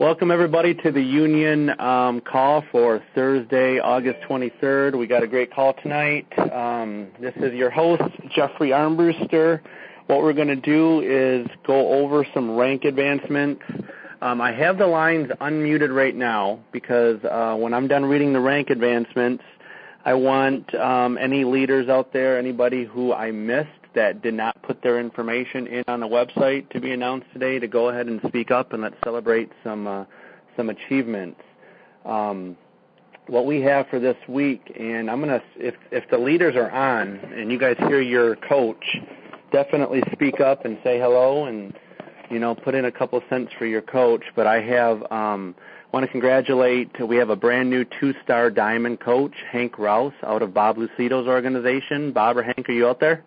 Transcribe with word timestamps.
Welcome 0.00 0.32
everybody 0.32 0.74
to 0.74 0.90
the 0.90 1.00
union 1.00 1.70
um, 1.80 2.20
call 2.20 2.64
for 2.72 3.00
Thursday, 3.14 3.78
August 3.78 4.22
23rd. 4.28 4.98
We 4.98 5.06
got 5.06 5.22
a 5.22 5.28
great 5.28 5.54
call 5.54 5.72
tonight. 5.72 6.26
Um, 6.36 7.12
this 7.20 7.32
is 7.36 7.54
your 7.54 7.70
host, 7.70 8.02
Jeffrey 8.34 8.70
Armbruster. 8.70 9.60
What 10.08 10.22
we're 10.22 10.32
going 10.32 10.48
to 10.48 10.56
do 10.56 11.00
is 11.00 11.46
go 11.64 11.92
over 11.92 12.26
some 12.34 12.56
rank 12.56 12.84
advancements. 12.84 13.62
Um, 14.20 14.40
I 14.40 14.50
have 14.50 14.78
the 14.78 14.86
lines 14.88 15.30
unmuted 15.40 15.94
right 15.94 16.16
now 16.16 16.58
because 16.72 17.22
uh, 17.22 17.54
when 17.54 17.72
I'm 17.72 17.86
done 17.86 18.04
reading 18.04 18.32
the 18.32 18.40
rank 18.40 18.70
advancements, 18.70 19.44
I 20.04 20.14
want 20.14 20.74
um, 20.74 21.18
any 21.18 21.44
leaders 21.44 21.88
out 21.88 22.12
there, 22.12 22.36
anybody 22.36 22.84
who 22.84 23.12
I 23.12 23.30
missed, 23.30 23.68
that 23.94 24.22
did 24.22 24.34
not 24.34 24.60
put 24.62 24.82
their 24.82 25.00
information 25.00 25.66
in 25.66 25.84
on 25.88 26.00
the 26.00 26.08
website 26.08 26.68
to 26.70 26.80
be 26.80 26.92
announced 26.92 27.26
today 27.32 27.58
to 27.58 27.68
go 27.68 27.88
ahead 27.88 28.06
and 28.06 28.20
speak 28.28 28.50
up 28.50 28.72
and 28.72 28.82
let's 28.82 28.96
celebrate 29.04 29.50
some 29.62 29.86
uh, 29.86 30.04
some 30.56 30.70
achievements. 30.70 31.40
Um, 32.04 32.56
what 33.26 33.46
we 33.46 33.60
have 33.62 33.88
for 33.88 33.98
this 33.98 34.16
week, 34.28 34.72
and 34.78 35.10
I'm 35.10 35.20
gonna 35.20 35.42
if 35.56 35.74
if 35.90 36.08
the 36.10 36.18
leaders 36.18 36.56
are 36.56 36.70
on 36.70 37.16
and 37.16 37.50
you 37.50 37.58
guys 37.58 37.76
hear 37.78 38.00
your 38.00 38.36
coach, 38.36 38.84
definitely 39.50 40.02
speak 40.12 40.40
up 40.40 40.64
and 40.64 40.78
say 40.84 40.98
hello 40.98 41.46
and 41.46 41.74
you 42.30 42.38
know 42.38 42.54
put 42.54 42.74
in 42.74 42.84
a 42.84 42.92
couple 42.92 43.22
cents 43.30 43.52
for 43.58 43.66
your 43.66 43.82
coach. 43.82 44.22
But 44.36 44.46
I 44.46 44.60
have 44.60 45.10
um, 45.10 45.54
want 45.92 46.04
to 46.04 46.10
congratulate. 46.10 46.90
We 47.00 47.16
have 47.16 47.30
a 47.30 47.36
brand 47.36 47.70
new 47.70 47.84
two-star 48.00 48.50
diamond 48.50 49.00
coach, 49.00 49.34
Hank 49.50 49.78
Rouse, 49.78 50.12
out 50.22 50.42
of 50.42 50.52
Bob 50.52 50.76
Lucido's 50.76 51.26
organization. 51.26 52.12
Bob 52.12 52.36
or 52.36 52.42
Hank, 52.42 52.68
are 52.68 52.72
you 52.72 52.88
out 52.88 53.00
there? 53.00 53.24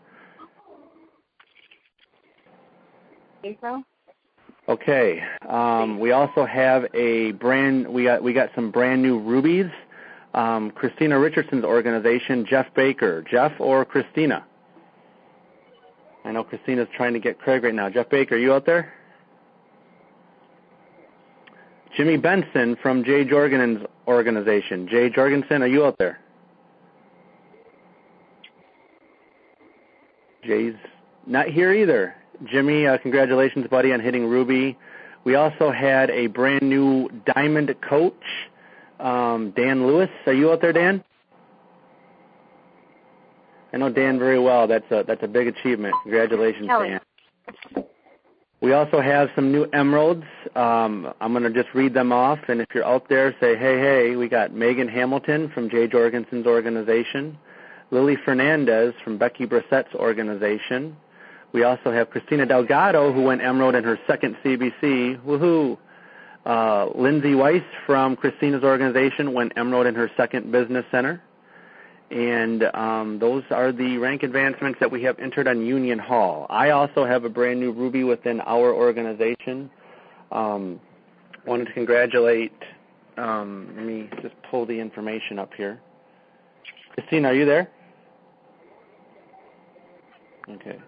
Okay. 4.70 5.24
Um, 5.48 6.00
we 6.00 6.12
also 6.12 6.46
have 6.46 6.86
a 6.94 7.32
brand. 7.34 7.88
We 7.88 8.04
got 8.04 8.22
we 8.22 8.34
got 8.34 8.50
some 8.56 8.72
brand 8.72 9.02
new 9.02 9.20
rubies. 9.20 9.72
Um, 10.34 10.72
Christina 10.72 11.18
Richardson's 11.18 11.64
organization, 11.64 12.46
Jeff 12.46 12.68
Baker. 12.76 13.24
Jeff 13.24 13.54
or 13.60 13.86
Christina? 13.86 14.46
I 16.26 16.32
know 16.32 16.44
Christina's 16.44 16.90
trying 16.96 17.14
to 17.14 17.20
get 17.20 17.40
Craig 17.40 17.64
right 17.64 17.74
now. 17.74 17.90
Jeff 17.90 18.10
Baker, 18.10 18.36
are 18.36 18.38
you 18.38 18.54
out 18.54 18.66
there? 18.66 18.94
Jimmy 21.96 22.18
Benson 22.18 22.76
from 22.82 23.04
Jay 23.04 23.24
Jorgensen's 23.24 23.88
organization. 24.08 24.88
Jay 24.88 25.10
Jorgensen, 25.10 25.64
are 25.64 25.68
you 25.68 25.86
out 25.86 25.98
there? 25.98 26.20
Jay's 30.44 30.76
not 31.26 31.48
here 31.48 31.74
either. 31.74 32.16
Jimmy, 32.46 32.88
uh, 32.88 32.98
congratulations, 32.98 33.68
buddy, 33.68 33.94
on 33.94 34.00
hitting 34.00 34.26
Ruby. 34.26 34.78
We 35.24 35.36
also 35.36 35.72
had 35.72 36.10
a 36.12 36.28
brand 36.28 36.62
new 36.62 37.10
diamond 37.36 37.76
coach, 37.82 38.14
um, 39.00 39.52
Dan 39.56 39.88
Lewis. 39.88 40.10
Are 40.26 40.34
you 40.34 40.52
out 40.52 40.62
there, 40.62 40.74
Dan? 40.74 41.04
I 43.74 43.78
know 43.78 43.90
Dan 43.90 44.18
very 44.18 44.40
well. 44.40 44.68
That's 44.68 44.90
a 44.92 45.04
that's 45.06 45.24
a 45.24 45.28
big 45.28 45.48
achievement. 45.48 45.96
Congratulations. 46.04 46.68
Dan. 46.68 47.00
We 48.60 48.74
also 48.74 49.02
have 49.02 49.30
some 49.36 49.52
new 49.52 49.66
emeralds. 49.72 50.24
Um, 50.56 51.14
I'm 51.22 51.32
going 51.32 51.44
to 51.44 51.52
just 51.52 51.74
read 51.76 51.94
them 51.94 52.12
off, 52.12 52.40
and 52.48 52.60
if 52.60 52.68
you're 52.74 52.86
out 52.86 53.08
there, 53.08 53.36
say, 53.40 53.56
hey, 53.56 53.80
hey, 53.80 54.16
we 54.16 54.28
got 54.28 54.52
Megan 54.52 54.88
Hamilton 54.88 55.52
from 55.54 55.70
Jay 55.70 55.88
Jorgensen's 55.88 56.48
organization, 56.48 57.38
Lily 57.92 58.18
Fernandez 58.26 58.96
from 59.04 59.20
Becky 59.20 59.46
Brissett's 59.46 59.94
organization, 59.94 60.98
we 61.54 61.64
also 61.64 61.92
have 61.92 62.10
Christina 62.10 62.46
Delgado, 62.46 63.14
who 63.14 63.24
went 63.24 63.42
Emerald 63.42 63.76
in 63.76 63.84
her 63.84 64.00
second 64.08 64.36
CBC. 64.44 65.22
Woohoo! 65.22 65.78
Uh, 66.46 66.90
Lindsay 66.96 67.36
Weiss 67.36 67.64
from 67.86 68.16
Christina's 68.16 68.64
organization 68.64 69.34
went 69.34 69.54
Emerald 69.58 69.86
in 69.86 69.96
her 69.96 70.10
second 70.16 70.52
business 70.52 70.86
center. 70.92 71.22
And 72.10 72.64
um, 72.74 73.20
those 73.20 73.44
are 73.52 73.74
the 73.74 73.98
rank 73.98 74.24
advancements 74.24 74.80
that 74.80 74.90
we 74.90 75.04
have 75.04 75.20
entered 75.20 75.48
on 75.48 75.66
Union 75.66 76.00
Hall. 76.00 76.48
I 76.50 76.70
also 76.70 77.06
have 77.06 77.26
a 77.26 77.30
brand 77.30 77.60
new 77.60 77.74
Ruby 77.74 78.06
within 78.06 78.40
our 78.42 78.74
organization. 78.74 79.70
Um, 80.32 80.80
wanted 81.46 81.66
to 81.66 81.74
congratulate. 81.74 82.54
Um, 83.18 83.74
let 83.76 83.86
me 83.86 84.10
just 84.22 84.36
pull 84.50 84.66
the 84.66 84.80
information 84.80 85.40
up 85.40 85.54
here. 85.54 85.82
Christina, 86.94 87.30
are 87.30 87.34
you 87.34 87.46
there? 87.46 87.70
Okay. 90.50 90.80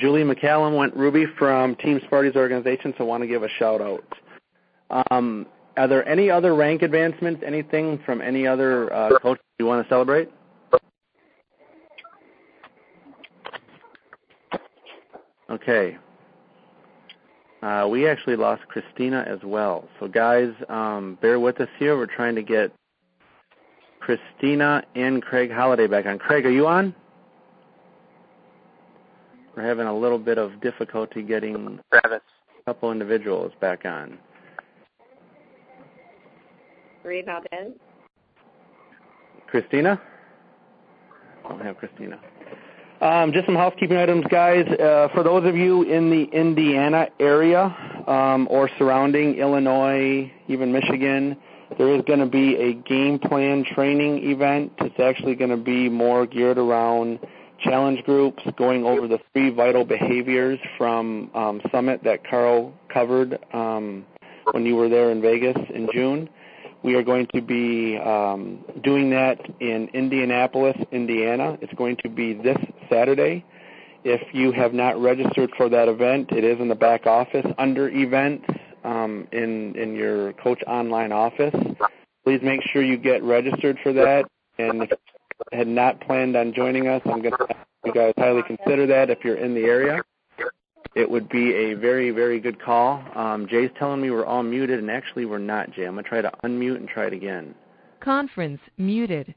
Julie 0.00 0.22
McCallum 0.22 0.76
went 0.76 0.96
Ruby 0.96 1.26
from 1.38 1.76
Team 1.76 2.00
Sparty's 2.06 2.34
organization, 2.34 2.94
so 2.96 3.04
I 3.04 3.06
want 3.06 3.22
to 3.22 3.26
give 3.26 3.42
a 3.42 3.48
shout 3.48 3.82
out. 3.82 4.04
Um, 5.10 5.46
are 5.76 5.86
there 5.86 6.08
any 6.08 6.30
other 6.30 6.54
rank 6.54 6.82
advancements, 6.82 7.42
anything 7.46 8.00
from 8.04 8.20
any 8.22 8.46
other 8.46 8.92
uh, 8.92 9.18
coach 9.18 9.38
you 9.58 9.66
want 9.66 9.86
to 9.86 9.88
celebrate? 9.88 10.30
Okay. 15.50 15.98
Uh, 17.62 17.86
we 17.90 18.08
actually 18.08 18.36
lost 18.36 18.62
Christina 18.68 19.24
as 19.26 19.40
well. 19.44 19.86
So 19.98 20.08
guys, 20.08 20.52
um, 20.70 21.18
bear 21.20 21.38
with 21.38 21.60
us 21.60 21.68
here. 21.78 21.96
We're 21.96 22.06
trying 22.06 22.36
to 22.36 22.42
get 22.42 22.72
Christina 24.00 24.82
and 24.94 25.22
Craig 25.22 25.52
Holiday 25.52 25.86
back 25.86 26.06
on. 26.06 26.18
Craig, 26.18 26.46
are 26.46 26.50
you 26.50 26.66
on? 26.66 26.94
We're 29.56 29.66
having 29.66 29.86
a 29.86 29.96
little 29.96 30.18
bit 30.18 30.38
of 30.38 30.60
difficulty 30.60 31.22
getting 31.22 31.80
Travis. 31.90 32.22
a 32.60 32.64
couple 32.64 32.92
individuals 32.92 33.52
back 33.60 33.84
on. 33.84 34.18
Three 37.02 37.20
about 37.20 37.46
in. 37.52 37.74
Christina? 39.48 40.00
I 41.44 41.48
don't 41.48 41.60
have 41.62 41.78
Christina. 41.78 42.20
Um, 43.00 43.32
just 43.32 43.46
some 43.46 43.56
housekeeping 43.56 43.96
items, 43.96 44.24
guys. 44.30 44.66
Uh, 44.68 45.08
for 45.14 45.22
those 45.22 45.46
of 45.48 45.56
you 45.56 45.82
in 45.82 46.10
the 46.10 46.24
Indiana 46.24 47.08
area 47.18 47.74
um, 48.06 48.46
or 48.50 48.68
surrounding 48.78 49.36
Illinois, 49.36 50.30
even 50.48 50.70
Michigan, 50.70 51.36
there 51.78 51.94
is 51.94 52.02
going 52.06 52.18
to 52.18 52.26
be 52.26 52.56
a 52.56 52.74
game 52.74 53.18
plan 53.18 53.64
training 53.64 54.30
event. 54.30 54.72
It's 54.78 55.00
actually 55.00 55.34
going 55.34 55.50
to 55.50 55.56
be 55.56 55.88
more 55.88 56.26
geared 56.26 56.58
around 56.58 57.18
challenge 57.60 58.02
groups, 58.04 58.42
going 58.56 58.84
over 58.84 59.06
the 59.06 59.18
three 59.32 59.50
vital 59.50 59.84
behaviors 59.84 60.58
from 60.76 61.30
um, 61.34 61.60
Summit 61.70 62.02
that 62.04 62.28
Carl 62.28 62.72
covered 62.92 63.38
um, 63.52 64.04
when 64.52 64.66
you 64.66 64.76
were 64.76 64.88
there 64.88 65.10
in 65.10 65.20
Vegas 65.20 65.56
in 65.74 65.88
June. 65.92 66.28
We 66.82 66.94
are 66.94 67.02
going 67.02 67.26
to 67.34 67.42
be 67.42 67.98
um, 67.98 68.64
doing 68.82 69.10
that 69.10 69.38
in 69.60 69.88
Indianapolis, 69.88 70.76
Indiana. 70.92 71.58
It's 71.60 71.72
going 71.74 71.98
to 72.02 72.08
be 72.08 72.32
this 72.32 72.56
Saturday. 72.88 73.44
If 74.02 74.22
you 74.32 74.50
have 74.52 74.72
not 74.72 75.00
registered 75.00 75.50
for 75.58 75.68
that 75.68 75.88
event, 75.88 76.32
it 76.32 76.42
is 76.42 76.58
in 76.58 76.68
the 76.68 76.74
back 76.74 77.06
office 77.06 77.44
under 77.58 77.90
events 77.90 78.46
um, 78.82 79.28
in 79.30 79.76
in 79.76 79.94
your 79.94 80.32
coach 80.34 80.62
online 80.66 81.12
office. 81.12 81.54
Please 82.24 82.40
make 82.42 82.62
sure 82.62 82.82
you 82.82 82.96
get 82.96 83.22
registered 83.22 83.78
for 83.82 83.92
that. 83.92 84.24
And 84.58 84.84
if 84.84 84.90
had 85.52 85.68
not 85.68 86.00
planned 86.00 86.36
on 86.36 86.52
joining 86.52 86.88
us, 86.88 87.02
I'm 87.04 87.22
going 87.22 87.34
to 87.36 87.46
ask 87.48 87.66
you 87.84 87.92
guys 87.92 88.12
highly 88.16 88.42
consider 88.42 88.86
that 88.86 89.10
if 89.10 89.24
you're 89.24 89.36
in 89.36 89.54
the 89.54 89.62
area. 89.62 90.02
It 90.96 91.08
would 91.08 91.28
be 91.28 91.54
a 91.54 91.74
very, 91.74 92.10
very 92.10 92.40
good 92.40 92.60
call. 92.60 93.02
Um, 93.14 93.46
Jay's 93.48 93.70
telling 93.78 94.00
me 94.00 94.10
we're 94.10 94.24
all 94.24 94.42
muted, 94.42 94.80
and 94.80 94.90
actually 94.90 95.24
we're 95.24 95.38
not, 95.38 95.70
Jay. 95.70 95.84
I'm 95.84 95.94
going 95.94 96.04
to 96.04 96.08
try 96.08 96.20
to 96.20 96.32
unmute 96.44 96.76
and 96.76 96.88
try 96.88 97.06
it 97.06 97.12
again. 97.12 97.54
Conference 98.00 98.60
muted. 98.76 99.34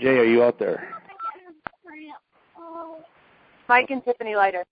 Jay, 0.00 0.18
are 0.18 0.24
you 0.24 0.42
out 0.42 0.58
there? 0.58 0.88
Mike 3.68 3.90
and 3.90 4.04
Tiffany 4.04 4.34
Leiter. 4.34 4.64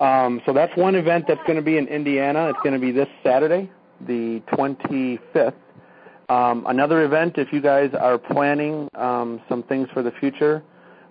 Um, 0.00 0.40
so 0.46 0.52
that's 0.52 0.74
one 0.76 0.94
event 0.94 1.26
that's 1.28 1.40
going 1.46 1.56
to 1.56 1.62
be 1.62 1.76
in 1.76 1.86
Indiana. 1.88 2.48
It's 2.48 2.58
going 2.62 2.74
to 2.74 2.78
be 2.78 2.92
this 2.92 3.08
Saturday, 3.22 3.70
the 4.06 4.40
25th. 4.52 5.54
Um, 6.28 6.64
another 6.66 7.04
event, 7.04 7.34
if 7.36 7.52
you 7.52 7.60
guys 7.60 7.90
are 7.98 8.18
planning 8.18 8.88
um, 8.94 9.40
some 9.48 9.62
things 9.64 9.88
for 9.92 10.02
the 10.02 10.12
future, 10.12 10.62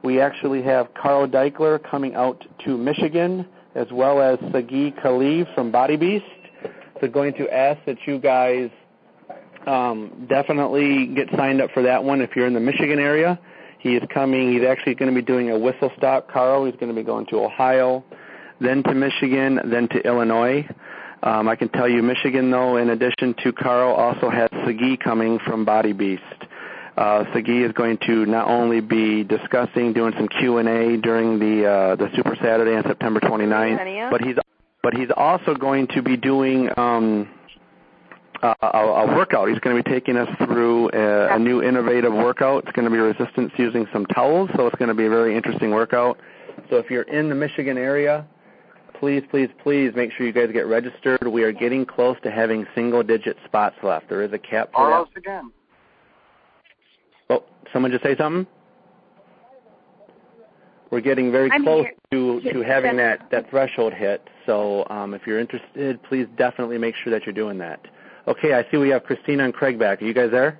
we 0.03 0.19
actually 0.19 0.63
have 0.63 0.93
Carl 0.93 1.27
Daikeler 1.27 1.79
coming 1.89 2.15
out 2.15 2.43
to 2.65 2.77
Michigan, 2.77 3.45
as 3.75 3.87
well 3.91 4.21
as 4.21 4.39
Sagi 4.51 4.91
Kalev 4.91 5.53
from 5.53 5.71
Body 5.71 5.95
Beast. 5.95 6.25
So 6.99 7.07
going 7.07 7.33
to 7.35 7.49
ask 7.53 7.83
that 7.85 7.97
you 8.05 8.19
guys 8.19 8.69
um, 9.67 10.27
definitely 10.29 11.07
get 11.07 11.27
signed 11.35 11.61
up 11.61 11.71
for 11.71 11.83
that 11.83 12.03
one 12.03 12.21
if 12.21 12.35
you're 12.35 12.47
in 12.47 12.53
the 12.53 12.59
Michigan 12.59 12.99
area. 12.99 13.39
He 13.79 13.95
is 13.95 14.03
coming. 14.13 14.53
He's 14.53 14.63
actually 14.63 14.95
going 14.95 15.13
to 15.13 15.15
be 15.19 15.25
doing 15.25 15.49
a 15.49 15.57
whistle 15.57 15.91
stop, 15.97 16.29
Carl. 16.29 16.65
He's 16.65 16.75
going 16.75 16.89
to 16.89 16.95
be 16.95 17.03
going 17.03 17.25
to 17.27 17.43
Ohio, 17.43 18.03
then 18.59 18.83
to 18.83 18.93
Michigan, 18.93 19.59
then 19.65 19.87
to 19.89 19.99
Illinois. 20.05 20.67
Um, 21.23 21.47
I 21.47 21.55
can 21.55 21.69
tell 21.69 21.87
you 21.87 22.01
Michigan, 22.01 22.49
though, 22.49 22.77
in 22.77 22.89
addition 22.89 23.35
to 23.43 23.53
Carl, 23.53 23.93
also 23.93 24.29
has 24.29 24.49
Sagi 24.65 24.97
coming 24.97 25.39
from 25.39 25.65
Body 25.65 25.93
Beast. 25.93 26.23
Uh, 26.97 27.25
Sagi 27.33 27.63
is 27.63 27.71
going 27.73 27.97
to 28.07 28.25
not 28.25 28.47
only 28.47 28.81
be 28.81 29.23
discussing, 29.23 29.93
doing 29.93 30.13
some 30.17 30.27
Q 30.27 30.57
and 30.57 30.67
A 30.67 30.97
during 30.97 31.39
the 31.39 31.65
uh, 31.65 31.95
the 31.95 32.09
Super 32.15 32.35
Saturday 32.35 32.75
on 32.75 32.83
September 32.83 33.19
29th, 33.19 34.11
but 34.11 34.21
he's 34.21 34.35
but 34.81 34.93
he's 34.95 35.09
also 35.15 35.53
going 35.53 35.87
to 35.89 36.01
be 36.01 36.17
doing 36.17 36.69
um, 36.75 37.29
a, 38.41 38.55
a 38.61 39.05
workout. 39.15 39.47
He's 39.47 39.59
going 39.59 39.77
to 39.77 39.83
be 39.83 39.89
taking 39.89 40.17
us 40.17 40.29
through 40.37 40.89
a, 40.91 41.35
a 41.35 41.39
new 41.39 41.61
innovative 41.61 42.13
workout. 42.13 42.63
It's 42.65 42.75
going 42.75 42.85
to 42.85 42.91
be 42.91 42.97
resistance 42.97 43.51
using 43.57 43.87
some 43.93 44.05
towels, 44.07 44.49
so 44.55 44.67
it's 44.67 44.75
going 44.77 44.89
to 44.89 44.95
be 44.95 45.05
a 45.05 45.09
very 45.09 45.37
interesting 45.37 45.71
workout. 45.71 46.19
So 46.69 46.77
if 46.77 46.89
you're 46.89 47.03
in 47.03 47.29
the 47.29 47.35
Michigan 47.35 47.77
area, 47.77 48.25
please, 49.01 49.23
please, 49.31 49.49
please 49.63 49.91
make 49.95 50.11
sure 50.13 50.27
you 50.27 50.31
guys 50.31 50.49
get 50.53 50.67
registered. 50.67 51.27
We 51.27 51.41
are 51.41 51.51
getting 51.51 51.87
close 51.87 52.15
to 52.23 52.29
having 52.29 52.67
single-digit 52.75 53.35
spots 53.45 53.75
left. 53.81 54.07
There 54.07 54.21
is 54.21 54.31
a 54.31 54.37
cap 54.37 54.71
for 54.71 54.93
Almost 54.93 55.17
again. 55.17 55.51
Oh, 57.31 57.43
someone 57.73 57.91
just 57.91 58.03
say 58.03 58.15
something? 58.15 58.45
We're 60.91 61.01
getting 61.01 61.31
very 61.31 61.49
I'm 61.51 61.63
close 61.63 61.87
here. 62.11 62.41
to 62.43 62.53
to 62.53 62.61
having 62.61 62.97
that 62.97 63.31
that 63.31 63.49
threshold 63.49 63.93
hit. 63.93 64.27
So 64.45 64.85
um, 64.89 65.13
if 65.13 65.25
you're 65.25 65.39
interested, 65.39 66.03
please 66.03 66.27
definitely 66.37 66.77
make 66.77 66.95
sure 66.95 67.11
that 67.11 67.25
you're 67.25 67.33
doing 67.33 67.57
that. 67.59 67.79
Okay, 68.27 68.53
I 68.53 68.69
see 68.69 68.77
we 68.77 68.89
have 68.89 69.03
Christina 69.03 69.45
and 69.45 69.53
Craig 69.53 69.79
back. 69.79 70.01
Are 70.01 70.05
you 70.05 70.13
guys 70.13 70.29
there? 70.31 70.59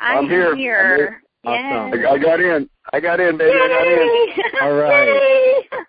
I'm, 0.00 0.24
I'm 0.24 0.28
here. 0.30 0.52
I'm 0.52 0.56
here. 0.56 1.22
Awesome. 1.44 2.00
Yes. 2.00 2.06
I, 2.08 2.14
I 2.14 2.18
got 2.18 2.40
in. 2.40 2.70
I 2.94 3.00
got 3.00 3.20
in, 3.20 3.36
baby. 3.36 3.52
I 3.52 3.68
got 3.68 3.86
in. 3.86 4.44
All 4.62 4.72
right. 4.72 5.06
Yay! 5.06 5.43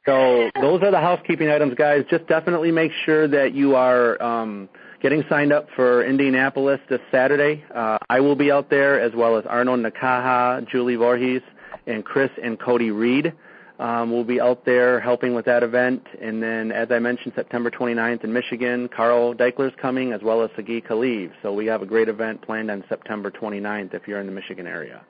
So 0.12 0.52
those 0.62 0.84
are 0.84 0.92
the 0.92 1.00
housekeeping 1.00 1.50
items, 1.50 1.74
guys. 1.74 2.06
Just 2.12 2.28
definitely 2.28 2.72
make 2.72 2.92
sure 3.06 3.28
that 3.28 3.56
you 3.56 3.76
are 3.76 4.22
um, 4.22 4.70
getting 5.02 5.24
signed 5.28 5.52
up 5.52 5.68
for 5.76 6.06
Indianapolis 6.06 6.80
this 6.90 7.02
Saturday. 7.12 7.64
Uh, 7.74 7.98
I 8.08 8.20
will 8.20 8.36
be 8.36 8.52
out 8.52 8.70
there 8.70 9.02
as 9.02 9.14
well 9.16 9.36
as 9.36 9.46
Arnold 9.48 9.80
Nakaha, 9.80 10.68
Julie 10.70 10.96
Voorhees, 10.96 11.42
and 11.88 12.06
Chris 12.06 12.30
and 12.44 12.60
Cody 12.60 12.92
Reed. 12.92 13.34
Um, 13.80 14.12
we'll 14.12 14.24
be 14.24 14.40
out 14.40 14.64
there 14.64 15.00
helping 15.00 15.34
with 15.34 15.46
that 15.46 15.64
event. 15.64 16.06
And 16.22 16.42
then, 16.42 16.72
as 16.72 16.92
I 16.92 17.00
mentioned, 17.00 17.34
September 17.36 17.70
29th 17.70 18.24
in 18.24 18.32
Michigan, 18.32 18.88
Carl 18.88 19.34
Daikeler's 19.34 19.74
coming 19.82 20.14
as 20.14 20.22
well 20.22 20.44
as 20.44 20.50
Sagi 20.56 20.82
Kalev. 20.82 21.32
So 21.42 21.52
we 21.52 21.66
have 21.66 21.82
a 21.82 21.86
great 21.86 22.08
event 22.08 22.42
planned 22.42 22.72
on 22.72 22.84
September 22.88 23.32
29th 23.32 23.94
if 23.94 24.08
you're 24.08 24.20
in 24.20 24.28
the 24.28 24.32
Michigan 24.32 24.68
area. 24.68 25.04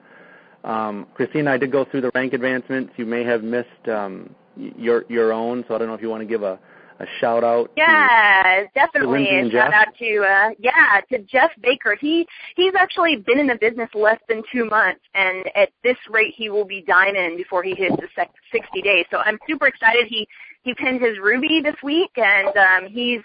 Um, 0.64 1.06
Christina, 1.14 1.52
I 1.52 1.58
did 1.58 1.72
go 1.72 1.86
through 1.86 2.02
the 2.02 2.12
rank 2.16 2.34
advancements. 2.34 2.94
You 2.98 3.06
may 3.06 3.24
have 3.24 3.44
missed 3.44 3.88
um, 3.88 4.34
your 4.58 5.06
your 5.10 5.34
own, 5.34 5.64
so 5.68 5.76
I 5.76 5.78
don't 5.78 5.88
know 5.88 5.94
if 5.94 6.02
you 6.02 6.10
want 6.10 6.22
to 6.22 6.28
give 6.28 6.44
a, 6.44 6.60
a 7.00 7.06
shout 7.20 7.44
out. 7.44 7.72
Yeah, 7.76 8.64
definitely. 8.74 9.20
Lindsay 9.20 9.36
and 9.36 9.48
A 9.48 9.52
shout 9.52 9.72
Jeff? 9.72 9.88
out 9.88 9.96
to 10.00 10.24
uh 10.24 10.50
yeah, 10.60 11.02
to 11.12 11.24
Jeff 11.24 11.52
Baker. 11.62 11.98
He 12.00 12.26
he's 12.56 12.74
actually 12.78 13.18
been 13.18 13.40
in 13.40 13.48
the 13.48 13.58
business 13.60 13.90
less 13.94 14.20
than 14.30 14.42
two 14.52 14.66
months 14.66 15.02
and 15.14 15.46
at 15.56 15.70
this 15.84 15.98
rate 16.10 16.34
he 16.36 16.50
will 16.50 16.66
be 16.66 16.82
diamond 16.82 17.38
before 17.38 17.64
he 17.64 17.76
hits 17.76 17.96
the 17.98 18.08
sec- 18.16 18.32
sixty 18.52 18.82
days. 18.82 19.06
So 19.12 19.18
I'm 19.18 19.38
super 19.48 19.68
excited. 19.68 20.08
He 20.08 20.28
he 20.64 20.74
pinned 20.74 21.02
his 21.02 21.18
ruby 21.20 21.62
this 21.64 21.76
week 21.84 22.12
and 22.18 22.56
um 22.58 22.92
he's 22.92 23.22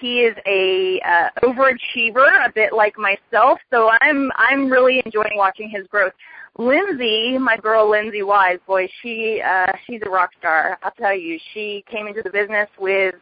he 0.00 0.20
is 0.20 0.36
a 0.46 1.00
uh, 1.00 1.30
overachiever, 1.42 2.46
a 2.46 2.52
bit 2.54 2.72
like 2.72 2.94
myself. 2.98 3.58
So 3.70 3.90
I'm 4.00 4.30
I'm 4.36 4.68
really 4.68 5.02
enjoying 5.04 5.36
watching 5.36 5.70
his 5.70 5.86
growth. 5.86 6.12
Lindsay, 6.58 7.36
my 7.38 7.56
girl 7.56 7.90
Lindsay 7.90 8.22
Wise, 8.22 8.58
boy, 8.66 8.88
she 9.02 9.42
uh 9.44 9.72
she's 9.86 10.00
a 10.06 10.10
rock 10.10 10.30
star. 10.38 10.78
I'll 10.82 10.92
tell 10.92 11.14
you, 11.14 11.38
she 11.52 11.84
came 11.90 12.06
into 12.06 12.22
the 12.22 12.30
business 12.30 12.68
with 12.78 13.14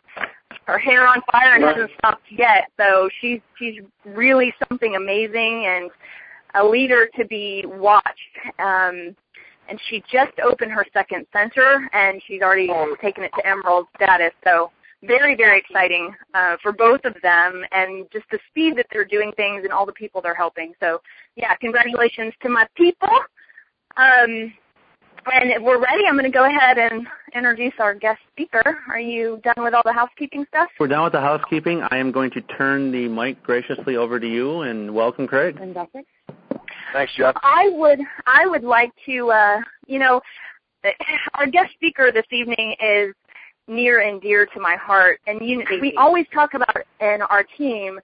her 0.66 0.78
hair 0.78 1.06
on 1.06 1.20
fire 1.32 1.54
and 1.54 1.64
hasn't 1.64 1.90
stopped 1.98 2.22
yet. 2.30 2.70
So 2.78 3.08
she's 3.20 3.40
she's 3.58 3.80
really 4.04 4.54
something 4.68 4.96
amazing 4.96 5.66
and 5.66 5.90
a 6.54 6.64
leader 6.64 7.08
to 7.18 7.26
be 7.26 7.64
watched. 7.66 8.18
Um 8.58 9.16
and 9.68 9.80
she 9.88 10.02
just 10.12 10.38
opened 10.44 10.70
her 10.70 10.84
second 10.92 11.26
center 11.32 11.88
and 11.92 12.22
she's 12.26 12.42
already 12.42 12.70
taken 13.00 13.24
it 13.24 13.32
to 13.36 13.46
emerald 13.46 13.86
status. 13.96 14.32
So 14.44 14.70
very, 15.06 15.36
very 15.36 15.58
exciting 15.58 16.14
uh, 16.34 16.56
for 16.62 16.72
both 16.72 17.00
of 17.04 17.14
them 17.22 17.62
and 17.72 18.06
just 18.12 18.24
the 18.30 18.38
speed 18.50 18.76
that 18.76 18.86
they're 18.92 19.04
doing 19.04 19.32
things 19.36 19.62
and 19.64 19.72
all 19.72 19.86
the 19.86 19.92
people 19.92 20.20
they're 20.20 20.34
helping. 20.34 20.72
So 20.80 21.00
yeah, 21.36 21.54
congratulations 21.56 22.32
to 22.42 22.48
my 22.48 22.66
people. 22.76 23.08
Um, 23.96 24.52
and 25.26 25.50
if 25.50 25.62
we're 25.62 25.80
ready, 25.80 26.02
I'm 26.08 26.14
going 26.14 26.30
to 26.30 26.36
go 26.36 26.44
ahead 26.44 26.76
and 26.76 27.06
introduce 27.34 27.72
our 27.78 27.94
guest 27.94 28.20
speaker. 28.32 28.78
Are 28.88 29.00
you 29.00 29.40
done 29.42 29.64
with 29.64 29.72
all 29.72 29.82
the 29.84 29.92
housekeeping 29.92 30.44
stuff? 30.48 30.68
We're 30.78 30.88
done 30.88 31.04
with 31.04 31.12
the 31.12 31.20
housekeeping. 31.20 31.82
I 31.90 31.96
am 31.96 32.12
going 32.12 32.30
to 32.32 32.42
turn 32.42 32.92
the 32.92 33.08
mic 33.08 33.42
graciously 33.42 33.96
over 33.96 34.20
to 34.20 34.26
you 34.26 34.62
and 34.62 34.94
welcome 34.94 35.26
Craig. 35.26 35.56
Thanks, 36.92 37.12
Jeff. 37.16 37.34
I 37.42 37.70
would 37.72 38.00
I 38.26 38.46
would 38.46 38.62
like 38.62 38.92
to 39.06 39.30
uh, 39.30 39.60
you 39.86 39.98
know 39.98 40.20
our 41.34 41.46
guest 41.46 41.72
speaker 41.74 42.12
this 42.12 42.26
evening 42.30 42.76
is 42.80 43.14
near 43.66 44.00
and 44.00 44.20
dear 44.20 44.46
to 44.46 44.60
my 44.60 44.76
heart 44.76 45.20
and 45.26 45.40
you, 45.42 45.64
we 45.80 45.94
always 45.96 46.26
talk 46.34 46.54
about 46.54 46.76
in 47.00 47.22
our 47.30 47.44
team 47.56 47.98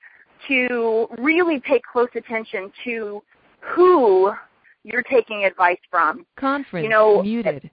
to 0.48 1.06
really 1.18 1.60
pay 1.60 1.80
close 1.92 2.08
attention 2.14 2.72
to 2.84 3.22
who 3.60 4.32
you're 4.84 5.02
taking 5.02 5.44
advice 5.44 5.78
from. 5.90 6.24
Conference 6.36 6.84
You 6.84 6.88
know, 6.88 7.22
muted. 7.22 7.70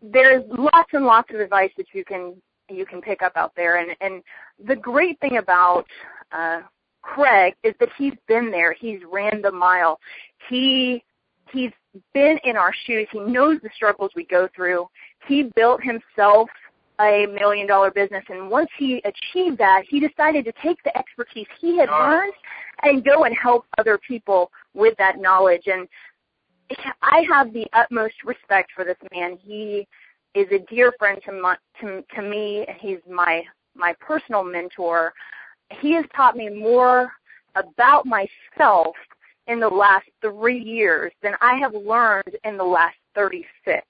There's 0.00 0.44
lots 0.48 0.90
and 0.92 1.04
lots 1.04 1.30
of 1.34 1.40
advice 1.40 1.70
that 1.76 1.86
you 1.92 2.04
can 2.04 2.34
you 2.70 2.86
can 2.86 3.00
pick 3.00 3.22
up 3.22 3.32
out 3.36 3.52
there 3.56 3.78
and 3.78 3.90
and 4.00 4.22
the 4.64 4.76
great 4.76 5.18
thing 5.20 5.38
about 5.38 5.86
uh 6.32 6.60
Craig 7.02 7.54
is 7.62 7.74
that 7.80 7.88
he's 7.96 8.14
been 8.26 8.50
there. 8.50 8.72
He's 8.72 9.00
ran 9.10 9.40
the 9.42 9.50
mile. 9.50 9.98
He 10.48 11.02
he's 11.52 11.72
been 12.12 12.38
in 12.44 12.56
our 12.56 12.72
shoes. 12.86 13.08
He 13.12 13.20
knows 13.20 13.58
the 13.62 13.70
struggles 13.74 14.10
we 14.14 14.24
go 14.26 14.48
through. 14.54 14.86
He 15.26 15.50
built 15.56 15.80
himself 15.82 16.48
a 17.00 17.26
million 17.26 17.66
dollar 17.66 17.90
business 17.90 18.24
and 18.28 18.50
once 18.50 18.68
he 18.78 19.02
achieved 19.04 19.58
that, 19.58 19.82
he 19.88 20.00
decided 20.00 20.44
to 20.44 20.52
take 20.62 20.82
the 20.82 20.96
expertise 20.96 21.46
he 21.60 21.78
had 21.78 21.88
learned 21.88 22.32
and 22.82 23.04
go 23.04 23.24
and 23.24 23.36
help 23.36 23.66
other 23.78 23.98
people 23.98 24.50
with 24.74 24.94
that 24.98 25.18
knowledge 25.18 25.62
and 25.66 25.88
I 27.02 27.24
have 27.30 27.52
the 27.52 27.66
utmost 27.72 28.14
respect 28.24 28.70
for 28.74 28.84
this 28.84 28.96
man. 29.12 29.38
He 29.42 29.86
is 30.34 30.46
a 30.52 30.58
dear 30.70 30.92
friend 30.98 31.18
to 31.24 31.32
my, 31.32 31.56
to, 31.80 32.04
to 32.14 32.22
me. 32.22 32.66
He's 32.80 32.98
my 33.08 33.42
my 33.74 33.94
personal 34.00 34.42
mentor. 34.42 35.12
He 35.80 35.92
has 35.94 36.04
taught 36.14 36.36
me 36.36 36.48
more 36.48 37.10
about 37.54 38.04
myself 38.06 38.94
in 39.46 39.60
the 39.60 39.68
last 39.68 40.06
three 40.20 40.58
years 40.58 41.12
than 41.22 41.34
I 41.40 41.54
have 41.58 41.74
learned 41.74 42.36
in 42.44 42.56
the 42.56 42.64
last 42.64 42.96
36. 43.14 43.86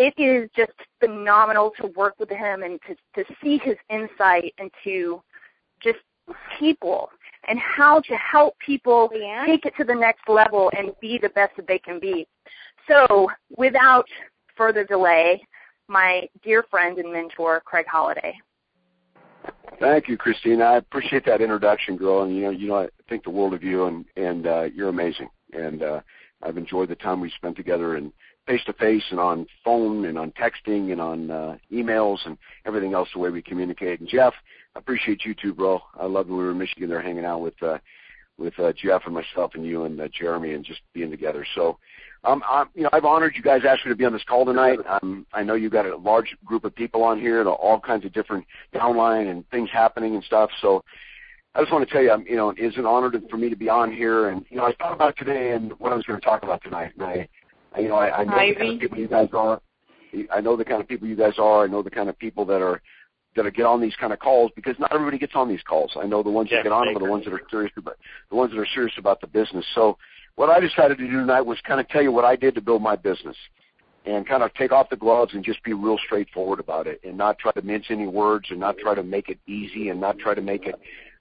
It 0.00 0.14
is 0.16 0.48
just 0.56 0.72
phenomenal 1.00 1.72
to 1.80 1.88
work 1.88 2.14
with 2.20 2.30
him 2.30 2.62
and 2.62 2.78
to, 2.86 2.94
to 3.22 3.34
see 3.42 3.58
his 3.58 3.76
insight 3.90 4.54
into 4.58 5.20
just 5.82 5.98
people 6.58 7.10
and 7.48 7.58
how 7.58 8.00
to 8.02 8.14
help 8.14 8.56
people 8.64 9.10
take 9.44 9.66
it 9.66 9.74
to 9.76 9.82
the 9.82 9.94
next 9.94 10.28
level 10.28 10.70
and 10.76 10.92
be 11.00 11.18
the 11.20 11.30
best 11.30 11.56
that 11.56 11.66
they 11.66 11.80
can 11.80 11.98
be. 11.98 12.28
So 12.86 13.28
without 13.56 14.06
further 14.56 14.84
delay, 14.84 15.42
my 15.88 16.28
dear 16.44 16.64
friend 16.70 16.98
and 16.98 17.12
mentor, 17.12 17.60
Craig 17.64 17.86
Holiday. 17.90 18.38
Thank 19.80 20.06
you, 20.06 20.16
Christina. 20.16 20.64
I 20.64 20.76
appreciate 20.76 21.24
that 21.26 21.40
introduction, 21.40 21.96
girl. 21.96 22.22
And 22.22 22.36
you 22.36 22.42
know, 22.42 22.50
you 22.50 22.68
know, 22.68 22.76
I 22.76 22.88
think 23.08 23.24
the 23.24 23.30
world 23.30 23.54
of 23.54 23.62
you, 23.64 23.86
and 23.86 24.04
and 24.16 24.46
uh, 24.46 24.62
you're 24.74 24.88
amazing. 24.88 25.28
And 25.52 25.82
uh, 25.82 26.00
I've 26.42 26.56
enjoyed 26.56 26.88
the 26.88 26.96
time 26.96 27.20
we 27.20 27.30
spent 27.30 27.56
together, 27.56 27.96
and 27.96 28.12
face 28.48 28.64
to 28.64 28.72
face, 28.72 29.04
and 29.10 29.20
on 29.20 29.46
phone, 29.64 30.06
and 30.06 30.18
on 30.18 30.32
texting, 30.32 30.90
and 30.90 31.00
on 31.00 31.30
uh, 31.30 31.56
emails, 31.72 32.18
and 32.24 32.36
everything 32.64 32.94
else. 32.94 33.08
The 33.12 33.20
way 33.20 33.30
we 33.30 33.42
communicate. 33.42 34.00
And 34.00 34.08
Jeff, 34.08 34.32
I 34.74 34.78
appreciate 34.78 35.24
you 35.24 35.34
too, 35.34 35.54
bro. 35.54 35.80
I 36.00 36.06
love 36.06 36.26
when 36.26 36.38
we 36.38 36.44
were 36.44 36.50
in 36.50 36.58
Michigan 36.58 36.88
there, 36.88 37.02
hanging 37.02 37.24
out 37.24 37.40
with 37.42 37.62
uh, 37.62 37.78
with 38.38 38.58
uh, 38.58 38.72
Jeff 38.72 39.02
and 39.04 39.14
myself, 39.14 39.52
and 39.54 39.64
you 39.64 39.84
and 39.84 40.00
uh, 40.00 40.08
Jeremy, 40.08 40.54
and 40.54 40.64
just 40.64 40.80
being 40.92 41.10
together. 41.10 41.46
So. 41.54 41.78
Um, 42.24 42.42
I'm, 42.50 42.66
you 42.74 42.82
know, 42.82 42.88
I've 42.92 43.04
honored 43.04 43.36
you 43.36 43.44
guys 43.44 43.62
asked 43.64 43.86
me 43.86 43.92
to 43.92 43.96
be 43.96 44.04
on 44.04 44.12
this 44.12 44.24
call 44.24 44.44
tonight. 44.44 44.80
Um, 44.88 45.24
I 45.32 45.44
know 45.44 45.54
you've 45.54 45.70
got 45.70 45.86
a 45.86 45.96
large 45.96 46.36
group 46.44 46.64
of 46.64 46.74
people 46.74 47.04
on 47.04 47.20
here, 47.20 47.38
and 47.38 47.48
all 47.48 47.78
kinds 47.78 48.04
of 48.04 48.12
different 48.12 48.44
downline 48.74 49.30
and 49.30 49.48
things 49.50 49.70
happening 49.72 50.16
and 50.16 50.24
stuff. 50.24 50.50
So 50.60 50.82
I 51.54 51.60
just 51.60 51.72
want 51.72 51.88
to 51.88 51.92
tell 51.92 52.02
you, 52.02 52.10
I'm, 52.10 52.26
you 52.26 52.36
know, 52.36 52.52
it's 52.56 52.76
an 52.76 52.86
honor 52.86 53.10
to, 53.10 53.20
for 53.28 53.36
me 53.36 53.48
to 53.50 53.56
be 53.56 53.68
on 53.68 53.92
here. 53.92 54.28
And 54.28 54.44
you 54.48 54.56
know, 54.56 54.64
I 54.64 54.74
thought 54.74 54.92
about 54.92 55.16
today 55.16 55.52
and 55.52 55.72
what 55.78 55.92
I 55.92 55.96
was 55.96 56.04
going 56.04 56.20
to 56.20 56.24
talk 56.24 56.42
about 56.42 56.62
tonight. 56.62 56.92
And 56.94 57.02
I 57.04 57.28
you 57.76 57.88
know, 57.88 57.96
I, 57.96 58.20
I 58.20 58.24
know 58.24 58.36
the 58.46 58.54
kind 58.54 58.74
of 58.74 58.80
people 58.80 58.98
you 58.98 59.08
guys 59.08 59.28
are. 59.32 59.60
I 60.32 60.40
know 60.40 60.56
the 60.56 60.64
kind 60.64 60.80
of 60.80 60.88
people 60.88 61.06
you 61.06 61.16
guys 61.16 61.34
are. 61.38 61.64
I 61.64 61.66
know 61.66 61.82
the 61.82 61.90
kind 61.90 62.08
of 62.08 62.18
people 62.18 62.44
that 62.46 62.62
are 62.62 62.80
that 63.36 63.54
get 63.54 63.66
on 63.66 63.80
these 63.80 63.94
kind 63.96 64.12
of 64.12 64.18
calls 64.18 64.50
because 64.56 64.76
not 64.78 64.92
everybody 64.92 65.18
gets 65.18 65.34
on 65.34 65.48
these 65.48 65.62
calls. 65.62 65.92
I 65.96 66.06
know 66.06 66.22
the 66.22 66.30
ones 66.30 66.50
that 66.50 66.64
get 66.64 66.72
on 66.72 66.86
them 66.86 66.96
are 66.96 67.00
the 67.00 67.10
ones 67.10 67.24
that 67.24 67.32
are 67.32 67.42
serious 67.50 67.72
about 67.76 67.96
the 68.30 68.36
ones 68.36 68.50
that 68.52 68.58
are 68.58 68.66
serious 68.74 68.94
about 68.98 69.20
the 69.20 69.26
business. 69.26 69.64
So 69.74 69.96
what 70.34 70.50
I 70.50 70.60
decided 70.60 70.98
to 70.98 71.06
do 71.06 71.12
tonight 71.12 71.42
was 71.42 71.58
kind 71.66 71.80
of 71.80 71.88
tell 71.88 72.02
you 72.02 72.12
what 72.12 72.24
I 72.24 72.36
did 72.36 72.54
to 72.56 72.60
build 72.60 72.82
my 72.82 72.96
business 72.96 73.36
and 74.06 74.26
kind 74.26 74.42
of 74.42 74.52
take 74.54 74.72
off 74.72 74.88
the 74.88 74.96
gloves 74.96 75.34
and 75.34 75.44
just 75.44 75.62
be 75.62 75.72
real 75.72 75.98
straightforward 76.04 76.60
about 76.60 76.86
it 76.86 77.00
and 77.04 77.16
not 77.16 77.38
try 77.38 77.52
to 77.52 77.62
mince 77.62 77.86
any 77.90 78.06
words 78.06 78.46
and 78.50 78.58
not 78.58 78.78
try 78.78 78.94
to 78.94 79.02
make 79.02 79.28
it 79.28 79.38
easy 79.46 79.90
and 79.90 80.00
not 80.00 80.18
try 80.18 80.34
to 80.34 80.40
make 80.40 80.66
it 80.66 80.76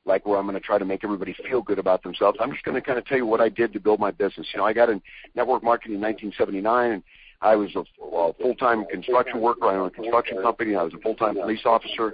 like 0.07 0.25
where 0.25 0.39
I'm 0.39 0.45
going 0.45 0.59
to 0.59 0.65
try 0.65 0.77
to 0.77 0.85
make 0.85 1.03
everybody 1.03 1.35
feel 1.47 1.61
good 1.61 1.79
about 1.79 2.01
themselves. 2.03 2.37
I'm 2.41 2.51
just 2.51 2.63
going 2.63 2.75
to 2.75 2.81
kind 2.81 2.97
of 2.97 3.05
tell 3.05 3.17
you 3.17 3.25
what 3.25 3.41
I 3.41 3.49
did 3.49 3.73
to 3.73 3.79
build 3.79 3.99
my 3.99 4.11
business. 4.11 4.47
You 4.53 4.59
know, 4.59 4.65
I 4.65 4.73
got 4.73 4.89
in 4.89 5.01
network 5.35 5.63
marketing 5.63 5.95
in 5.95 6.01
1979, 6.01 6.91
and 6.91 7.03
I 7.41 7.55
was 7.55 7.69
a, 7.75 7.81
a 8.03 8.33
full-time 8.33 8.85
construction 8.85 9.41
worker. 9.41 9.65
I 9.65 9.75
owned 9.75 9.91
a 9.91 9.95
construction 9.95 10.41
company. 10.41 10.75
I 10.75 10.83
was 10.83 10.93
a 10.93 10.99
full-time 10.99 11.35
police 11.35 11.61
officer, 11.65 12.13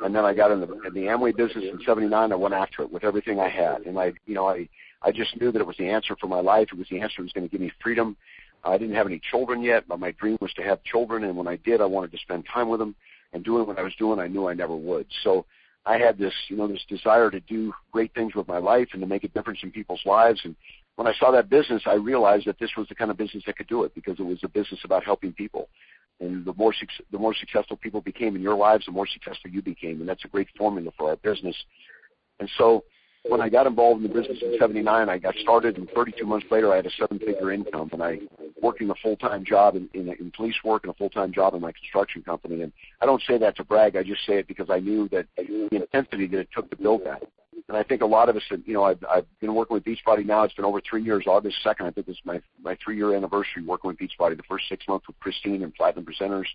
and 0.00 0.14
then 0.14 0.24
I 0.24 0.34
got 0.34 0.50
in 0.50 0.60
the, 0.60 0.72
in 0.86 0.94
the 0.94 1.02
Amway 1.02 1.36
business 1.36 1.64
in 1.70 1.78
'79. 1.84 2.32
I 2.32 2.34
went 2.34 2.54
after 2.54 2.82
it 2.82 2.90
with 2.90 3.04
everything 3.04 3.38
I 3.38 3.48
had, 3.48 3.82
and 3.82 3.98
I, 3.98 4.14
you 4.26 4.34
know, 4.34 4.48
I, 4.48 4.68
I 5.02 5.12
just 5.12 5.38
knew 5.40 5.52
that 5.52 5.60
it 5.60 5.66
was 5.66 5.76
the 5.76 5.88
answer 5.88 6.16
for 6.20 6.26
my 6.26 6.40
life. 6.40 6.68
It 6.72 6.78
was 6.78 6.88
the 6.90 7.00
answer 7.00 7.16
that 7.18 7.24
was 7.24 7.32
going 7.32 7.48
to 7.48 7.52
give 7.52 7.60
me 7.60 7.70
freedom. 7.82 8.16
I 8.64 8.78
didn't 8.78 8.94
have 8.94 9.06
any 9.06 9.20
children 9.30 9.62
yet, 9.62 9.86
but 9.86 10.00
my 10.00 10.12
dream 10.12 10.38
was 10.40 10.52
to 10.54 10.62
have 10.62 10.82
children, 10.84 11.24
and 11.24 11.36
when 11.36 11.46
I 11.46 11.56
did, 11.56 11.80
I 11.82 11.84
wanted 11.84 12.10
to 12.12 12.18
spend 12.18 12.46
time 12.52 12.68
with 12.68 12.80
them. 12.80 12.94
And 13.32 13.44
doing 13.44 13.66
what 13.66 13.80
I 13.80 13.82
was 13.82 13.94
doing, 13.96 14.20
I 14.20 14.28
knew 14.28 14.48
I 14.48 14.54
never 14.54 14.76
would. 14.76 15.06
So 15.24 15.44
I 15.86 15.98
had 15.98 16.16
this, 16.18 16.32
you 16.48 16.56
know, 16.56 16.66
this 16.66 16.84
desire 16.88 17.30
to 17.30 17.40
do 17.40 17.72
great 17.92 18.14
things 18.14 18.34
with 18.34 18.48
my 18.48 18.58
life 18.58 18.88
and 18.92 19.02
to 19.02 19.06
make 19.06 19.24
a 19.24 19.28
difference 19.28 19.60
in 19.62 19.70
people's 19.70 20.00
lives. 20.06 20.40
And 20.44 20.56
when 20.96 21.06
I 21.06 21.12
saw 21.18 21.30
that 21.32 21.50
business, 21.50 21.82
I 21.86 21.94
realized 21.94 22.46
that 22.46 22.58
this 22.58 22.70
was 22.76 22.88
the 22.88 22.94
kind 22.94 23.10
of 23.10 23.16
business 23.16 23.42
that 23.46 23.56
could 23.56 23.66
do 23.66 23.84
it 23.84 23.94
because 23.94 24.18
it 24.18 24.24
was 24.24 24.38
a 24.44 24.48
business 24.48 24.80
about 24.84 25.04
helping 25.04 25.32
people. 25.32 25.68
And 26.20 26.44
the 26.44 26.54
more 26.54 26.72
the 27.10 27.18
more 27.18 27.34
successful 27.34 27.76
people 27.76 28.00
became 28.00 28.36
in 28.36 28.42
your 28.42 28.54
lives, 28.54 28.86
the 28.86 28.92
more 28.92 29.06
successful 29.06 29.50
you 29.50 29.62
became, 29.62 30.00
and 30.00 30.08
that's 30.08 30.24
a 30.24 30.28
great 30.28 30.48
formula 30.56 30.92
for 30.96 31.10
our 31.10 31.16
business. 31.16 31.56
And 32.38 32.48
so 32.56 32.84
when 33.28 33.40
I 33.40 33.48
got 33.48 33.66
involved 33.66 34.04
in 34.04 34.08
the 34.08 34.14
business 34.14 34.38
in 34.42 34.56
79, 34.58 35.08
I 35.08 35.18
got 35.18 35.34
started, 35.36 35.78
and 35.78 35.88
32 35.90 36.26
months 36.26 36.46
later, 36.50 36.72
I 36.72 36.76
had 36.76 36.86
a 36.86 36.90
seven-figure 36.90 37.52
income, 37.52 37.88
and 37.92 38.02
I 38.02 38.18
working 38.60 38.90
a 38.90 38.94
full-time 39.02 39.44
job 39.44 39.76
in, 39.76 39.88
in, 39.94 40.08
in 40.08 40.30
police 40.36 40.56
work 40.64 40.84
and 40.84 40.90
a 40.90 40.96
full-time 40.96 41.32
job 41.32 41.54
in 41.54 41.60
my 41.60 41.72
construction 41.72 42.22
company. 42.22 42.62
And 42.62 42.72
I 43.00 43.06
don't 43.06 43.22
say 43.26 43.38
that 43.38 43.56
to 43.56 43.64
brag. 43.64 43.96
I 43.96 44.02
just 44.02 44.26
say 44.26 44.34
it 44.38 44.46
because 44.46 44.68
I 44.70 44.78
knew 44.78 45.08
that 45.08 45.26
the 45.36 45.68
intensity 45.72 46.26
that 46.28 46.38
it 46.38 46.48
took 46.54 46.70
to 46.70 46.76
build 46.76 47.04
that. 47.04 47.22
And 47.68 47.76
I 47.76 47.82
think 47.82 48.02
a 48.02 48.06
lot 48.06 48.28
of 48.28 48.36
us, 48.36 48.42
you 48.66 48.74
know, 48.74 48.84
I've, 48.84 49.02
I've 49.10 49.26
been 49.40 49.54
working 49.54 49.74
with 49.74 49.84
Beachbody 49.84 50.26
now. 50.26 50.42
It's 50.42 50.54
been 50.54 50.66
over 50.66 50.80
three 50.80 51.02
years. 51.02 51.24
August 51.26 51.56
2nd, 51.64 51.86
I 51.86 51.90
think 51.90 52.08
is 52.08 52.18
my 52.24 52.40
my 52.62 52.76
three-year 52.84 53.14
anniversary 53.14 53.64
working 53.64 53.88
with 53.88 53.98
Beachbody. 53.98 54.36
The 54.36 54.42
first 54.42 54.68
six 54.68 54.86
months 54.86 55.06
with 55.06 55.18
Christine 55.20 55.62
and 55.62 55.74
Platinum 55.74 56.04
Presenters, 56.04 56.46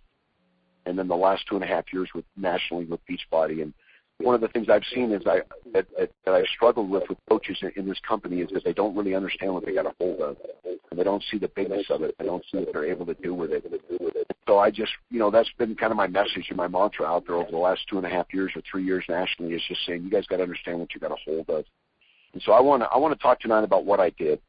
and 0.85 0.99
then 0.99 1.07
the 1.07 1.15
last 1.15 1.47
two 1.49 1.55
and 1.55 1.63
a 1.63 1.67
half 1.67 1.85
years 1.91 2.09
with 2.13 2.25
nationally 2.37 2.85
with 2.85 2.99
Beachbody. 3.07 3.63
And 3.63 3.73
one 4.21 4.35
of 4.35 4.41
the 4.41 4.49
things 4.49 4.67
I've 4.69 4.83
seen 4.93 5.11
is 5.11 5.21
I 5.25 5.41
that, 5.73 5.87
that, 5.97 6.11
that 6.25 6.33
I 6.33 6.43
struggled 6.55 6.89
with 6.89 7.03
with 7.09 7.17
coaches 7.29 7.57
in, 7.61 7.71
in 7.75 7.87
this 7.87 7.99
company 8.07 8.41
is 8.41 8.49
that 8.53 8.63
they 8.63 8.73
don't 8.73 8.95
really 8.95 9.15
understand 9.15 9.53
what 9.53 9.65
they 9.65 9.73
got 9.73 9.85
a 9.85 9.93
hold 9.99 10.19
of, 10.19 10.37
and 10.65 10.99
they 10.99 11.03
don't 11.03 11.23
see 11.31 11.37
the 11.37 11.47
bigness 11.47 11.85
of 11.89 12.03
it. 12.03 12.15
They 12.19 12.25
don't 12.25 12.43
see 12.51 12.57
what 12.59 12.73
they're 12.73 12.85
able 12.85 13.05
to 13.05 13.13
do 13.15 13.33
with 13.33 13.51
it. 13.51 13.65
So 14.47 14.57
I 14.57 14.71
just, 14.71 14.91
you 15.09 15.19
know, 15.19 15.31
that's 15.31 15.49
been 15.57 15.75
kind 15.75 15.91
of 15.91 15.97
my 15.97 16.07
message 16.07 16.47
and 16.49 16.57
my 16.57 16.67
mantra 16.67 17.05
out 17.05 17.27
there 17.27 17.35
over 17.35 17.51
the 17.51 17.57
last 17.57 17.81
two 17.89 17.97
and 17.97 18.05
a 18.05 18.09
half 18.09 18.33
years 18.33 18.51
or 18.55 18.61
three 18.69 18.83
years 18.83 19.05
nationally 19.07 19.53
is 19.53 19.61
just 19.67 19.85
saying 19.85 20.03
you 20.03 20.09
guys 20.09 20.25
got 20.25 20.37
to 20.37 20.43
understand 20.43 20.79
what 20.79 20.93
you 20.93 20.99
got 20.99 21.11
a 21.11 21.17
hold 21.23 21.49
of. 21.49 21.65
And 22.33 22.41
so 22.41 22.51
I 22.51 22.59
want 22.59 22.83
to 22.83 22.89
I 22.89 22.97
want 22.97 23.17
to 23.17 23.21
talk 23.21 23.39
tonight 23.39 23.63
about 23.63 23.85
what 23.85 23.99
I 23.99 24.09
did, 24.11 24.39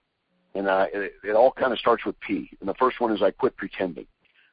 and 0.55 0.67
uh, 0.67 0.87
it, 0.93 1.12
it 1.23 1.33
all 1.33 1.53
kind 1.53 1.73
of 1.73 1.79
starts 1.79 2.05
with 2.05 2.19
P. 2.21 2.50
And 2.61 2.69
the 2.69 2.75
first 2.75 3.00
one 3.00 3.12
is 3.12 3.23
I 3.23 3.31
quit 3.31 3.57
pretending. 3.57 4.07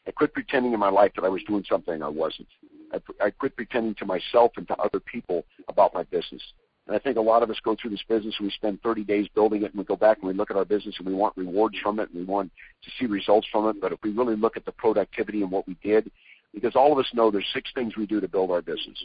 I 0.05 0.11
quit 0.11 0.33
pretending 0.33 0.73
in 0.73 0.79
my 0.79 0.89
life 0.89 1.11
that 1.15 1.25
I 1.25 1.29
was 1.29 1.41
doing 1.43 1.65
something 1.67 2.03
I 2.03 2.07
wasn't. 2.07 2.47
I, 2.93 3.25
I 3.25 3.29
quit 3.31 3.55
pretending 3.55 3.95
to 3.95 4.05
myself 4.05 4.51
and 4.57 4.67
to 4.67 4.75
other 4.77 4.99
people 4.99 5.45
about 5.67 5.93
my 5.93 6.03
business. 6.03 6.41
And 6.87 6.95
I 6.95 6.99
think 6.99 7.17
a 7.17 7.21
lot 7.21 7.43
of 7.43 7.49
us 7.49 7.57
go 7.63 7.75
through 7.79 7.91
this 7.91 8.03
business 8.07 8.35
and 8.39 8.47
we 8.47 8.51
spend 8.51 8.81
30 8.81 9.03
days 9.03 9.27
building 9.35 9.63
it 9.63 9.71
and 9.71 9.75
we 9.75 9.83
go 9.83 9.97
back 9.97 10.19
and 10.19 10.27
we 10.27 10.33
look 10.33 10.51
at 10.51 10.57
our 10.57 10.65
business 10.65 10.95
and 10.97 11.07
we 11.07 11.13
want 11.13 11.35
rewards 11.35 11.77
from 11.83 11.99
it 11.99 12.09
and 12.09 12.19
we 12.19 12.23
want 12.23 12.49
to 12.83 12.89
see 12.97 13.05
results 13.05 13.47
from 13.51 13.67
it. 13.67 13.81
But 13.81 13.91
if 13.91 13.99
we 14.03 14.11
really 14.11 14.37
look 14.37 14.55
at 14.55 14.65
the 14.65 14.71
productivity 14.71 15.41
and 15.41 15.51
what 15.51 15.67
we 15.67 15.75
did, 15.83 16.09
because 16.53 16.75
all 16.75 16.93
of 16.93 16.97
us 16.97 17.09
know 17.13 17.29
there's 17.29 17.45
six 17.53 17.69
things 17.75 17.97
we 17.97 18.05
do 18.05 18.21
to 18.21 18.27
build 18.27 18.51
our 18.51 18.61
business. 18.61 18.97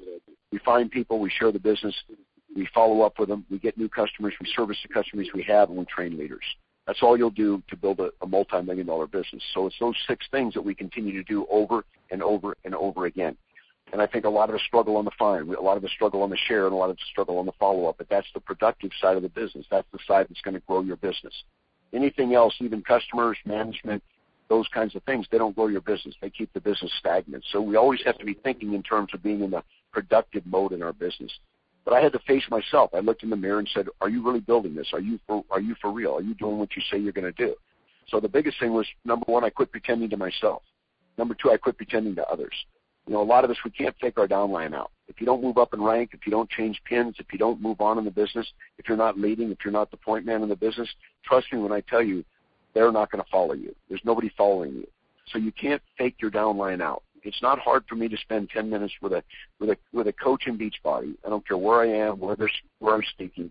We 0.53 0.59
find 0.59 0.91
people, 0.91 1.19
we 1.19 1.31
share 1.31 1.51
the 1.51 1.59
business, 1.59 1.95
we 2.55 2.69
follow 2.73 3.03
up 3.03 3.19
with 3.19 3.29
them, 3.29 3.45
we 3.51 3.59
get 3.59 3.77
new 3.77 3.89
customers, 3.89 4.35
we 4.41 4.47
service 4.55 4.79
the 4.87 4.93
customers 4.93 5.29
we 5.35 5.43
have, 5.45 5.69
and 5.69 5.79
we 5.79 5.85
train 5.87 6.17
leaders. 6.17 6.45
That's 6.87 7.03
all 7.03 7.17
you'll 7.17 7.31
do 7.31 7.62
to 7.69 7.77
build 7.77 8.01
a, 8.01 8.11
a 8.23 8.27
multi-million 8.27 8.87
dollar 8.87 9.07
business. 9.07 9.43
So 9.55 9.67
it's 9.67 9.77
those 9.81 9.95
six 10.09 10.27
things 10.31 10.55
that 10.55 10.62
we 10.62 10.75
continue 10.75 11.12
to 11.12 11.23
do 11.25 11.47
over 11.51 11.85
and 12.11 12.23
over 12.23 12.57
and 12.65 12.75
over 12.75 13.07
again. 13.07 13.37
And 13.92 14.00
I 14.00 14.06
think 14.06 14.25
a 14.25 14.30
lot 14.30 14.49
of 14.49 14.54
us 14.54 14.62
struggle 14.66 14.96
on 14.96 15.04
the 15.04 15.11
find, 15.18 15.52
a 15.52 15.61
lot 15.61 15.76
of 15.76 15.84
us 15.84 15.90
struggle 15.90 16.22
on 16.22 16.30
the 16.30 16.37
share, 16.49 16.64
and 16.64 16.72
a 16.72 16.76
lot 16.76 16.88
of 16.88 16.96
us 16.96 17.02
struggle 17.11 17.38
on 17.38 17.44
the 17.44 17.52
follow-up. 17.61 17.96
But 17.99 18.08
that's 18.08 18.26
the 18.32 18.40
productive 18.40 18.90
side 19.00 19.16
of 19.16 19.22
the 19.22 19.28
business. 19.28 19.66
That's 19.70 19.87
the 19.92 19.99
side 20.06 20.26
that's 20.30 20.40
going 20.40 20.54
to 20.54 20.62
grow 20.66 20.80
your 20.80 20.96
business. 20.96 21.34
Anything 21.92 22.34
else, 22.34 22.54
even 22.61 22.82
customers, 22.82 23.37
management, 23.44 24.02
those 24.49 24.66
kinds 24.68 24.96
of 24.96 25.02
things, 25.04 25.26
they 25.30 25.38
don't 25.38 25.54
grow 25.54 25.66
your 25.66 25.82
business. 25.82 26.14
They 26.22 26.30
keep 26.30 26.52
the 26.54 26.61
business 26.61 26.90
stagnant. 26.99 27.44
So 27.52 27.61
we 27.61 27.76
always 27.76 28.00
have 28.04 28.18
to 28.18 28.25
be 28.25 28.34
thinking 28.34 28.72
in 28.72 28.82
terms 28.82 29.11
of 29.12 29.22
being 29.22 29.42
in 29.42 29.50
the 29.50 29.62
productive 29.92 30.46
mode 30.46 30.72
in 30.72 30.82
our 30.82 30.94
business. 30.94 31.30
But 31.84 31.94
I 31.94 32.00
had 32.00 32.12
to 32.12 32.18
face 32.20 32.44
myself. 32.50 32.90
I 32.94 33.00
looked 33.00 33.25
in 33.25 33.30
the 33.30 33.37
mirror 33.37 33.58
and 33.58 33.68
said, 33.75 33.88
"Are 34.00 34.08
you 34.08 34.22
really 34.22 34.40
building 34.40 34.75
this? 34.75 34.92
Are 34.92 35.00
you 35.00 35.18
for 35.26 35.44
Are 35.50 35.61
you 35.61 35.75
for 35.80 35.90
real? 35.90 36.14
Are 36.16 36.22
you 36.22 36.34
doing 36.34 36.58
what 36.58 36.76
you 36.76 36.82
say 36.90 36.99
you're 36.99 37.12
going 37.12 37.32
to 37.32 37.46
do?" 37.46 37.54
So 38.08 38.20
the 38.20 38.28
biggest 38.28 38.58
thing 38.61 38.72
was 38.72 38.87
number 39.04 39.25
one, 39.26 39.44
I 39.44 39.50
quit 39.50 39.70
pretending 39.70 40.08
to 40.11 40.16
myself. 40.16 40.62
Number 41.18 41.34
two, 41.34 41.50
I 41.50 41.56
quit 41.56 41.76
pretending 41.76 42.14
to 42.16 42.28
others. 42.28 42.54
You 43.06 43.14
know, 43.14 43.23
a 43.23 43.25
lot 43.25 43.44
of 43.44 43.50
us 43.50 43.56
we 43.64 43.71
can't 43.71 43.94
fake 44.00 44.18
our 44.18 44.28
downline 44.28 44.75
out. 44.75 44.90
If 45.09 45.21
you 45.21 45.26
don't 45.26 45.42
move 45.42 45.59
up 45.59 45.75
in 45.75 45.82
rank, 45.82 46.11
if 46.12 46.21
you 46.26 46.30
don't 46.30 46.49
change 46.49 46.80
pins, 46.85 47.16
if 47.18 47.26
you 47.32 47.38
don't 47.38 47.61
move 47.61 47.80
on 47.80 47.99
in 47.99 48.04
the 48.04 48.11
business, 48.11 48.47
if 48.78 48.88
you're 48.88 48.97
not 48.97 49.18
leading, 49.18 49.50
if 49.50 49.59
you're 49.64 49.73
not 49.73 49.90
the 49.90 49.97
point 49.97 50.25
man 50.25 50.42
in 50.42 50.49
the 50.49 50.56
business, 50.56 50.88
trust 51.25 51.52
me 51.52 51.59
when 51.59 51.73
I 51.73 51.80
tell 51.80 52.02
you, 52.02 52.25
they're 52.75 52.92
not 52.92 53.11
going 53.11 53.23
to 53.23 53.30
follow 53.30 53.52
you. 53.52 53.75
There's 53.88 54.00
nobody 54.04 54.30
following 54.37 54.73
you. 54.73 54.87
So 55.26 55.38
you 55.38 55.52
can't 55.52 55.82
fake 55.99 56.16
your 56.21 56.30
downline 56.30 56.80
out. 56.80 57.02
It's 57.25 57.42
not 57.42 57.59
hard 57.59 57.85
for 57.88 57.94
me 57.94 58.09
to 58.09 58.16
spend 58.16 58.50
10 58.50 58.68
minutes 58.68 58.94
with 59.00 59.12
a 59.12 59.23
with 59.61 59.71
a 59.71 59.76
with 59.92 60.09
a 60.09 60.12
coach 60.12 60.47
in 60.47 60.59
Beachbody. 60.59 61.14
I 61.25 61.28
don't 61.28 61.47
care 61.47 61.56
where 61.56 61.80
I 61.80 61.88
am, 61.88 62.18
where 62.18 62.37
where 62.78 62.94
I'm 62.94 63.02
speaking. 63.11 63.50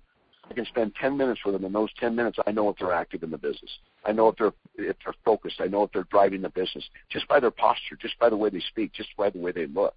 I 0.52 0.54
can 0.54 0.66
spend 0.66 0.94
10 0.96 1.16
minutes 1.16 1.40
with 1.46 1.54
them. 1.54 1.64
In 1.64 1.72
those 1.72 1.90
10 1.98 2.14
minutes, 2.14 2.38
I 2.46 2.52
know 2.52 2.68
if 2.68 2.76
they're 2.78 2.92
active 2.92 3.24
in 3.24 3.32
the 3.32 3.38
business. 3.38 3.72
I 4.06 4.12
know 4.12 4.28
if 4.28 4.36
they're 4.36 4.52
if 4.76 4.98
they're 5.04 5.16
focused. 5.24 5.62
I 5.62 5.68
know 5.68 5.84
if 5.84 5.94
they're 5.94 6.08
driving 6.12 6.42
the 6.42 6.50
business 6.50 6.84
just 7.10 7.26
by 7.30 7.40
their 7.40 7.52
posture, 7.52 7.96
just 7.96 8.20
by 8.20 8.30
the 8.30 8.36
way 8.36 8.50
they 8.50 8.60
speak, 8.60 8.92
just 8.92 9.16
by 9.16 9.30
the 9.30 9.40
way 9.40 9.54
they 9.54 9.68
look. 9.68 9.96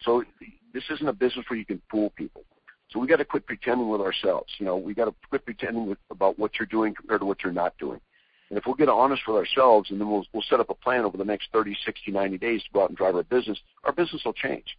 So 0.00 0.24
this 0.72 0.84
isn't 0.90 1.06
a 1.06 1.12
business 1.12 1.44
where 1.48 1.58
you 1.58 1.66
can 1.66 1.82
fool 1.90 2.10
people. 2.16 2.44
So 2.90 2.98
we 2.98 3.06
got 3.08 3.16
to 3.16 3.26
quit 3.26 3.46
pretending 3.46 3.90
with 3.90 4.00
ourselves. 4.00 4.50
You 4.58 4.64
know, 4.64 4.78
we 4.78 4.94
got 4.94 5.04
to 5.04 5.14
quit 5.28 5.44
pretending 5.44 5.86
with, 5.86 5.98
about 6.10 6.38
what 6.38 6.52
you're 6.58 6.66
doing 6.66 6.94
compared 6.94 7.20
to 7.20 7.26
what 7.26 7.44
you're 7.44 7.52
not 7.52 7.76
doing. 7.78 8.00
And 8.48 8.58
if 8.58 8.64
we'll 8.64 8.76
get 8.76 8.88
honest 8.88 9.22
with 9.28 9.36
ourselves, 9.36 9.90
and 9.90 10.00
then 10.00 10.10
we'll 10.10 10.24
we'll 10.32 10.44
set 10.48 10.60
up 10.60 10.70
a 10.70 10.74
plan 10.74 11.04
over 11.04 11.18
the 11.18 11.26
next 11.26 11.48
30, 11.52 11.76
60, 11.84 12.10
90 12.10 12.38
days 12.38 12.62
to 12.62 12.70
go 12.72 12.84
out 12.84 12.88
and 12.88 12.96
drive 12.96 13.16
our 13.16 13.22
business, 13.22 13.58
our 13.84 13.92
business 13.92 14.22
will 14.24 14.32
change. 14.32 14.78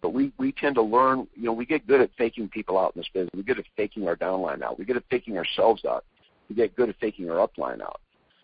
But 0.00 0.10
we 0.10 0.32
we 0.38 0.52
tend 0.52 0.76
to 0.76 0.82
learn. 0.82 1.26
You 1.34 1.44
know, 1.44 1.52
we 1.52 1.66
get 1.66 1.86
good 1.86 2.00
at 2.00 2.10
faking 2.16 2.48
people 2.48 2.78
out 2.78 2.94
in 2.94 3.00
this 3.00 3.08
business. 3.12 3.30
We 3.34 3.42
get 3.42 3.56
good 3.56 3.64
at 3.64 3.72
faking 3.76 4.06
our 4.06 4.16
downline 4.16 4.62
out. 4.62 4.78
We 4.78 4.84
get 4.84 4.96
at 4.96 5.04
faking 5.10 5.36
ourselves 5.36 5.84
out. 5.84 6.04
We 6.48 6.54
get 6.54 6.76
good 6.76 6.88
at 6.88 6.96
faking 7.00 7.28
our 7.30 7.46
upline 7.46 7.80
out. 7.80 8.00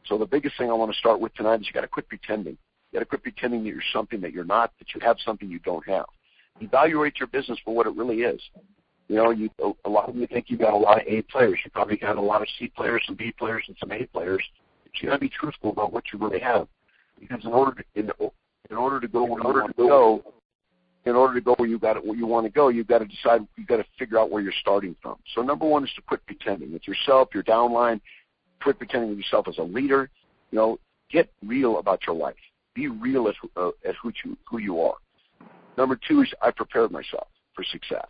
So 0.06 0.18
the 0.18 0.26
biggest 0.26 0.58
thing 0.58 0.70
I 0.70 0.74
want 0.74 0.92
to 0.92 0.98
start 0.98 1.20
with 1.20 1.32
tonight 1.34 1.60
is 1.60 1.66
you 1.66 1.72
got 1.72 1.82
to 1.82 1.88
quit 1.88 2.08
pretending. 2.08 2.58
You 2.90 2.98
got 2.98 3.00
to 3.00 3.06
quit 3.06 3.22
pretending 3.22 3.62
that 3.64 3.70
you're 3.70 3.82
something 3.92 4.20
that 4.20 4.32
you're 4.32 4.44
not, 4.44 4.72
that 4.78 4.94
you 4.94 5.00
have 5.00 5.16
something 5.24 5.48
you 5.48 5.60
don't 5.60 5.86
have. 5.88 6.06
Evaluate 6.60 7.18
your 7.18 7.28
business 7.28 7.58
for 7.64 7.74
what 7.74 7.86
it 7.86 7.94
really 7.94 8.22
is. 8.22 8.40
You 9.08 9.16
know, 9.16 9.30
you 9.30 9.50
a 9.84 9.88
lot 9.88 10.08
of 10.08 10.16
you 10.16 10.26
think 10.26 10.46
you've 10.48 10.60
got 10.60 10.72
a 10.72 10.76
lot 10.76 11.00
of 11.00 11.06
A 11.06 11.22
players. 11.22 11.58
You 11.64 11.70
probably 11.70 11.96
got 11.96 12.16
a 12.16 12.20
lot 12.20 12.42
of 12.42 12.48
C 12.58 12.70
players, 12.74 13.02
some 13.06 13.16
B 13.16 13.32
players, 13.38 13.64
and 13.68 13.76
some 13.78 13.92
A 13.92 14.06
players 14.06 14.42
you 15.00 15.08
got 15.08 15.14
to 15.14 15.20
be 15.20 15.28
truthful 15.28 15.70
about 15.70 15.92
what 15.92 16.04
you 16.12 16.18
really 16.18 16.40
have, 16.40 16.68
because 17.18 17.44
in 17.44 17.52
order 17.52 17.72
to 17.72 18.00
in, 18.00 18.10
in 18.70 18.76
order 18.76 19.00
to 19.00 19.08
go 19.08 19.24
you 19.24 19.32
want 19.32 19.66
to 19.68 19.72
go, 19.76 20.24
in 21.06 21.14
order 21.14 21.34
to 21.34 21.40
go 21.40 21.54
where 21.54 21.68
you 21.68 21.78
got 21.78 21.96
it, 21.96 22.04
where 22.04 22.16
you 22.16 22.26
want 22.26 22.46
to 22.46 22.50
go, 22.50 22.68
you've 22.68 22.86
got 22.86 22.98
to 22.98 23.06
decide. 23.06 23.46
You've 23.56 23.66
got 23.66 23.76
to 23.76 23.84
figure 23.98 24.18
out 24.18 24.30
where 24.30 24.42
you're 24.42 24.52
starting 24.60 24.96
from. 25.02 25.16
So 25.34 25.42
number 25.42 25.66
one 25.66 25.84
is 25.84 25.90
to 25.96 26.02
quit 26.02 26.24
pretending 26.26 26.72
with 26.72 26.86
yourself, 26.88 27.28
your 27.34 27.42
downline. 27.42 28.00
Quit 28.62 28.78
pretending 28.78 29.10
with 29.10 29.18
yourself 29.18 29.46
as 29.48 29.58
a 29.58 29.62
leader. 29.62 30.08
You 30.50 30.58
know, 30.58 30.78
get 31.10 31.30
real 31.44 31.78
about 31.78 32.06
your 32.06 32.16
life. 32.16 32.36
Be 32.74 32.88
real 32.88 33.28
as 33.28 33.34
uh, 33.56 33.70
as 33.84 33.94
who 34.02 34.12
you 34.24 34.36
who 34.48 34.58
you 34.58 34.80
are. 34.80 34.96
Number 35.76 35.98
two 36.08 36.22
is 36.22 36.32
I 36.40 36.50
prepared 36.50 36.90
myself 36.90 37.28
for 37.54 37.64
success. 37.64 38.06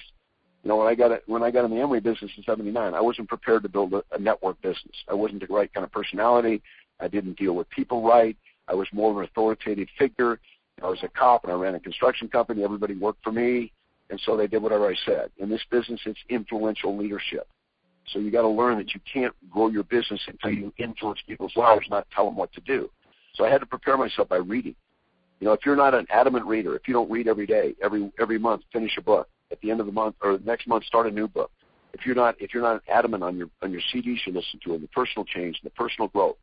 You 0.63 0.69
know, 0.69 0.77
when 0.77 0.87
I 0.87 0.95
got 0.95 1.11
it, 1.11 1.23
when 1.27 1.43
I 1.43 1.51
got 1.51 1.65
in 1.65 1.71
the 1.71 1.77
Amway 1.77 2.03
business 2.03 2.31
in 2.37 2.43
'79, 2.45 2.95
I 2.95 3.01
wasn't 3.01 3.29
prepared 3.29 3.63
to 3.65 3.69
build 3.69 3.93
a, 3.93 4.03
a 4.13 4.19
network 4.19 4.61
business. 4.63 4.97
I 5.09 5.15
wasn't 5.15 5.47
the 5.47 5.53
right 5.53 5.73
kind 5.73 5.85
of 5.85 5.93
personality. 5.93 6.63
I 7.01 7.09
didn't 7.09 7.37
deal 7.37 7.55
with 7.55 7.69
people 7.71 8.03
right. 8.03 8.37
I 8.69 8.75
was 8.75 8.89
more 8.93 9.11
of 9.11 9.19
an 9.19 9.25
authoritative 9.25 9.89
figure. 9.99 10.41
I 10.83 10.87
was 10.89 10.99
a 11.03 11.09
cop 11.09 11.45
and 11.45 11.53
I 11.53 11.57
ran 11.57 11.75
a 11.75 11.81
construction 11.81 12.29
company. 12.29 12.65
Everybody 12.65 12.95
worked 12.95 13.23
for 13.23 13.33
me, 13.33 13.73
and 14.11 14.21
so 14.25 14.37
they 14.37 14.47
did 14.47 14.63
whatever 14.63 14.89
I 14.89 14.95
said. 15.07 15.31
In 15.39 15.49
this 15.49 15.63
business, 15.71 16.01
it's 16.05 16.19
influential 16.29 16.97
leadership. 16.97 17.49
So 18.13 18.19
you 18.19 18.31
got 18.31 18.43
to 18.43 18.49
learn 18.49 18.77
that 18.79 18.93
you 18.95 19.01
can't 19.11 19.35
grow 19.51 19.69
your 19.69 19.85
business 19.85 20.21
until 20.27 20.51
you 20.51 20.73
influence 20.79 21.21
people's 21.27 21.57
lives, 21.57 21.87
not 21.89 22.07
tell 22.15 22.27
them 22.27 22.37
what 22.37 22.53
to 22.53 22.61
do. 22.61 22.91
So 23.35 23.45
I 23.45 23.51
had 23.51 23.61
to 23.61 23.67
prepare 23.67 23.97
myself 23.97 24.29
by 24.29 24.37
reading. 24.37 24.75
You 25.41 25.47
know, 25.47 25.53
if 25.53 25.61
you're 25.67 25.77
not 25.77 25.95
an 25.95 26.07
adamant 26.11 26.47
reader, 26.47 26.77
if 26.77 26.87
you 26.87 26.95
don't 26.95 27.11
read 27.11 27.29
every 27.29 27.47
day, 27.47 27.75
every 27.83 28.13
every 28.21 28.39
month, 28.39 28.63
finish 28.73 28.97
a 28.99 29.03
book 29.03 29.29
at 29.51 29.61
the 29.61 29.71
end 29.71 29.81
of 29.81 29.87
the 29.87 29.93
month 29.93 30.17
or 30.23 30.39
next 30.45 30.67
month 30.67 30.85
start 30.85 31.07
a 31.07 31.11
new 31.11 31.29
book. 31.29 31.51
If 31.93 32.07
you're 32.07 32.15
not 32.15 32.35
if 32.41 32.53
you're 32.55 32.63
not 32.63 32.83
adamant 32.89 33.23
on 33.23 33.37
your 33.37 33.49
on 33.63 33.73
your 33.73 33.81
CDs 33.93 34.19
you 34.27 34.33
listen 34.33 34.61
to 34.65 34.75
and 34.75 34.83
the 34.83 34.89
personal 34.89 35.25
change 35.25 35.61
and 35.63 35.71
the 35.71 35.75
personal 35.75 36.09
growth, 36.09 36.37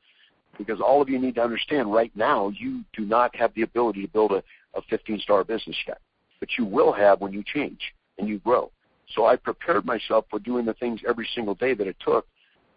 because 0.58 0.80
all 0.82 1.02
of 1.02 1.10
you 1.10 1.20
need 1.20 1.36
to 1.36 1.42
understand 1.42 1.92
right 1.92 2.12
now 2.16 2.50
you 2.50 2.84
do 2.94 3.06
not 3.06 3.36
have 3.36 3.54
the 3.56 3.62
ability 3.62 4.02
to 4.02 4.08
build 4.08 4.32
a, 4.32 4.44
a 4.76 4.82
15 4.90 5.20
star 5.20 5.44
business 5.44 5.76
yet, 5.88 6.00
but 6.40 6.50
you 6.58 6.66
will 6.66 6.92
have 6.92 7.22
when 7.22 7.34
you 7.34 7.44
change 7.44 7.80
and 8.18 8.28
you 8.28 8.40
grow. 8.40 8.72
So 9.16 9.26
I 9.26 9.36
prepared 9.36 9.86
myself 9.86 10.26
for 10.30 10.40
doing 10.40 10.66
the 10.66 10.74
things 10.76 11.02
every 11.08 11.28
single 11.36 11.56
day 11.56 11.74
that 11.74 11.88
it 11.88 11.98
took 12.00 12.28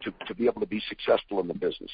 to, 0.03 0.13
to 0.27 0.35
be 0.35 0.47
able 0.47 0.61
to 0.61 0.67
be 0.67 0.83
successful 0.89 1.41
in 1.41 1.49
the 1.49 1.55
business. 1.55 1.91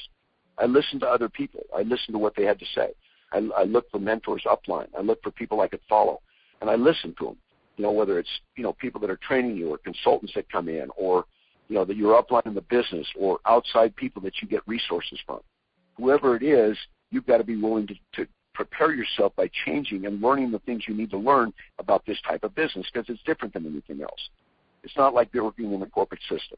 I 0.57 0.65
listened 0.65 1.01
to 1.01 1.07
other 1.07 1.29
people. 1.29 1.63
I 1.75 1.81
listened 1.81 2.13
to 2.13 2.17
what 2.17 2.35
they 2.35 2.43
had 2.43 2.59
to 2.59 2.65
say. 2.75 2.89
I, 3.31 3.47
I 3.57 3.63
looked 3.63 3.91
for 3.91 3.99
mentors 3.99 4.43
upline. 4.45 4.87
I 4.97 5.01
looked 5.01 5.23
for 5.23 5.31
people 5.31 5.61
I 5.61 5.67
could 5.67 5.79
follow, 5.87 6.21
and 6.59 6.69
I 6.69 6.75
listened 6.75 7.15
to 7.19 7.25
them. 7.25 7.37
You 7.77 7.85
know, 7.85 7.91
whether 7.91 8.19
it's 8.19 8.29
you 8.55 8.63
know 8.63 8.73
people 8.73 8.99
that 9.01 9.09
are 9.09 9.17
training 9.17 9.55
you 9.55 9.69
or 9.73 9.77
consultants 9.77 10.33
that 10.35 10.51
come 10.51 10.67
in, 10.69 10.89
or 10.97 11.25
you 11.69 11.75
know 11.75 11.85
that 11.85 11.95
you're 11.95 12.21
upline 12.21 12.45
in 12.45 12.53
the 12.53 12.61
business, 12.61 13.07
or 13.17 13.39
outside 13.45 13.95
people 13.95 14.21
that 14.23 14.33
you 14.41 14.47
get 14.47 14.61
resources 14.67 15.19
from. 15.25 15.39
Whoever 16.01 16.35
it 16.35 16.41
is, 16.41 16.75
you've 17.11 17.27
got 17.27 17.37
to 17.37 17.43
be 17.43 17.55
willing 17.55 17.85
to, 17.85 17.93
to 18.13 18.27
prepare 18.55 18.91
yourself 18.91 19.33
by 19.35 19.49
changing 19.65 20.07
and 20.07 20.19
learning 20.19 20.51
the 20.51 20.57
things 20.59 20.83
you 20.87 20.95
need 20.95 21.11
to 21.11 21.17
learn 21.17 21.53
about 21.77 22.03
this 22.07 22.17
type 22.27 22.43
of 22.43 22.55
business 22.55 22.87
because 22.91 23.07
it's 23.07 23.21
different 23.23 23.53
than 23.53 23.67
anything 23.67 24.01
else. 24.01 24.29
It's 24.83 24.97
not 24.97 25.13
like 25.13 25.31
working 25.33 25.71
in 25.71 25.79
the 25.79 25.85
corporate 25.85 26.21
system. 26.21 26.57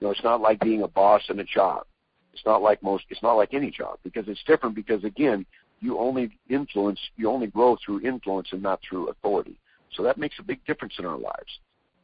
You 0.00 0.06
know, 0.06 0.12
it's 0.12 0.24
not 0.24 0.40
like 0.40 0.60
being 0.60 0.82
a 0.82 0.88
boss 0.88 1.20
in 1.28 1.38
a 1.40 1.44
job. 1.44 1.84
It's 2.32 2.42
not 2.46 2.62
like 2.62 2.82
most. 2.82 3.04
It's 3.10 3.22
not 3.22 3.34
like 3.34 3.52
any 3.52 3.70
job 3.70 3.98
because 4.02 4.24
it's 4.28 4.42
different. 4.44 4.74
Because 4.74 5.04
again, 5.04 5.44
you 5.80 5.98
only 5.98 6.30
influence, 6.48 7.00
you 7.16 7.30
only 7.30 7.48
grow 7.48 7.76
through 7.84 8.00
influence 8.00 8.48
and 8.52 8.62
not 8.62 8.80
through 8.88 9.08
authority. 9.08 9.58
So 9.94 10.02
that 10.04 10.16
makes 10.16 10.36
a 10.38 10.42
big 10.42 10.64
difference 10.64 10.94
in 10.98 11.04
our 11.04 11.18
lives. 11.18 11.58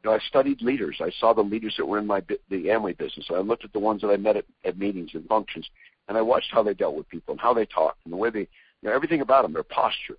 You 0.04 0.11
know, 0.11 0.16
I 0.16 0.18
studied 0.28 0.61
leaders. 0.61 0.99
I 1.00 1.11
saw 1.21 1.33
the 1.33 1.42
leaders 1.42 1.75
that 1.78 1.87
were 1.87 1.99
in 1.99 2.06
my 2.06 2.21
the 2.50 2.66
Amway 2.66 2.99
business. 2.99 3.26
I 3.30 3.38
looked 3.38 3.64
at 3.64 3.73
the 3.73 3.78
ones 3.78 4.02
that 4.02 4.09
I 4.09 4.16
met 4.18 4.37
at, 4.37 4.45
at 4.64 4.78
meetings 4.78 5.11
and 5.14 5.26
functions, 5.26 5.66
and 6.09 6.17
I 6.17 6.23
watched 6.23 6.53
how 6.53 6.63
they 6.63 6.75
dealt 6.75 6.95
with 6.95 7.09
people 7.09 7.33
and 7.33 7.41
how 7.41 7.55
they 7.55 7.67
talked 7.67 7.99
and 8.05 8.13
the 8.13 8.17
way 8.17 8.31
they, 8.31 8.41
you 8.41 8.49
know, 8.85 8.93
everything 8.93 9.21
about 9.21 9.43
them, 9.43 9.53
their 9.53 9.63
posture. 9.63 10.17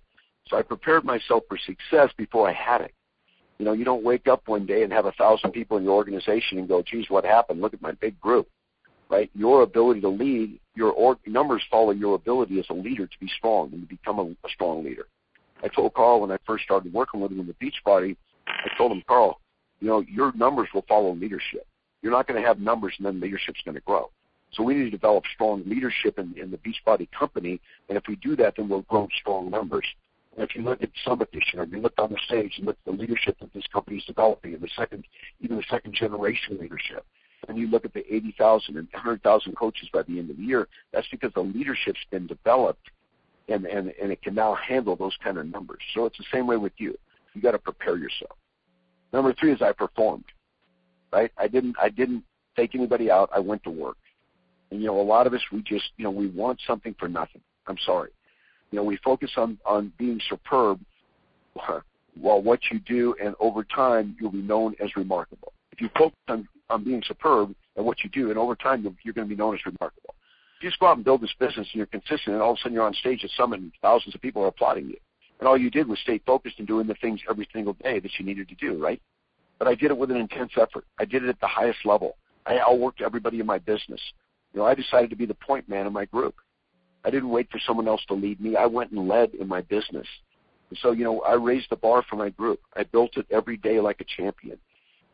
So 0.48 0.56
I 0.56 0.62
prepared 0.62 1.04
myself 1.04 1.44
for 1.48 1.58
success 1.58 2.10
before 2.16 2.48
I 2.48 2.52
had 2.52 2.80
it. 2.80 2.94
You 3.58 3.64
know, 3.64 3.72
you 3.72 3.84
don't 3.84 4.04
wake 4.04 4.28
up 4.28 4.42
one 4.46 4.66
day 4.66 4.82
and 4.82 4.92
have 4.92 5.06
a 5.06 5.12
thousand 5.12 5.50
people 5.52 5.76
in 5.78 5.84
your 5.84 5.94
organization 5.94 6.58
and 6.58 6.68
go, 6.68 6.82
geez, 6.82 7.06
what 7.08 7.24
happened? 7.24 7.60
Look 7.60 7.74
at 7.74 7.82
my 7.82 7.92
big 7.92 8.20
group 8.20 8.48
right? 9.08 9.30
Your 9.34 9.62
ability 9.62 10.00
to 10.02 10.08
lead, 10.08 10.60
your 10.74 10.92
or, 10.92 11.18
numbers 11.26 11.62
follow 11.70 11.90
your 11.90 12.14
ability 12.14 12.58
as 12.58 12.66
a 12.70 12.74
leader 12.74 13.06
to 13.06 13.18
be 13.20 13.30
strong 13.38 13.70
and 13.72 13.82
to 13.82 13.88
become 13.88 14.18
a, 14.18 14.22
a 14.46 14.50
strong 14.52 14.84
leader. 14.84 15.06
I 15.62 15.68
told 15.68 15.94
Carl 15.94 16.20
when 16.20 16.30
I 16.30 16.38
first 16.46 16.64
started 16.64 16.92
working 16.92 17.20
with 17.20 17.32
him 17.32 17.40
in 17.40 17.46
the 17.46 17.54
Beachbody, 17.54 18.16
I 18.46 18.68
told 18.76 18.92
him, 18.92 19.02
Carl, 19.08 19.40
you 19.80 19.88
know, 19.88 20.00
your 20.00 20.32
numbers 20.34 20.68
will 20.72 20.84
follow 20.88 21.14
leadership. 21.14 21.66
You're 22.02 22.12
not 22.12 22.28
going 22.28 22.40
to 22.40 22.46
have 22.46 22.60
numbers 22.60 22.94
and 22.98 23.06
then 23.06 23.20
leadership's 23.20 23.60
going 23.64 23.74
to 23.74 23.80
grow. 23.80 24.10
So 24.52 24.62
we 24.62 24.74
need 24.74 24.84
to 24.84 24.90
develop 24.90 25.24
strong 25.34 25.62
leadership 25.66 26.18
in, 26.18 26.34
in 26.38 26.50
the 26.50 26.58
Beachbody 26.58 27.08
company, 27.10 27.60
and 27.88 27.98
if 27.98 28.04
we 28.08 28.16
do 28.16 28.34
that, 28.36 28.54
then 28.56 28.68
we'll 28.68 28.82
grow 28.82 29.08
strong 29.20 29.50
numbers. 29.50 29.86
And 30.36 30.48
if 30.48 30.56
you 30.56 30.62
look 30.62 30.82
at 30.82 30.90
Summit 31.04 31.28
this 31.32 31.42
year, 31.52 31.64
you 31.64 31.80
look 31.80 31.94
on 31.98 32.10
the 32.10 32.18
stage 32.26 32.54
and 32.56 32.66
look 32.66 32.76
at 32.86 32.92
the 32.92 32.98
leadership 32.98 33.36
that 33.40 33.52
this 33.52 33.66
company 33.72 33.98
is 33.98 34.04
developing, 34.04 34.54
and 34.54 34.62
the 34.62 34.70
second, 34.76 35.04
even 35.40 35.56
the 35.56 35.64
second 35.68 35.94
generation 35.94 36.58
leadership, 36.60 37.04
and 37.48 37.58
you 37.58 37.68
look 37.68 37.84
at 37.84 37.92
the 37.92 38.04
80,000 38.12 38.76
and 38.76 38.88
100,000 38.92 39.56
coaches 39.56 39.88
by 39.92 40.02
the 40.02 40.18
end 40.18 40.30
of 40.30 40.36
the 40.36 40.42
year, 40.42 40.68
that's 40.92 41.08
because 41.08 41.32
the 41.34 41.40
leadership's 41.40 42.00
been 42.10 42.26
developed 42.26 42.90
and, 43.48 43.64
and, 43.66 43.92
and 44.00 44.12
it 44.12 44.22
can 44.22 44.34
now 44.34 44.54
handle 44.54 44.96
those 44.96 45.16
kind 45.22 45.38
of 45.38 45.46
numbers. 45.46 45.80
So 45.94 46.04
it's 46.04 46.18
the 46.18 46.24
same 46.32 46.46
way 46.46 46.56
with 46.56 46.72
you. 46.78 46.96
You 47.34 47.42
got 47.42 47.52
to 47.52 47.58
prepare 47.58 47.96
yourself. 47.96 48.36
Number 49.12 49.32
three 49.32 49.52
is 49.52 49.62
I 49.62 49.72
performed. 49.72 50.24
Right? 51.12 51.30
I 51.38 51.48
didn't 51.48 51.76
I 51.80 51.88
didn't 51.88 52.24
take 52.54 52.74
anybody 52.74 53.10
out. 53.10 53.30
I 53.34 53.38
went 53.38 53.64
to 53.64 53.70
work. 53.70 53.96
And 54.70 54.80
you 54.80 54.86
know, 54.86 55.00
a 55.00 55.02
lot 55.02 55.26
of 55.26 55.34
us 55.34 55.40
we 55.52 55.62
just 55.62 55.90
you 55.96 56.04
know 56.04 56.10
we 56.10 56.28
want 56.28 56.60
something 56.66 56.94
for 56.98 57.08
nothing. 57.08 57.40
I'm 57.66 57.78
sorry. 57.84 58.10
You 58.70 58.76
know, 58.76 58.84
we 58.84 58.98
focus 58.98 59.30
on 59.36 59.58
on 59.64 59.92
being 59.98 60.20
superb, 60.28 60.80
while 62.20 62.42
what 62.42 62.60
you 62.70 62.80
do, 62.80 63.14
and 63.22 63.34
over 63.40 63.64
time 63.64 64.16
you'll 64.20 64.32
be 64.32 64.42
known 64.42 64.74
as 64.82 64.94
remarkable. 64.96 65.52
If 65.72 65.80
you 65.80 65.88
focus 65.96 66.18
on 66.28 66.48
on 66.70 66.84
being 66.84 67.02
superb 67.06 67.54
at 67.76 67.84
what 67.84 68.02
you 68.04 68.10
do, 68.10 68.30
and 68.30 68.38
over 68.38 68.54
time 68.54 68.82
you're, 68.82 68.94
you're 69.02 69.14
going 69.14 69.26
to 69.28 69.34
be 69.34 69.38
known 69.38 69.54
as 69.54 69.60
remarkable. 69.64 70.14
If 70.56 70.64
you 70.64 70.70
just 70.70 70.80
go 70.80 70.86
out 70.88 70.96
and 70.96 71.04
build 71.04 71.22
this 71.22 71.32
business 71.38 71.68
and 71.72 71.74
you're 71.74 71.86
consistent, 71.86 72.34
and 72.34 72.42
all 72.42 72.50
of 72.50 72.58
a 72.58 72.60
sudden 72.60 72.74
you're 72.74 72.84
on 72.84 72.94
stage 72.94 73.24
at 73.24 73.30
Summit 73.36 73.60
and 73.60 73.72
thousands 73.80 74.14
of 74.14 74.20
people 74.20 74.42
are 74.42 74.48
applauding 74.48 74.88
you, 74.88 74.96
and 75.38 75.48
all 75.48 75.56
you 75.56 75.70
did 75.70 75.88
was 75.88 75.98
stay 76.00 76.20
focused 76.26 76.58
and 76.58 76.66
doing 76.66 76.86
the 76.86 76.94
things 76.94 77.20
every 77.30 77.48
single 77.52 77.74
day 77.74 78.00
that 78.00 78.10
you 78.18 78.24
needed 78.24 78.48
to 78.48 78.54
do, 78.56 78.82
right? 78.82 79.00
But 79.58 79.68
I 79.68 79.74
did 79.74 79.90
it 79.90 79.96
with 79.96 80.10
an 80.10 80.16
intense 80.16 80.52
effort. 80.60 80.84
I 80.98 81.04
did 81.04 81.24
it 81.24 81.28
at 81.28 81.40
the 81.40 81.46
highest 81.46 81.78
level. 81.84 82.16
I 82.46 82.58
outworked 82.58 83.02
everybody 83.02 83.40
in 83.40 83.46
my 83.46 83.58
business. 83.58 84.00
You 84.52 84.60
know, 84.60 84.66
I 84.66 84.74
decided 84.74 85.10
to 85.10 85.16
be 85.16 85.26
the 85.26 85.34
point 85.34 85.68
man 85.68 85.86
in 85.86 85.92
my 85.92 86.04
group. 86.04 86.34
I 87.04 87.10
didn't 87.10 87.30
wait 87.30 87.50
for 87.50 87.60
someone 87.66 87.88
else 87.88 88.04
to 88.08 88.14
lead 88.14 88.40
me. 88.40 88.56
I 88.56 88.66
went 88.66 88.90
and 88.90 89.08
led 89.08 89.34
in 89.34 89.46
my 89.46 89.60
business. 89.62 90.06
And 90.70 90.78
so, 90.80 90.92
you 90.92 91.04
know, 91.04 91.20
I 91.20 91.34
raised 91.34 91.70
the 91.70 91.76
bar 91.76 92.02
for 92.08 92.16
my 92.16 92.30
group. 92.30 92.60
I 92.76 92.82
built 92.82 93.16
it 93.16 93.26
every 93.30 93.56
day 93.56 93.80
like 93.80 94.00
a 94.00 94.04
champion. 94.04 94.58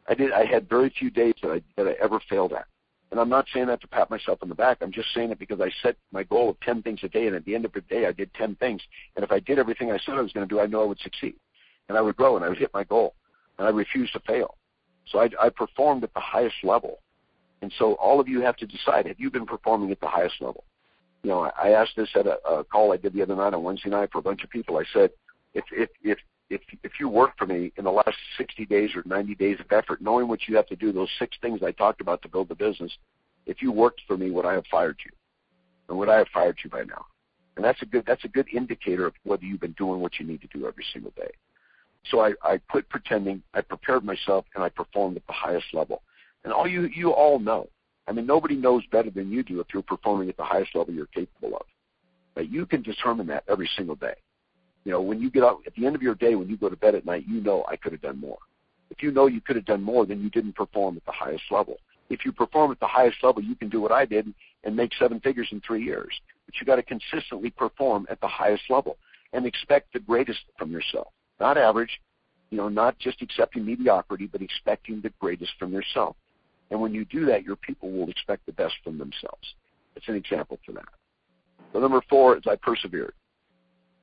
I 0.08 0.14
did. 0.14 0.32
I 0.32 0.44
had 0.44 0.68
very 0.68 0.90
few 0.90 1.10
days 1.10 1.34
that 1.42 1.50
I 1.50 1.62
that 1.76 1.88
I 1.88 1.92
ever 2.02 2.20
failed 2.28 2.52
at. 2.52 2.66
And 3.10 3.20
I'm 3.20 3.28
not 3.28 3.46
saying 3.52 3.66
that 3.66 3.80
to 3.82 3.86
pat 3.86 4.10
myself 4.10 4.40
on 4.42 4.48
the 4.48 4.56
back. 4.56 4.78
I'm 4.80 4.90
just 4.90 5.14
saying 5.14 5.30
it 5.30 5.38
because 5.38 5.60
I 5.60 5.70
set 5.82 5.96
my 6.10 6.24
goal 6.24 6.50
of 6.50 6.58
10 6.60 6.82
things 6.82 6.98
a 7.04 7.08
day, 7.08 7.28
and 7.28 7.36
at 7.36 7.44
the 7.44 7.54
end 7.54 7.64
of 7.64 7.72
the 7.72 7.80
day, 7.82 8.06
I 8.06 8.12
did 8.12 8.34
10 8.34 8.56
things. 8.56 8.82
And 9.14 9.24
if 9.24 9.30
I 9.30 9.38
did 9.38 9.58
everything 9.58 9.92
I 9.92 9.98
said 9.98 10.16
I 10.16 10.20
was 10.20 10.32
going 10.32 10.48
to 10.48 10.52
do, 10.52 10.60
I 10.60 10.66
know 10.66 10.82
I 10.82 10.86
would 10.86 10.98
succeed, 10.98 11.36
and 11.88 11.96
I 11.96 12.00
would 12.00 12.16
grow, 12.16 12.34
and 12.34 12.44
I 12.44 12.48
would 12.48 12.58
hit 12.58 12.74
my 12.74 12.82
goal, 12.82 13.14
and 13.58 13.68
I 13.68 13.70
refused 13.70 14.14
to 14.14 14.20
fail. 14.20 14.56
So 15.06 15.20
I, 15.20 15.28
I 15.40 15.48
performed 15.48 16.02
at 16.02 16.12
the 16.12 16.20
highest 16.20 16.56
level. 16.64 16.98
And 17.64 17.72
so 17.78 17.94
all 17.94 18.20
of 18.20 18.28
you 18.28 18.42
have 18.42 18.58
to 18.58 18.66
decide: 18.66 19.06
have 19.06 19.18
you 19.18 19.30
been 19.30 19.46
performing 19.46 19.90
at 19.90 19.98
the 19.98 20.06
highest 20.06 20.34
level? 20.42 20.64
You 21.22 21.30
know, 21.30 21.50
I 21.58 21.70
asked 21.70 21.96
this 21.96 22.10
at 22.14 22.26
a, 22.26 22.36
a 22.46 22.62
call 22.62 22.92
I 22.92 22.98
did 22.98 23.14
the 23.14 23.22
other 23.22 23.34
night 23.34 23.54
on 23.54 23.62
Wednesday 23.62 23.88
night 23.88 24.10
for 24.12 24.18
a 24.18 24.22
bunch 24.22 24.44
of 24.44 24.50
people. 24.50 24.76
I 24.76 24.84
said, 24.92 25.12
if 25.54 25.64
if 25.72 25.88
if 26.02 26.18
if 26.50 26.60
if 26.82 26.92
you 27.00 27.08
work 27.08 27.30
for 27.38 27.46
me 27.46 27.72
in 27.78 27.84
the 27.84 27.90
last 27.90 28.18
60 28.36 28.66
days 28.66 28.90
or 28.94 29.02
90 29.06 29.34
days 29.36 29.56
of 29.60 29.72
effort, 29.72 30.02
knowing 30.02 30.28
what 30.28 30.40
you 30.46 30.56
have 30.56 30.66
to 30.66 30.76
do, 30.76 30.92
those 30.92 31.08
six 31.18 31.38
things 31.40 31.62
I 31.62 31.72
talked 31.72 32.02
about 32.02 32.20
to 32.20 32.28
build 32.28 32.50
the 32.50 32.54
business, 32.54 32.92
if 33.46 33.62
you 33.62 33.72
worked 33.72 34.02
for 34.06 34.18
me, 34.18 34.30
would 34.30 34.44
I 34.44 34.52
have 34.52 34.66
fired 34.70 34.98
you? 35.02 35.12
And 35.88 35.96
would 35.96 36.10
I 36.10 36.18
have 36.18 36.28
fired 36.34 36.58
you 36.62 36.68
by 36.68 36.84
now? 36.84 37.06
And 37.56 37.64
that's 37.64 37.80
a 37.80 37.86
good 37.86 38.04
that's 38.06 38.26
a 38.26 38.28
good 38.28 38.48
indicator 38.52 39.06
of 39.06 39.14
whether 39.22 39.46
you've 39.46 39.60
been 39.60 39.78
doing 39.78 40.00
what 40.00 40.20
you 40.20 40.26
need 40.26 40.42
to 40.42 40.48
do 40.48 40.66
every 40.66 40.84
single 40.92 41.14
day. 41.16 41.30
So 42.10 42.20
I, 42.20 42.34
I 42.42 42.58
quit 42.58 42.90
pretending, 42.90 43.42
I 43.54 43.62
prepared 43.62 44.04
myself, 44.04 44.44
and 44.54 44.62
I 44.62 44.68
performed 44.68 45.16
at 45.16 45.26
the 45.26 45.32
highest 45.32 45.72
level. 45.72 46.02
And 46.44 46.52
all 46.52 46.68
you 46.68 46.82
you 46.94 47.10
all 47.10 47.38
know. 47.38 47.68
I 48.06 48.12
mean, 48.12 48.26
nobody 48.26 48.54
knows 48.54 48.84
better 48.92 49.10
than 49.10 49.32
you 49.32 49.42
do 49.42 49.60
if 49.60 49.68
you're 49.72 49.82
performing 49.82 50.28
at 50.28 50.36
the 50.36 50.44
highest 50.44 50.74
level 50.74 50.92
you're 50.92 51.06
capable 51.06 51.56
of. 51.56 51.66
But 52.34 52.50
you 52.50 52.66
can 52.66 52.82
determine 52.82 53.26
that 53.28 53.44
every 53.48 53.68
single 53.76 53.94
day. 53.94 54.14
You 54.84 54.92
know, 54.92 55.00
when 55.00 55.22
you 55.22 55.30
get 55.30 55.42
up 55.42 55.60
at 55.66 55.74
the 55.74 55.86
end 55.86 55.96
of 55.96 56.02
your 56.02 56.14
day, 56.14 56.34
when 56.34 56.48
you 56.48 56.58
go 56.58 56.68
to 56.68 56.76
bed 56.76 56.94
at 56.94 57.06
night, 57.06 57.24
you 57.26 57.40
know 57.40 57.64
I 57.66 57.76
could 57.76 57.92
have 57.92 58.02
done 58.02 58.20
more. 58.20 58.38
If 58.90 59.02
you 59.02 59.10
know 59.10 59.26
you 59.26 59.40
could 59.40 59.56
have 59.56 59.64
done 59.64 59.82
more, 59.82 60.04
then 60.04 60.20
you 60.20 60.28
didn't 60.28 60.54
perform 60.54 60.96
at 60.98 61.06
the 61.06 61.12
highest 61.12 61.44
level. 61.50 61.78
If 62.10 62.24
you 62.26 62.32
perform 62.32 62.70
at 62.70 62.80
the 62.80 62.86
highest 62.86 63.16
level, 63.22 63.42
you 63.42 63.54
can 63.54 63.70
do 63.70 63.80
what 63.80 63.92
I 63.92 64.04
did 64.04 64.32
and 64.64 64.76
make 64.76 64.92
seven 64.98 65.20
figures 65.20 65.48
in 65.52 65.62
three 65.62 65.82
years. 65.82 66.12
But 66.44 66.60
you 66.60 66.66
got 66.66 66.76
to 66.76 66.82
consistently 66.82 67.50
perform 67.50 68.06
at 68.10 68.20
the 68.20 68.28
highest 68.28 68.64
level 68.68 68.98
and 69.32 69.46
expect 69.46 69.92
the 69.92 70.00
greatest 70.00 70.40
from 70.58 70.70
yourself. 70.70 71.08
Not 71.40 71.56
average, 71.56 72.00
you 72.50 72.58
know, 72.58 72.68
not 72.68 72.98
just 72.98 73.22
accepting 73.22 73.64
mediocrity, 73.64 74.26
but 74.26 74.42
expecting 74.42 75.00
the 75.00 75.12
greatest 75.18 75.52
from 75.58 75.72
yourself. 75.72 76.16
And 76.70 76.80
when 76.80 76.94
you 76.94 77.04
do 77.04 77.26
that, 77.26 77.44
your 77.44 77.56
people 77.56 77.90
will 77.90 78.08
expect 78.08 78.46
the 78.46 78.52
best 78.52 78.74
from 78.82 78.98
themselves. 78.98 79.54
It's 79.96 80.08
an 80.08 80.16
example 80.16 80.58
for 80.64 80.72
that. 80.72 80.88
So 81.72 81.78
number 81.78 82.02
four 82.08 82.36
is 82.36 82.44
I 82.46 82.56
persevered 82.56 83.14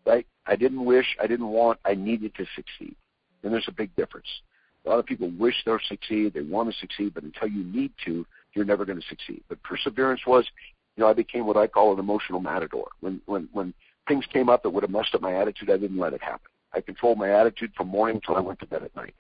right? 0.06 0.26
I 0.46 0.56
didn't 0.56 0.84
wish, 0.84 1.06
I 1.22 1.28
didn't 1.28 1.48
want, 1.48 1.80
I 1.86 1.94
needed 1.94 2.34
to 2.36 2.46
succeed. 2.56 2.96
And 3.44 3.54
there's 3.54 3.68
a 3.68 3.74
big 3.74 3.96
difference. 3.96 4.28
A 4.86 4.90
lot 4.90 5.00
of 5.00 5.06
people 5.06 5.32
wish 5.38 5.56
they'll 5.66 5.80
succeed, 5.88 6.34
they 6.34 6.42
want 6.42 6.72
to 6.72 6.80
succeed, 6.80 7.14
but 7.14 7.24
until 7.24 7.48
you 7.48 7.64
need 7.64 7.92
to, 8.06 8.26
you're 8.54 8.66
never 8.66 8.86
going 8.86 9.00
to 9.00 9.08
succeed. 9.08 9.44
But 9.48 9.62
perseverance 9.64 10.22
was, 10.26 10.46
you 10.96 11.04
know, 11.04 11.10
I 11.10 11.14
became 11.14 11.46
what 11.46 11.58
I 11.58 11.68
call 11.68 11.94
an 11.94 12.00
emotional 12.00 12.40
matador. 12.40 12.90
When 13.00 13.22
when 13.26 13.48
when 13.54 13.74
things 14.08 14.26
came 14.34 14.50
up 14.50 14.64
that 14.64 14.72
would 14.72 14.84
have 14.84 14.92
messed 14.92 15.16
up 15.16 15.22
my 15.22 15.36
attitude, 15.36 15.70
I 15.70 15.78
didn't 15.78 16.00
let 16.00 16.14
it 16.14 16.22
happen. 16.22 16.50
I 16.74 16.82
controlled 16.82 17.18
my 17.18 17.30
attitude 17.30 17.72
from 17.78 17.88
morning 17.88 18.18
until 18.18 18.36
I 18.36 18.42
went 18.42 18.60
to 18.60 18.66
bed 18.66 18.84
at 18.84 18.96
night. 18.96 19.14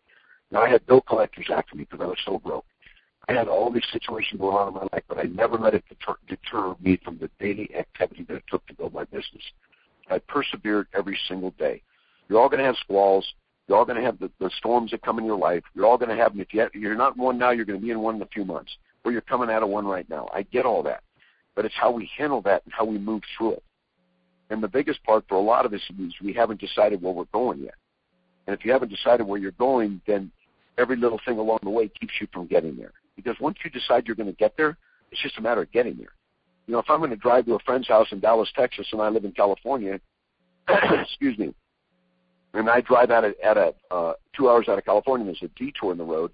Now 0.51 0.63
I 0.63 0.69
had 0.69 0.85
bill 0.85 1.01
collectors 1.01 1.47
after 1.53 1.75
me 1.75 1.85
because 1.89 2.03
I 2.03 2.07
was 2.07 2.17
so 2.25 2.39
broke. 2.39 2.65
I 3.27 3.33
had 3.33 3.47
all 3.47 3.71
these 3.71 3.85
situations 3.91 4.39
going 4.39 4.55
on 4.55 4.69
in 4.69 4.73
my 4.73 4.87
life, 4.91 5.03
but 5.07 5.19
I 5.19 5.23
never 5.23 5.57
let 5.57 5.73
it 5.73 5.83
deter, 5.87 6.15
deter 6.27 6.75
me 6.81 6.99
from 7.03 7.17
the 7.17 7.29
daily 7.39 7.69
activity 7.75 8.23
that 8.23 8.37
it 8.37 8.43
took 8.49 8.65
to 8.67 8.73
build 8.73 8.93
my 8.93 9.03
business. 9.05 9.43
I 10.09 10.19
persevered 10.19 10.87
every 10.93 11.17
single 11.27 11.51
day. 11.51 11.81
You're 12.27 12.39
all 12.39 12.49
going 12.49 12.59
to 12.59 12.65
have 12.65 12.77
squalls. 12.77 13.25
You're 13.67 13.77
all 13.77 13.85
going 13.85 13.97
to 13.97 14.03
have 14.03 14.19
the, 14.19 14.29
the 14.39 14.49
storms 14.57 14.91
that 14.91 15.01
come 15.01 15.19
in 15.19 15.25
your 15.25 15.37
life. 15.37 15.63
You're 15.75 15.85
all 15.85 15.97
going 15.97 16.09
to 16.09 16.21
have 16.21 16.33
them. 16.33 16.41
If 16.41 16.53
you 16.53 16.61
have, 16.61 16.73
you're 16.73 16.95
not 16.95 17.15
in 17.15 17.21
one 17.21 17.37
now, 17.37 17.51
you're 17.51 17.65
going 17.65 17.79
to 17.79 17.85
be 17.85 17.91
in 17.91 18.01
one 18.01 18.15
in 18.15 18.21
a 18.21 18.27
few 18.27 18.43
months, 18.43 18.75
or 19.03 19.11
you're 19.11 19.21
coming 19.21 19.49
out 19.49 19.63
of 19.63 19.69
one 19.69 19.85
right 19.85 20.09
now. 20.09 20.27
I 20.33 20.41
get 20.43 20.65
all 20.65 20.83
that, 20.83 21.03
but 21.55 21.65
it's 21.65 21.75
how 21.75 21.91
we 21.91 22.09
handle 22.17 22.41
that 22.41 22.63
and 22.65 22.73
how 22.73 22.85
we 22.85 22.97
move 22.97 23.21
through 23.37 23.53
it. 23.53 23.63
And 24.49 24.61
the 24.61 24.67
biggest 24.67 25.01
part 25.03 25.23
for 25.29 25.35
a 25.35 25.41
lot 25.41 25.65
of 25.65 25.73
us 25.73 25.81
is 25.97 26.13
we 26.21 26.33
haven't 26.33 26.59
decided 26.59 27.01
where 27.01 27.13
we're 27.13 27.25
going 27.25 27.59
yet. 27.59 27.75
And 28.47 28.57
if 28.57 28.65
you 28.65 28.71
haven't 28.73 28.89
decided 28.89 29.25
where 29.25 29.39
you're 29.39 29.51
going, 29.51 30.01
then 30.05 30.31
every 30.77 30.97
little 30.97 31.21
thing 31.25 31.37
along 31.37 31.59
the 31.63 31.69
way 31.69 31.87
keeps 31.87 32.13
you 32.19 32.27
from 32.33 32.47
getting 32.47 32.75
there. 32.75 32.91
Because 33.21 33.39
once 33.39 33.57
you 33.63 33.69
decide 33.69 34.07
you're 34.07 34.15
going 34.15 34.29
to 34.31 34.35
get 34.35 34.55
there, 34.57 34.77
it's 35.11 35.21
just 35.21 35.37
a 35.37 35.41
matter 35.41 35.61
of 35.61 35.71
getting 35.71 35.97
there. 35.97 36.13
You 36.67 36.73
know, 36.73 36.79
if 36.79 36.89
I'm 36.89 36.99
going 36.99 37.09
to 37.09 37.17
drive 37.17 37.45
to 37.45 37.55
a 37.55 37.59
friend's 37.59 37.87
house 37.87 38.07
in 38.11 38.19
Dallas, 38.19 38.49
Texas, 38.55 38.87
and 38.91 39.01
I 39.01 39.09
live 39.09 39.25
in 39.25 39.31
California, 39.31 39.99
excuse 40.69 41.37
me, 41.37 41.53
and 42.53 42.69
I 42.69 42.81
drive 42.81 43.11
out 43.11 43.25
at, 43.25 43.39
at 43.39 43.57
a 43.57 43.73
uh, 43.89 44.13
two 44.35 44.49
hours 44.49 44.67
out 44.67 44.77
of 44.77 44.85
California, 44.85 45.25
there's 45.25 45.41
a 45.41 45.59
detour 45.59 45.91
in 45.91 45.97
the 45.97 46.03
road. 46.03 46.31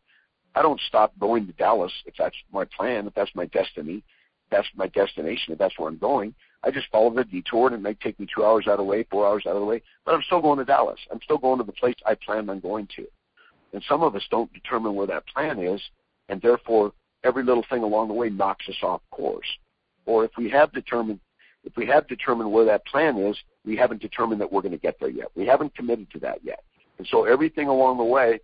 I 0.56 0.62
don't 0.62 0.82
stop 0.88 1.14
going 1.20 1.46
to 1.48 1.54
Dallas 1.54 1.92
if 2.06 2.16
that's 2.18 2.36
my 2.52 2.66
plan, 2.66 3.08
if 3.08 3.14
that's 3.14 3.34
my 3.36 3.46
destiny, 3.46 3.98
if 3.98 4.50
that's 4.50 4.68
my 4.76 4.88
destination, 4.88 5.54
if 5.54 5.60
that's 5.60 5.78
where 5.78 5.88
I'm 5.88 5.98
going. 5.98 6.34
I 6.64 6.72
just 6.72 6.88
follow 6.92 7.14
the 7.14 7.24
detour 7.24 7.68
and 7.68 7.76
it 7.76 7.82
may 7.82 7.94
take 7.94 8.20
me 8.20 8.28
two 8.34 8.44
hours 8.44 8.66
out 8.66 8.74
of 8.74 8.78
the 8.80 8.84
way, 8.84 9.06
four 9.10 9.28
hours 9.28 9.44
out 9.46 9.56
of 9.56 9.62
the 9.62 9.66
way, 9.66 9.82
but 10.06 10.16
I'm 10.16 10.24
still 10.24 10.42
going 10.42 10.58
to 10.58 10.66
Dallas. 10.66 11.00
I'm 11.12 11.22
still 11.24 11.38
going 11.38 11.60
to 11.60 11.64
the 11.64 11.72
place 11.72 11.96
I 12.06 12.16
planned 12.16 12.50
on 12.50 12.60
going 12.60 12.88
to. 12.96 13.06
And 13.74 13.84
some 13.88 14.02
of 14.02 14.16
us 14.16 14.24
don't 14.32 14.52
determine 14.54 14.96
where 14.96 15.08
that 15.08 15.28
plan 15.28 15.60
is, 15.60 15.82
and 16.30 16.42
therefore 16.42 16.94
every 17.24 17.44
little 17.44 17.66
thing 17.70 17.84
along 17.84 18.08
the 18.08 18.14
way 18.14 18.30
knocks 18.30 18.68
us 18.70 18.76
off 18.84 19.02
course. 19.12 19.48
Or 20.06 20.24
if 20.24 20.32
we 20.38 20.50
have 20.50 20.72
determined 20.72 21.20
if 21.64 21.76
we 21.76 21.86
have 21.88 22.08
determined 22.08 22.50
where 22.52 22.64
that 22.66 22.86
plan 22.86 23.18
is, 23.18 23.38
we 23.66 23.76
haven't 23.76 24.02
determined 24.02 24.40
that 24.40 24.52
we're 24.52 24.62
going 24.62 24.72
to 24.72 24.78
get 24.78 24.98
there 25.02 25.10
yet. 25.10 25.28
We 25.36 25.46
haven't 25.46 25.76
committed 25.76 26.10
to 26.12 26.20
that 26.20 26.40
yet. 26.42 26.64
And 26.98 27.06
so 27.12 27.26
everything 27.26 27.68
along 27.68 27.98
the 27.98 28.06
way 28.06 28.40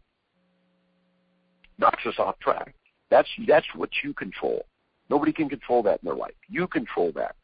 knocks 1.77 2.05
us 2.05 2.15
off 2.19 2.37
track. 2.39 2.75
That's 3.09 3.29
that's 3.47 3.65
what 3.75 3.89
you 4.03 4.13
control. 4.13 4.65
Nobody 5.09 5.31
can 5.31 5.49
control 5.49 5.83
that 5.83 5.99
in 6.01 6.07
their 6.07 6.15
life. 6.15 6.33
You 6.49 6.67
control 6.67 7.11
that. 7.15 7.35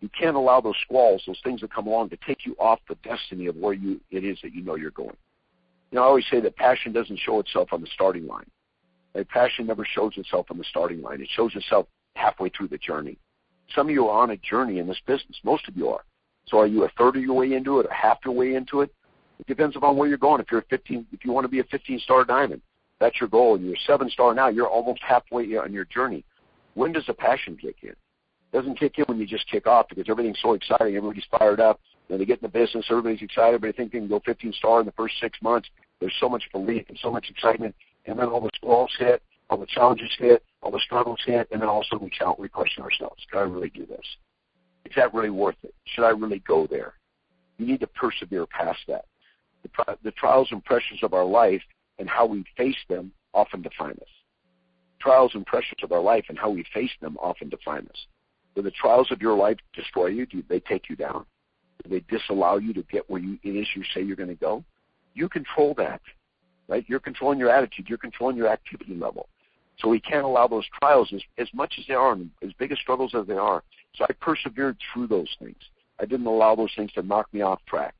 You 0.00 0.08
can't 0.18 0.36
allow 0.36 0.60
those 0.60 0.76
squalls, 0.82 1.22
those 1.26 1.40
things 1.42 1.60
that 1.60 1.72
come 1.72 1.86
along, 1.86 2.10
to 2.10 2.18
take 2.26 2.46
you 2.46 2.54
off 2.58 2.78
the 2.88 2.94
destiny 2.96 3.46
of 3.46 3.56
where 3.56 3.74
you 3.74 4.00
it 4.10 4.24
is 4.24 4.38
that 4.42 4.54
you 4.54 4.62
know 4.62 4.76
you're 4.76 4.90
going. 4.90 5.16
You 5.90 5.96
know, 5.96 6.02
I 6.02 6.06
always 6.06 6.24
say 6.30 6.40
that 6.40 6.56
passion 6.56 6.92
doesn't 6.92 7.18
show 7.18 7.40
itself 7.40 7.68
on 7.72 7.80
the 7.80 7.88
starting 7.94 8.26
line. 8.26 8.46
Right? 9.14 9.28
Passion 9.28 9.66
never 9.66 9.84
shows 9.84 10.12
itself 10.16 10.46
on 10.50 10.58
the 10.58 10.64
starting 10.64 11.02
line. 11.02 11.20
It 11.20 11.28
shows 11.34 11.54
itself 11.54 11.86
halfway 12.14 12.48
through 12.50 12.68
the 12.68 12.78
journey. 12.78 13.18
Some 13.74 13.88
of 13.88 13.92
you 13.92 14.08
are 14.08 14.22
on 14.22 14.30
a 14.30 14.36
journey 14.38 14.78
in 14.78 14.86
this 14.86 15.00
business. 15.06 15.38
Most 15.44 15.68
of 15.68 15.76
you 15.76 15.88
are. 15.88 16.04
So 16.46 16.58
are 16.58 16.66
you 16.66 16.84
a 16.84 16.88
third 16.96 17.16
of 17.16 17.22
your 17.22 17.34
way 17.34 17.52
into 17.52 17.80
it 17.80 17.86
or 17.86 17.92
half 17.92 18.18
your 18.24 18.34
way 18.34 18.54
into 18.54 18.80
it? 18.80 18.92
It 19.38 19.46
depends 19.46 19.76
upon 19.76 19.96
where 19.96 20.08
you're 20.08 20.18
going. 20.18 20.40
If 20.40 20.50
you're 20.50 20.60
a 20.60 20.64
15, 20.70 21.06
if 21.12 21.24
you 21.24 21.32
want 21.32 21.44
to 21.44 21.48
be 21.48 21.60
a 21.60 21.64
15 21.64 22.00
star 22.00 22.24
diamond, 22.24 22.62
that's 22.98 23.20
your 23.20 23.28
goal, 23.28 23.54
and 23.54 23.64
you're 23.64 23.74
a 23.74 23.86
seven 23.86 24.10
star 24.10 24.34
now. 24.34 24.48
You're 24.48 24.68
almost 24.68 25.00
halfway 25.02 25.56
on 25.56 25.72
your 25.72 25.84
journey. 25.84 26.24
When 26.74 26.92
does 26.92 27.06
the 27.06 27.14
passion 27.14 27.56
kick 27.56 27.76
in? 27.82 27.90
It 27.90 27.96
doesn't 28.52 28.78
kick 28.78 28.98
in 28.98 29.04
when 29.06 29.18
you 29.18 29.26
just 29.26 29.48
kick 29.48 29.66
off 29.66 29.88
because 29.88 30.06
everything's 30.08 30.40
so 30.42 30.54
exciting. 30.54 30.96
Everybody's 30.96 31.26
fired 31.38 31.60
up. 31.60 31.80
Know, 32.08 32.16
they 32.16 32.24
get 32.24 32.38
in 32.42 32.50
the 32.50 32.58
business. 32.58 32.86
Everybody's 32.90 33.20
excited. 33.20 33.62
I 33.64 33.72
think 33.72 33.92
they 33.92 33.98
can 33.98 34.08
go 34.08 34.20
15 34.24 34.52
star 34.54 34.80
in 34.80 34.86
the 34.86 34.92
first 34.92 35.14
six 35.20 35.38
months. 35.42 35.68
There's 36.00 36.14
so 36.18 36.28
much 36.28 36.44
belief 36.52 36.86
and 36.88 36.98
so 37.02 37.10
much 37.10 37.28
excitement, 37.28 37.74
and 38.08 38.18
then 38.18 38.28
all 38.28 38.40
the 38.40 38.50
squalls 38.54 38.90
hit, 38.98 39.22
all 39.50 39.58
the 39.58 39.66
challenges 39.66 40.10
hit, 40.18 40.42
all 40.62 40.70
the 40.70 40.80
struggles 40.80 41.20
hit, 41.24 41.48
and 41.52 41.60
then 41.60 41.68
all 41.68 41.80
of 41.80 41.84
a 41.84 41.86
sudden 41.86 42.04
we, 42.04 42.10
challenge, 42.10 42.38
we 42.38 42.48
question 42.48 42.82
ourselves: 42.82 43.24
Can 43.30 43.40
I 43.40 43.42
really 43.42 43.70
do 43.70 43.86
this? 43.86 44.04
Is 44.86 44.92
that 44.96 45.12
really 45.12 45.30
worth 45.30 45.56
it? 45.62 45.74
Should 45.84 46.04
I 46.04 46.10
really 46.10 46.40
go 46.40 46.66
there? 46.66 46.94
You 47.58 47.66
need 47.66 47.80
to 47.80 47.86
persevere 47.86 48.46
past 48.46 48.80
that. 48.88 49.04
The, 49.62 49.98
the 50.02 50.10
trials 50.12 50.48
and 50.50 50.64
pressures 50.64 51.00
of 51.02 51.12
our 51.12 51.24
life 51.24 51.62
and 51.98 52.08
how 52.08 52.26
we 52.26 52.44
face 52.56 52.76
them 52.88 53.12
often 53.34 53.60
define 53.60 53.92
us. 53.92 54.08
Trials 55.00 55.32
and 55.34 55.44
pressures 55.44 55.78
of 55.82 55.92
our 55.92 56.00
life 56.00 56.24
and 56.28 56.38
how 56.38 56.50
we 56.50 56.64
face 56.72 56.90
them 57.00 57.18
often 57.20 57.48
define 57.48 57.86
us. 57.90 58.06
Do 58.54 58.62
the 58.62 58.70
trials 58.70 59.10
of 59.12 59.20
your 59.20 59.36
life 59.36 59.58
destroy 59.74 60.06
you? 60.06 60.26
Do 60.26 60.42
they 60.48 60.60
take 60.60 60.88
you 60.88 60.96
down? 60.96 61.26
Do 61.82 61.90
they 61.90 62.00
disallow 62.08 62.56
you 62.58 62.72
to 62.74 62.82
get 62.84 63.08
where 63.10 63.20
you, 63.20 63.38
it 63.42 63.50
is 63.50 63.68
you 63.74 63.82
say 63.94 64.02
you're 64.02 64.16
going 64.16 64.28
to 64.28 64.34
go? 64.34 64.64
You 65.14 65.28
control 65.28 65.74
that, 65.78 66.00
right? 66.68 66.84
You're 66.88 67.00
controlling 67.00 67.38
your 67.38 67.50
attitude. 67.50 67.88
You're 67.88 67.98
controlling 67.98 68.36
your 68.36 68.48
activity 68.48 68.94
level. 68.94 69.28
So 69.78 69.88
we 69.88 70.00
can't 70.00 70.24
allow 70.24 70.48
those 70.48 70.66
trials 70.80 71.10
as, 71.14 71.22
as 71.38 71.48
much 71.54 71.74
as 71.78 71.86
they 71.86 71.94
are 71.94 72.12
and 72.12 72.30
as 72.42 72.52
big 72.58 72.72
as 72.72 72.78
struggles 72.78 73.14
as 73.14 73.26
they 73.26 73.36
are. 73.36 73.62
So 73.94 74.04
I 74.08 74.12
persevered 74.20 74.76
through 74.92 75.06
those 75.06 75.28
things. 75.38 75.56
I 76.00 76.04
didn't 76.04 76.26
allow 76.26 76.54
those 76.54 76.72
things 76.76 76.92
to 76.92 77.02
knock 77.02 77.32
me 77.32 77.42
off 77.42 77.60
track. 77.66 77.94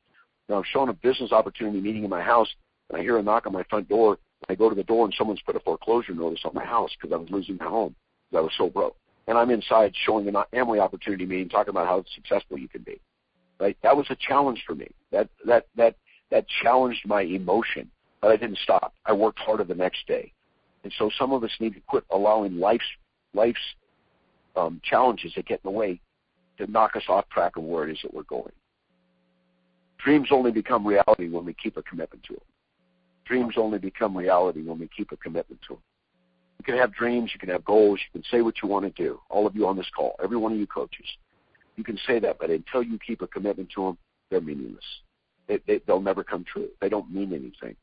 Now 0.47 0.57
I'm 0.57 0.63
showing 0.71 0.89
a 0.89 0.93
business 0.93 1.31
opportunity 1.31 1.79
meeting 1.79 2.03
in 2.03 2.09
my 2.09 2.21
house 2.21 2.49
and 2.89 2.97
I 2.97 3.01
hear 3.01 3.17
a 3.17 3.23
knock 3.23 3.45
on 3.45 3.53
my 3.53 3.63
front 3.69 3.87
door. 3.87 4.17
I 4.47 4.55
go 4.55 4.69
to 4.69 4.75
the 4.75 4.83
door 4.83 5.05
and 5.05 5.13
someone's 5.17 5.41
put 5.41 5.55
a 5.55 5.59
foreclosure 5.59 6.13
notice 6.13 6.41
on 6.45 6.53
my 6.53 6.65
house 6.65 6.91
because 6.99 7.13
I 7.13 7.17
was 7.17 7.29
losing 7.29 7.57
my 7.57 7.65
home 7.65 7.95
because 8.29 8.39
I 8.39 8.43
was 8.43 8.53
so 8.57 8.69
broke. 8.69 8.95
And 9.27 9.37
I'm 9.37 9.51
inside 9.51 9.93
showing 10.05 10.27
an 10.27 10.35
Amway 10.53 10.79
opportunity 10.79 11.25
meeting, 11.25 11.49
talking 11.49 11.69
about 11.69 11.87
how 11.87 12.03
successful 12.15 12.57
you 12.57 12.67
can 12.67 12.81
be. 12.81 12.99
Right? 13.59 13.77
That 13.83 13.95
was 13.95 14.07
a 14.09 14.15
challenge 14.15 14.63
for 14.65 14.73
me. 14.73 14.89
That 15.11 15.29
that 15.45 15.67
that 15.75 15.95
that 16.31 16.45
challenged 16.63 17.05
my 17.05 17.21
emotion, 17.21 17.91
but 18.21 18.31
I 18.31 18.37
didn't 18.37 18.59
stop. 18.59 18.93
I 19.05 19.13
worked 19.13 19.39
harder 19.39 19.63
the 19.63 19.75
next 19.75 20.07
day. 20.07 20.31
And 20.83 20.93
so 20.97 21.09
some 21.17 21.31
of 21.31 21.43
us 21.43 21.51
need 21.59 21.73
to 21.75 21.81
quit 21.81 22.03
allowing 22.09 22.57
life's 22.57 22.85
life's 23.33 23.59
um, 24.55 24.81
challenges 24.83 25.33
that 25.35 25.45
get 25.45 25.61
in 25.63 25.71
the 25.71 25.77
way 25.77 25.99
to 26.57 26.69
knock 26.69 26.95
us 26.95 27.03
off 27.07 27.29
track 27.29 27.57
of 27.57 27.63
where 27.63 27.87
it 27.87 27.91
is 27.91 27.99
that 28.03 28.13
we're 28.13 28.23
going. 28.23 28.51
Dreams 29.97 30.29
only 30.31 30.51
become 30.51 30.87
reality 30.87 31.29
when 31.29 31.45
we 31.45 31.53
keep 31.53 31.77
a 31.77 31.83
commitment 31.83 32.23
to 32.23 32.33
them. 32.33 32.43
Dreams 33.25 33.55
only 33.57 33.77
become 33.77 34.17
reality 34.17 34.61
when 34.63 34.79
we 34.79 34.87
keep 34.95 35.11
a 35.11 35.17
commitment 35.17 35.61
to 35.67 35.75
them. 35.75 35.83
You 36.57 36.65
can 36.65 36.77
have 36.77 36.93
dreams, 36.93 37.31
you 37.33 37.39
can 37.39 37.49
have 37.49 37.63
goals, 37.63 37.99
you 37.99 38.19
can 38.19 38.29
say 38.29 38.41
what 38.41 38.55
you 38.61 38.67
want 38.67 38.83
to 38.83 39.03
do. 39.03 39.19
All 39.29 39.45
of 39.47 39.55
you 39.55 39.67
on 39.67 39.77
this 39.77 39.89
call, 39.95 40.15
every 40.21 40.35
one 40.35 40.51
of 40.51 40.57
you 40.57 40.67
coaches, 40.67 41.05
you 41.77 41.83
can 41.83 41.97
say 42.05 42.19
that, 42.19 42.37
but 42.39 42.49
until 42.49 42.83
you 42.83 42.99
keep 42.99 43.21
a 43.21 43.27
commitment 43.27 43.69
to 43.75 43.83
them, 43.83 43.97
they're 44.29 44.41
meaningless. 44.41 44.83
They, 45.47 45.59
they, 45.65 45.79
they'll 45.87 46.01
never 46.01 46.23
come 46.23 46.43
true. 46.43 46.69
They 46.81 46.89
don't 46.89 47.11
mean 47.11 47.33
anything. 47.33 47.75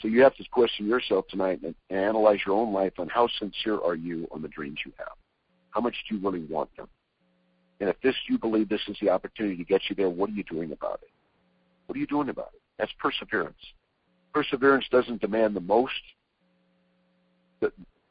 So 0.00 0.08
you 0.08 0.22
have 0.22 0.36
to 0.36 0.44
question 0.50 0.86
yourself 0.86 1.26
tonight 1.28 1.60
and, 1.62 1.74
and 1.90 1.98
analyze 1.98 2.40
your 2.46 2.56
own 2.56 2.72
life 2.72 2.92
on 2.98 3.08
how 3.08 3.28
sincere 3.38 3.78
are 3.80 3.94
you 3.94 4.28
on 4.30 4.42
the 4.42 4.48
dreams 4.48 4.78
you 4.84 4.92
have. 4.98 5.12
How 5.70 5.80
much 5.80 5.94
do 6.08 6.16
you 6.16 6.22
really 6.22 6.44
want 6.44 6.74
them? 6.76 6.88
And 7.80 7.88
if 7.88 8.00
this 8.02 8.14
you 8.28 8.38
believe 8.38 8.68
this 8.68 8.80
is 8.88 8.96
the 9.00 9.10
opportunity 9.10 9.56
to 9.56 9.64
get 9.64 9.82
you 9.88 9.96
there, 9.96 10.08
what 10.08 10.30
are 10.30 10.34
you 10.34 10.44
doing 10.44 10.72
about 10.72 11.00
it? 11.02 11.10
What 11.86 11.96
are 11.96 11.98
you 11.98 12.06
doing 12.06 12.28
about 12.28 12.50
it? 12.54 12.60
That's 12.78 12.92
perseverance. 12.98 13.56
Perseverance 14.32 14.86
doesn't 14.90 15.20
demand 15.20 15.56
the 15.56 15.60
most. 15.60 15.92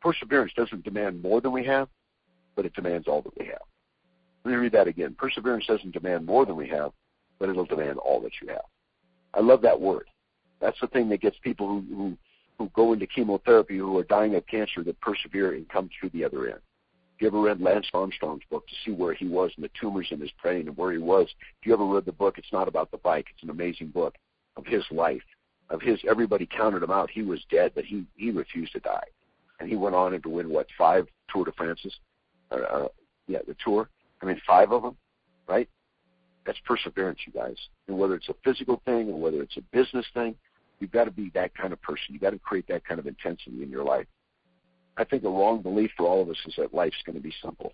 Perseverance 0.02 0.54
doesn't 0.56 0.84
demand 0.84 1.22
more 1.22 1.42
than 1.42 1.52
we 1.52 1.66
have, 1.66 1.88
but 2.56 2.66
it 2.66 2.74
demands 2.74 3.08
all 3.08 3.22
that 3.24 3.38
we 3.38 3.46
have. 3.46 3.62
Let 4.44 4.52
me 4.52 4.58
read 4.58 4.72
that 4.74 4.88
again. 4.88 5.16
Perseverance 5.18 5.66
doesn't 5.66 5.94
demand 5.94 6.26
more 6.26 6.46
than 6.46 6.56
we 6.56 6.68
have, 6.70 6.92
but 7.40 7.50
it'll 7.50 7.66
demand 7.66 7.98
all 7.98 8.22
that 8.22 8.34
you 8.42 8.50
have. 8.50 8.66
I 9.34 9.40
love 9.40 9.62
that 9.64 9.80
word. 9.80 10.08
That's 10.66 10.80
the 10.82 10.88
thing 10.88 11.10
that 11.10 11.22
gets 11.22 11.38
people 11.44 11.68
who, 11.68 11.96
who, 11.96 12.18
who 12.58 12.72
go 12.74 12.94
into 12.94 13.06
chemotherapy 13.06 13.78
who 13.78 13.96
are 14.00 14.04
dying 14.04 14.34
of 14.34 14.48
cancer 14.48 14.84
that 14.84 15.00
persevere 15.00 15.54
and 15.54 15.70
come 15.70 15.92
through 16.00 16.10
the 16.10 16.24
other 16.24 16.48
end. 16.48 16.60
If 17.16 17.22
you 17.22 17.28
ever 17.28 17.40
read 17.40 17.62
Lance 17.62 17.86
Armstrong's 17.94 18.42
book 18.50 18.68
to 18.68 18.74
see 18.84 18.92
where 18.92 19.14
he 19.14 19.28
was 19.28 19.52
and 19.56 19.64
the 19.64 19.70
tumors 19.80 20.08
in 20.10 20.20
his 20.20 20.32
brain 20.42 20.68
and 20.68 20.76
where 20.76 20.92
he 20.92 20.98
was, 20.98 21.28
if 21.62 21.68
you 21.68 21.74
ever 21.74 21.86
read 21.86 22.06
the 22.06 22.12
book, 22.12 22.40
it's 22.40 22.52
not 22.52 22.68
about 22.68 22.90
the 22.90 22.98
bike. 22.98 23.28
It's 23.32 23.44
an 23.44 23.52
amazing 23.52 23.90
book 23.90 24.16
of 24.58 24.66
his 24.66 24.84
life 24.90 25.22
of 25.70 25.82
his 25.82 26.00
everybody 26.10 26.46
counted 26.48 26.84
him 26.84 26.92
out. 26.92 27.10
He 27.10 27.22
was 27.22 27.44
dead, 27.50 27.72
but 27.76 27.86
he 27.86 28.06
he 28.16 28.32
refused 28.32 28.74
to 28.74 28.80
die, 28.80 29.08
and 29.60 29.70
he 29.70 29.76
went 29.76 29.96
on 29.96 30.20
to 30.20 30.30
win 30.30 30.50
what 30.50 30.68
five 30.78 31.08
Tour 31.30 31.46
de 31.46 31.52
France's, 31.54 31.94
uh, 32.52 32.56
uh, 32.56 32.88
yeah, 33.28 33.40
the 33.48 33.56
tour. 33.64 33.90
I 34.22 34.26
mean, 34.26 34.42
five 34.46 34.72
of 34.72 34.82
them, 34.82 34.98
right? 35.48 35.70
That's 36.46 36.60
perseverance, 36.66 37.20
you 37.26 37.34
guys. 37.34 37.58
And 37.88 37.98
whether 37.98 38.16
it's 38.16 38.30
a 38.30 38.36
physical 38.44 38.82
thing 38.86 39.10
or 39.10 39.20
whether 39.20 39.42
it's 39.42 39.58
a 39.58 39.62
business 39.72 40.06
thing, 40.14 40.36
you've 40.80 40.92
got 40.92 41.06
to 41.06 41.12
be 41.12 41.32
that 41.34 41.56
kind 41.56 41.74
of 41.74 41.82
person. 41.82 42.06
You've 42.10 42.22
got 42.22 42.32
to 42.32 42.40
create 42.40 42.68
that 42.68 42.86
kind 42.86 43.00
of 43.00 43.08
intensity 43.08 43.64
in 43.64 43.70
your 43.70 43.84
life. 43.84 44.08
I 44.98 45.04
think 45.04 45.24
a 45.24 45.30
wrong 45.30 45.62
belief 45.62 45.92
for 45.98 46.06
all 46.06 46.22
of 46.22 46.30
us 46.30 46.38
is 46.46 46.54
that 46.58 46.74
life's 46.74 47.02
going 47.06 47.18
to 47.18 47.22
be 47.22 47.34
simple. 47.44 47.74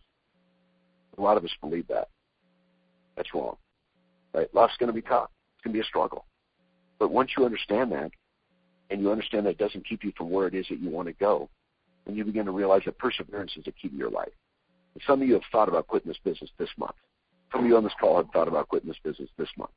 A 1.17 1.21
lot 1.21 1.37
of 1.37 1.43
us 1.43 1.51
believe 1.61 1.87
that. 1.87 2.09
That's 3.15 3.33
wrong. 3.33 3.57
Right? 4.33 4.53
Life's 4.53 4.77
going 4.79 4.87
to 4.87 4.93
be 4.93 5.01
tough. 5.01 5.29
It's 5.55 5.63
going 5.63 5.73
to 5.73 5.77
be 5.77 5.85
a 5.85 5.87
struggle. 5.87 6.25
But 6.99 7.11
once 7.11 7.31
you 7.37 7.45
understand 7.45 7.91
that, 7.91 8.11
and 8.89 9.01
you 9.01 9.11
understand 9.11 9.45
that 9.45 9.51
it 9.51 9.57
doesn't 9.57 9.87
keep 9.87 10.03
you 10.03 10.11
from 10.17 10.29
where 10.29 10.47
it 10.47 10.53
is 10.53 10.65
that 10.69 10.79
you 10.79 10.89
want 10.89 11.07
to 11.07 11.13
go, 11.13 11.49
then 12.05 12.15
you 12.15 12.25
begin 12.25 12.45
to 12.45 12.51
realize 12.51 12.81
that 12.85 12.97
perseverance 12.97 13.53
is 13.55 13.63
the 13.63 13.71
key 13.71 13.87
to 13.87 13.95
your 13.95 14.09
life. 14.09 14.33
And 14.93 15.03
some 15.07 15.21
of 15.21 15.27
you 15.27 15.33
have 15.35 15.43
thought 15.51 15.69
about 15.69 15.87
quitting 15.87 16.09
this 16.09 16.19
business 16.23 16.49
this 16.57 16.69
month. 16.77 16.95
Some 17.51 17.61
of 17.61 17.67
you 17.67 17.77
on 17.77 17.83
this 17.83 17.93
call 17.99 18.17
have 18.17 18.29
thought 18.31 18.47
about 18.47 18.67
quitting 18.67 18.89
this 18.89 18.99
business 19.03 19.29
this 19.37 19.49
month. 19.57 19.71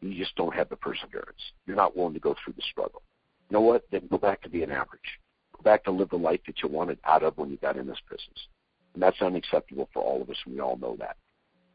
You 0.00 0.14
just 0.14 0.36
don't 0.36 0.54
have 0.54 0.68
the 0.68 0.76
perseverance. 0.76 1.40
You're 1.66 1.76
not 1.76 1.96
willing 1.96 2.14
to 2.14 2.20
go 2.20 2.34
through 2.42 2.54
the 2.54 2.62
struggle. 2.70 3.02
You 3.48 3.54
know 3.54 3.60
what? 3.60 3.84
Then 3.90 4.06
go 4.10 4.18
back 4.18 4.42
to 4.42 4.48
being 4.48 4.70
average. 4.70 5.18
Go 5.56 5.62
back 5.62 5.84
to 5.84 5.90
live 5.90 6.10
the 6.10 6.16
life 6.16 6.40
that 6.46 6.62
you 6.62 6.68
wanted 6.68 6.98
out 7.04 7.22
of 7.22 7.36
when 7.36 7.50
you 7.50 7.56
got 7.56 7.76
in 7.76 7.86
this 7.86 7.98
business. 8.08 8.46
And 8.94 9.02
that's 9.02 9.20
unacceptable 9.20 9.88
for 9.92 10.02
all 10.02 10.22
of 10.22 10.30
us, 10.30 10.36
and 10.44 10.54
we 10.54 10.60
all 10.60 10.76
know 10.76 10.96
that. 10.98 11.16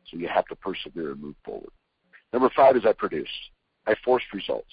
So 0.10 0.18
you 0.18 0.28
have 0.28 0.46
to 0.48 0.56
persevere 0.56 1.12
and 1.12 1.22
move 1.22 1.36
forward. 1.44 1.72
Number 2.32 2.50
five 2.56 2.76
is 2.76 2.86
I 2.86 2.94
produce. 2.94 3.30
I 3.86 3.96
forced 4.04 4.32
results. 4.34 4.72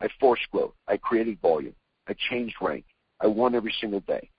I 0.00 0.08
forced 0.20 0.50
growth. 0.50 0.74
I 0.86 0.96
created 0.96 1.40
volume. 1.40 1.74
I 2.08 2.14
changed 2.30 2.56
rank. 2.60 2.84
I 3.20 3.26
won 3.26 3.54
every 3.54 3.74
single 3.80 4.00
day. 4.00 4.30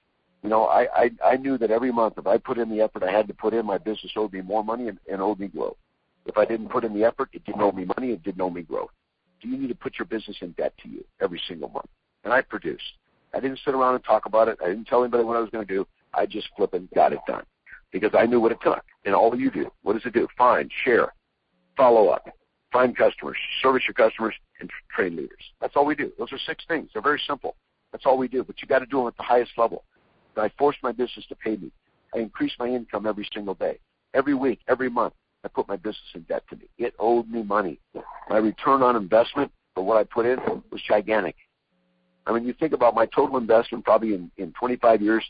You 0.44 0.50
know, 0.50 0.66
I, 0.66 0.88
I, 0.96 1.12
I 1.24 1.36
knew 1.36 1.58
that 1.58 1.72
every 1.72 1.92
month 1.92 2.16
if 2.18 2.26
I 2.26 2.38
put 2.38 2.58
in 2.58 2.70
the 2.70 2.82
effort 2.82 3.04
I 3.04 3.12
had 3.12 3.28
to 3.28 3.34
put 3.34 3.54
in, 3.54 3.66
my 3.66 3.78
business 3.78 4.14
owed 4.16 4.32
me 4.32 4.42
more 4.42 4.64
money 4.64 4.88
and, 4.88 4.98
and 5.12 5.22
owed 5.22 5.40
me 5.40 5.48
growth. 5.48 5.78
If 6.30 6.38
I 6.38 6.46
didn't 6.46 6.70
put 6.70 6.84
in 6.84 6.94
the 6.94 7.04
effort, 7.04 7.30
it 7.34 7.44
didn't 7.44 7.60
owe 7.60 7.72
me 7.72 7.86
money, 7.86 8.12
it 8.12 8.22
didn't 8.22 8.40
owe 8.40 8.52
me 8.52 8.62
growth. 8.62 8.92
Do 9.42 9.50
you 9.50 9.58
need 9.58 9.70
to 9.70 9.76
put 9.76 9.98
your 9.98 10.06
business 10.06 10.38
in 10.42 10.52
debt 10.52 10.74
to 10.84 10.88
you 10.88 11.04
every 11.20 11.42
single 11.48 11.70
month? 11.70 11.90
And 12.24 12.32
I 12.32 12.42
produced. 12.42 12.84
I 13.34 13.40
didn't 13.40 13.60
sit 13.66 13.74
around 13.74 13.96
and 13.96 14.04
talk 14.04 14.28
about 14.28 14.48
it. 14.48 14.60
I 14.64 14.68
didn't 14.68 14.86
tell 14.86 15.02
anybody 15.02 15.24
what 15.24 15.38
I 15.38 15.40
was 15.40 15.50
going 15.50 15.66
to 15.66 15.74
do. 15.74 15.88
I 16.14 16.28
just 16.28 16.48
flipping 16.56 16.88
got 16.94 17.14
it 17.14 17.20
done 17.26 17.46
because 17.92 18.12
I 18.16 18.28
knew 18.28 18.40
what 18.40 18.52
it 18.52 18.60
took. 18.62 18.84
And 19.06 19.16
all 19.16 19.36
you 19.36 19.50
do. 19.50 19.72
What 19.82 19.94
does 19.94 20.06
it 20.06 20.14
do? 20.14 20.28
Find, 20.38 20.70
share, 20.84 21.14
follow 21.76 22.10
up, 22.10 22.30
find 22.72 22.96
customers, 22.96 23.38
service 23.64 23.84
your 23.88 23.96
customers, 23.96 24.36
and 24.60 24.70
train 24.96 25.16
leaders. 25.16 25.44
That's 25.60 25.76
all 25.76 25.86
we 25.86 25.96
do. 25.96 26.12
Those 26.20 26.32
are 26.32 26.40
six 26.46 26.64
things. 26.68 26.92
They're 26.94 27.02
very 27.02 27.22
simple. 27.26 27.56
That's 27.92 28.06
all 28.06 28.20
we 28.20 28.28
do. 28.28 28.44
But 28.44 28.62
you 28.62 28.68
got 28.68 28.80
to 28.80 28.86
do 28.86 28.98
them 28.98 29.08
at 29.08 29.18
the 29.18 29.24
highest 29.24 29.54
level. 29.58 29.84
And 30.36 30.46
I 30.46 30.52
forced 30.60 30.78
my 30.84 30.92
business 30.92 31.26
to 31.30 31.36
pay 31.36 31.56
me. 31.56 31.72
I 32.14 32.20
increased 32.20 32.56
my 32.60 32.68
income 32.68 33.08
every 33.08 33.28
single 33.34 33.56
day, 33.56 33.80
every 34.14 34.36
week, 34.36 34.60
every 34.68 34.92
month. 34.92 35.14
I 35.44 35.48
put 35.48 35.68
my 35.68 35.78
business 35.78 35.98
in 36.14 36.22
debt 36.24 36.44
to 36.50 36.56
me. 36.56 36.66
It 36.78 36.94
owed 37.00 37.30
me 37.30 37.44
money. 37.44 37.80
My 38.30 38.38
return 38.38 38.84
on 38.84 38.96
investment 38.96 39.52
for 39.74 39.84
what 39.84 39.98
I 39.98 40.04
put 40.04 40.26
in 40.26 40.38
was 40.72 40.82
gigantic. 40.88 41.36
I 42.26 42.34
mean, 42.34 42.46
you 42.46 42.54
think 42.54 42.74
about 42.74 42.94
my 42.94 43.06
total 43.08 43.38
investment 43.38 43.86
probably 43.86 44.14
in, 44.14 44.30
in 44.38 44.52
25 44.54 45.02
years 45.02 45.24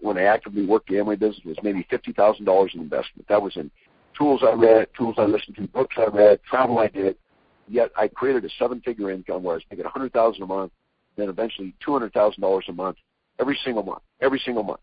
when 0.00 0.16
I 0.16 0.22
actively 0.22 0.64
worked 0.64 0.88
the 0.88 0.94
Amway 0.94 1.18
business 1.18 1.44
was 1.44 1.56
maybe 1.62 1.86
$50,000 1.90 2.74
in 2.74 2.80
investment. 2.80 3.28
That 3.28 3.42
was 3.42 3.56
in 3.56 3.70
tools 4.16 4.42
I 4.42 4.52
read, 4.52 4.88
tools 4.96 5.16
I 5.18 5.24
listened 5.24 5.56
to, 5.56 5.66
books 5.68 5.96
I 5.98 6.06
read, 6.06 6.40
travel 6.48 6.78
I 6.78 6.88
did. 6.88 7.16
Yet 7.68 7.90
I 7.96 8.08
created 8.08 8.44
a 8.44 8.48
seven-figure 8.58 9.10
income 9.10 9.42
where 9.42 9.54
I 9.54 9.56
was 9.56 9.64
making 9.70 9.84
100000 9.84 10.42
a 10.42 10.46
month, 10.46 10.72
then 11.16 11.28
eventually 11.28 11.74
$200,000 11.84 12.68
a 12.68 12.72
month, 12.72 12.96
every 13.40 13.58
single 13.64 13.82
month, 13.82 14.02
every 14.20 14.40
single 14.44 14.62
month. 14.62 14.80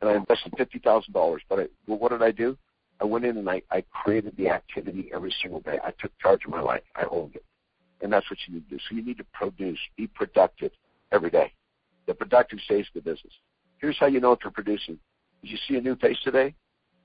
And 0.00 0.10
I 0.10 0.14
invested 0.14 0.52
$50,000. 0.52 1.38
But 1.48 1.60
I, 1.60 1.66
well, 1.86 1.98
what 1.98 2.10
did 2.10 2.22
I 2.22 2.30
do? 2.30 2.56
I 3.00 3.04
went 3.04 3.24
in 3.24 3.36
and 3.36 3.48
I, 3.48 3.62
I 3.70 3.82
created 3.90 4.36
the 4.36 4.48
activity 4.48 5.10
every 5.14 5.34
single 5.42 5.60
day. 5.60 5.78
I 5.82 5.92
took 6.00 6.16
charge 6.18 6.44
of 6.44 6.50
my 6.50 6.60
life. 6.60 6.82
I 6.94 7.04
owned 7.10 7.34
it. 7.34 7.44
And 8.00 8.12
that's 8.12 8.28
what 8.30 8.38
you 8.46 8.54
need 8.54 8.68
to 8.68 8.76
do. 8.76 8.82
So 8.88 8.96
you 8.96 9.04
need 9.04 9.18
to 9.18 9.26
produce, 9.32 9.78
be 9.96 10.06
productive 10.06 10.72
every 11.12 11.30
day. 11.30 11.52
The 12.06 12.14
productive 12.14 12.58
stays 12.64 12.86
the 12.94 13.00
business. 13.00 13.32
Here's 13.78 13.96
how 13.98 14.06
you 14.06 14.20
know 14.20 14.32
if 14.32 14.40
you're 14.44 14.52
producing. 14.52 14.98
You 15.42 15.56
see 15.68 15.76
a 15.76 15.80
new 15.80 15.96
face 15.96 16.18
today? 16.22 16.54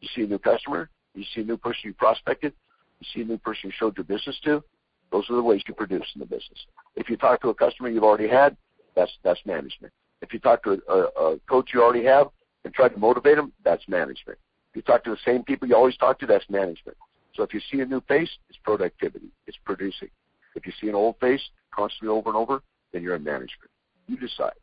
You 0.02 0.08
see 0.16 0.24
a 0.24 0.28
new 0.28 0.40
customer? 0.40 0.90
You 1.16 1.24
see 1.34 1.42
a 1.42 1.44
new 1.44 1.58
person 1.58 1.82
you 1.86 1.94
prospected? 1.94 2.54
You 3.00 3.08
see 3.14 3.22
a 3.22 3.26
new 3.26 3.38
person 3.38 3.70
you 3.70 3.72
showed 3.78 3.98
your 3.98 4.04
business 4.06 4.40
to? 4.46 4.64
Those 5.12 5.30
are 5.30 5.36
the 5.36 5.44
ways 5.44 5.62
you 5.68 5.74
produce 5.74 6.06
in 6.16 6.20
the 6.20 6.26
business. 6.26 6.60
If 6.96 7.10
you 7.10 7.18
talk 7.18 7.42
to 7.42 7.50
a 7.50 7.54
customer 7.54 7.90
you've 7.90 8.04
already 8.04 8.28
had, 8.28 8.58
that's 8.96 9.12
that's 9.24 9.40
management. 9.46 9.94
If 10.22 10.34
you 10.34 10.40
talk 10.40 10.64
to 10.64 10.82
a, 10.88 10.94
a, 10.94 11.34
a 11.34 11.40
coach 11.50 11.70
you 11.74 11.82
already 11.82 12.04
have 12.06 12.28
and 12.66 12.74
try 12.74 12.90
to 12.90 12.98
motivate 12.98 13.38
them, 13.38 13.54
that's 13.64 13.84
management. 13.88 14.38
You 14.78 14.84
talk 14.84 15.04
to 15.06 15.10
the 15.10 15.18
same 15.26 15.44
people 15.44 15.68
you 15.68 15.76
always 15.76 15.98
talk 15.98 16.20
to, 16.20 16.28
that's 16.28 16.48
management. 16.52 16.96
So 17.34 17.42
if 17.42 17.52
you 17.52 17.60
see 17.72 17.80
a 17.80 17.86
new 17.88 18.00
face, 18.02 18.30
it's 18.48 18.60
productivity. 18.64 19.32
It's 19.48 19.58
producing. 19.66 20.10
If 20.54 20.68
you 20.68 20.72
see 20.80 20.88
an 20.88 20.94
old 20.94 21.16
face 21.20 21.42
constantly 21.72 22.10
over 22.10 22.30
and 22.30 22.38
over, 22.38 22.62
then 22.94 23.02
you're 23.02 23.16
in 23.16 23.24
management. 23.24 23.72
You 24.06 24.18
decide. 24.18 24.54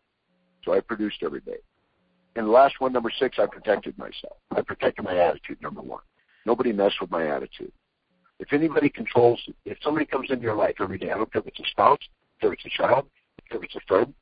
So 0.64 0.72
I 0.72 0.78
produced 0.78 1.24
every 1.24 1.40
day. 1.40 1.56
And 2.36 2.46
the 2.46 2.52
last 2.52 2.76
one, 2.78 2.92
number 2.92 3.10
six, 3.10 3.40
I 3.40 3.46
protected 3.46 3.98
myself. 3.98 4.36
I 4.52 4.62
protected 4.62 5.04
my 5.04 5.18
attitude, 5.18 5.60
number 5.60 5.80
one. 5.80 6.02
Nobody 6.46 6.72
messed 6.72 7.00
with 7.00 7.10
my 7.10 7.26
attitude. 7.26 7.72
If 8.38 8.52
anybody 8.52 8.90
controls, 8.90 9.40
if 9.64 9.78
somebody 9.82 10.06
comes 10.06 10.30
into 10.30 10.44
your 10.44 10.54
life 10.54 10.76
every 10.78 10.98
day, 10.98 11.10
I 11.10 11.16
don't 11.16 11.32
care 11.32 11.42
if 11.42 11.48
it's 11.48 11.58
a 11.58 11.68
spouse, 11.72 11.98
if 12.40 12.52
it's 12.52 12.64
a 12.66 12.70
child, 12.70 13.06
if 13.50 13.64
it's 13.64 13.74
a 13.74 13.80
friend, 13.88 14.14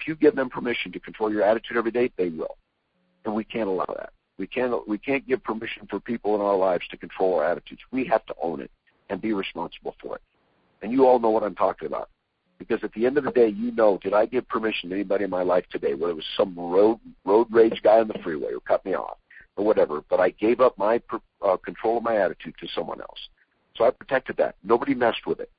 if 0.00 0.08
you 0.08 0.14
give 0.14 0.36
them 0.36 0.48
permission 0.48 0.90
to 0.92 1.00
control 1.00 1.30
your 1.30 1.42
attitude 1.42 1.76
every 1.76 1.90
day, 1.90 2.10
they 2.16 2.30
will. 2.30 2.56
And 3.26 3.34
we 3.34 3.44
can't 3.44 3.68
allow 3.68 3.92
that. 3.98 4.13
We 4.38 4.46
can't 4.46 4.86
we 4.88 4.98
can't 4.98 5.26
give 5.26 5.42
permission 5.44 5.86
for 5.88 6.00
people 6.00 6.34
in 6.34 6.40
our 6.40 6.56
lives 6.56 6.86
to 6.90 6.96
control 6.96 7.34
our 7.34 7.44
attitudes. 7.44 7.82
We 7.92 8.04
have 8.06 8.26
to 8.26 8.34
own 8.42 8.60
it 8.60 8.70
and 9.10 9.20
be 9.20 9.32
responsible 9.32 9.94
for 10.00 10.16
it. 10.16 10.22
And 10.82 10.92
you 10.92 11.06
all 11.06 11.18
know 11.18 11.30
what 11.30 11.42
I'm 11.42 11.54
talking 11.54 11.86
about. 11.86 12.10
Because 12.58 12.80
at 12.82 12.92
the 12.92 13.06
end 13.06 13.18
of 13.18 13.24
the 13.24 13.30
day, 13.30 13.48
you 13.48 13.72
know, 13.72 13.98
did 14.02 14.14
I 14.14 14.26
give 14.26 14.48
permission 14.48 14.88
to 14.90 14.94
anybody 14.94 15.24
in 15.24 15.30
my 15.30 15.42
life 15.42 15.64
today, 15.70 15.94
whether 15.94 16.12
it 16.12 16.16
was 16.16 16.24
some 16.36 16.54
road 16.56 16.98
road 17.24 17.48
rage 17.50 17.80
guy 17.82 18.00
on 18.00 18.08
the 18.08 18.18
freeway 18.22 18.52
who 18.52 18.60
cut 18.60 18.84
me 18.84 18.94
off 18.94 19.18
or 19.56 19.64
whatever, 19.64 20.02
but 20.08 20.20
I 20.20 20.30
gave 20.30 20.60
up 20.60 20.76
my 20.78 21.00
uh, 21.42 21.56
control 21.58 21.98
of 21.98 22.02
my 22.02 22.16
attitude 22.16 22.54
to 22.60 22.68
someone 22.74 23.00
else. 23.00 23.28
So 23.76 23.84
I 23.84 23.90
protected 23.90 24.36
that. 24.38 24.56
Nobody 24.62 24.94
messed 24.94 25.26
with 25.26 25.40
it. 25.40 25.50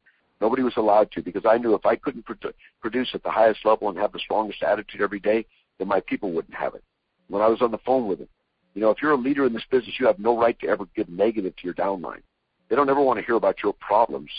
Nobody 0.41 0.63
was 0.63 0.73
allowed 0.77 1.11
to 1.11 1.21
because 1.21 1.45
I 1.45 1.57
knew 1.57 1.73
if 1.75 1.85
I 1.85 1.95
couldn't 1.95 2.25
pro- 2.25 2.51
produce 2.81 3.09
at 3.13 3.23
the 3.23 3.31
highest 3.31 3.65
level 3.65 3.89
and 3.89 3.97
have 3.97 4.11
the 4.11 4.19
strongest 4.19 4.63
attitude 4.63 5.01
every 5.01 5.19
day, 5.19 5.45
then 5.79 5.87
my 5.87 6.01
people 6.01 6.31
wouldn't 6.31 6.55
have 6.55 6.75
it. 6.75 6.83
When 7.29 7.41
I 7.41 7.47
was 7.47 7.61
on 7.61 7.71
the 7.71 7.77
phone 7.79 8.07
with 8.07 8.19
them, 8.19 8.27
you 8.75 8.81
know, 8.81 8.91
if 8.91 9.01
you're 9.01 9.11
a 9.11 9.17
leader 9.17 9.45
in 9.45 9.53
this 9.53 9.63
business, 9.71 9.95
you 9.99 10.05
have 10.05 10.19
no 10.19 10.37
right 10.37 10.59
to 10.59 10.67
ever 10.67 10.85
give 10.95 11.09
negative 11.09 11.55
to 11.55 11.63
your 11.63 11.73
downline. 11.73 12.21
They 12.69 12.75
don't 12.75 12.89
ever 12.89 13.01
want 13.01 13.19
to 13.19 13.25
hear 13.25 13.35
about 13.35 13.63
your 13.63 13.73
problems. 13.73 14.29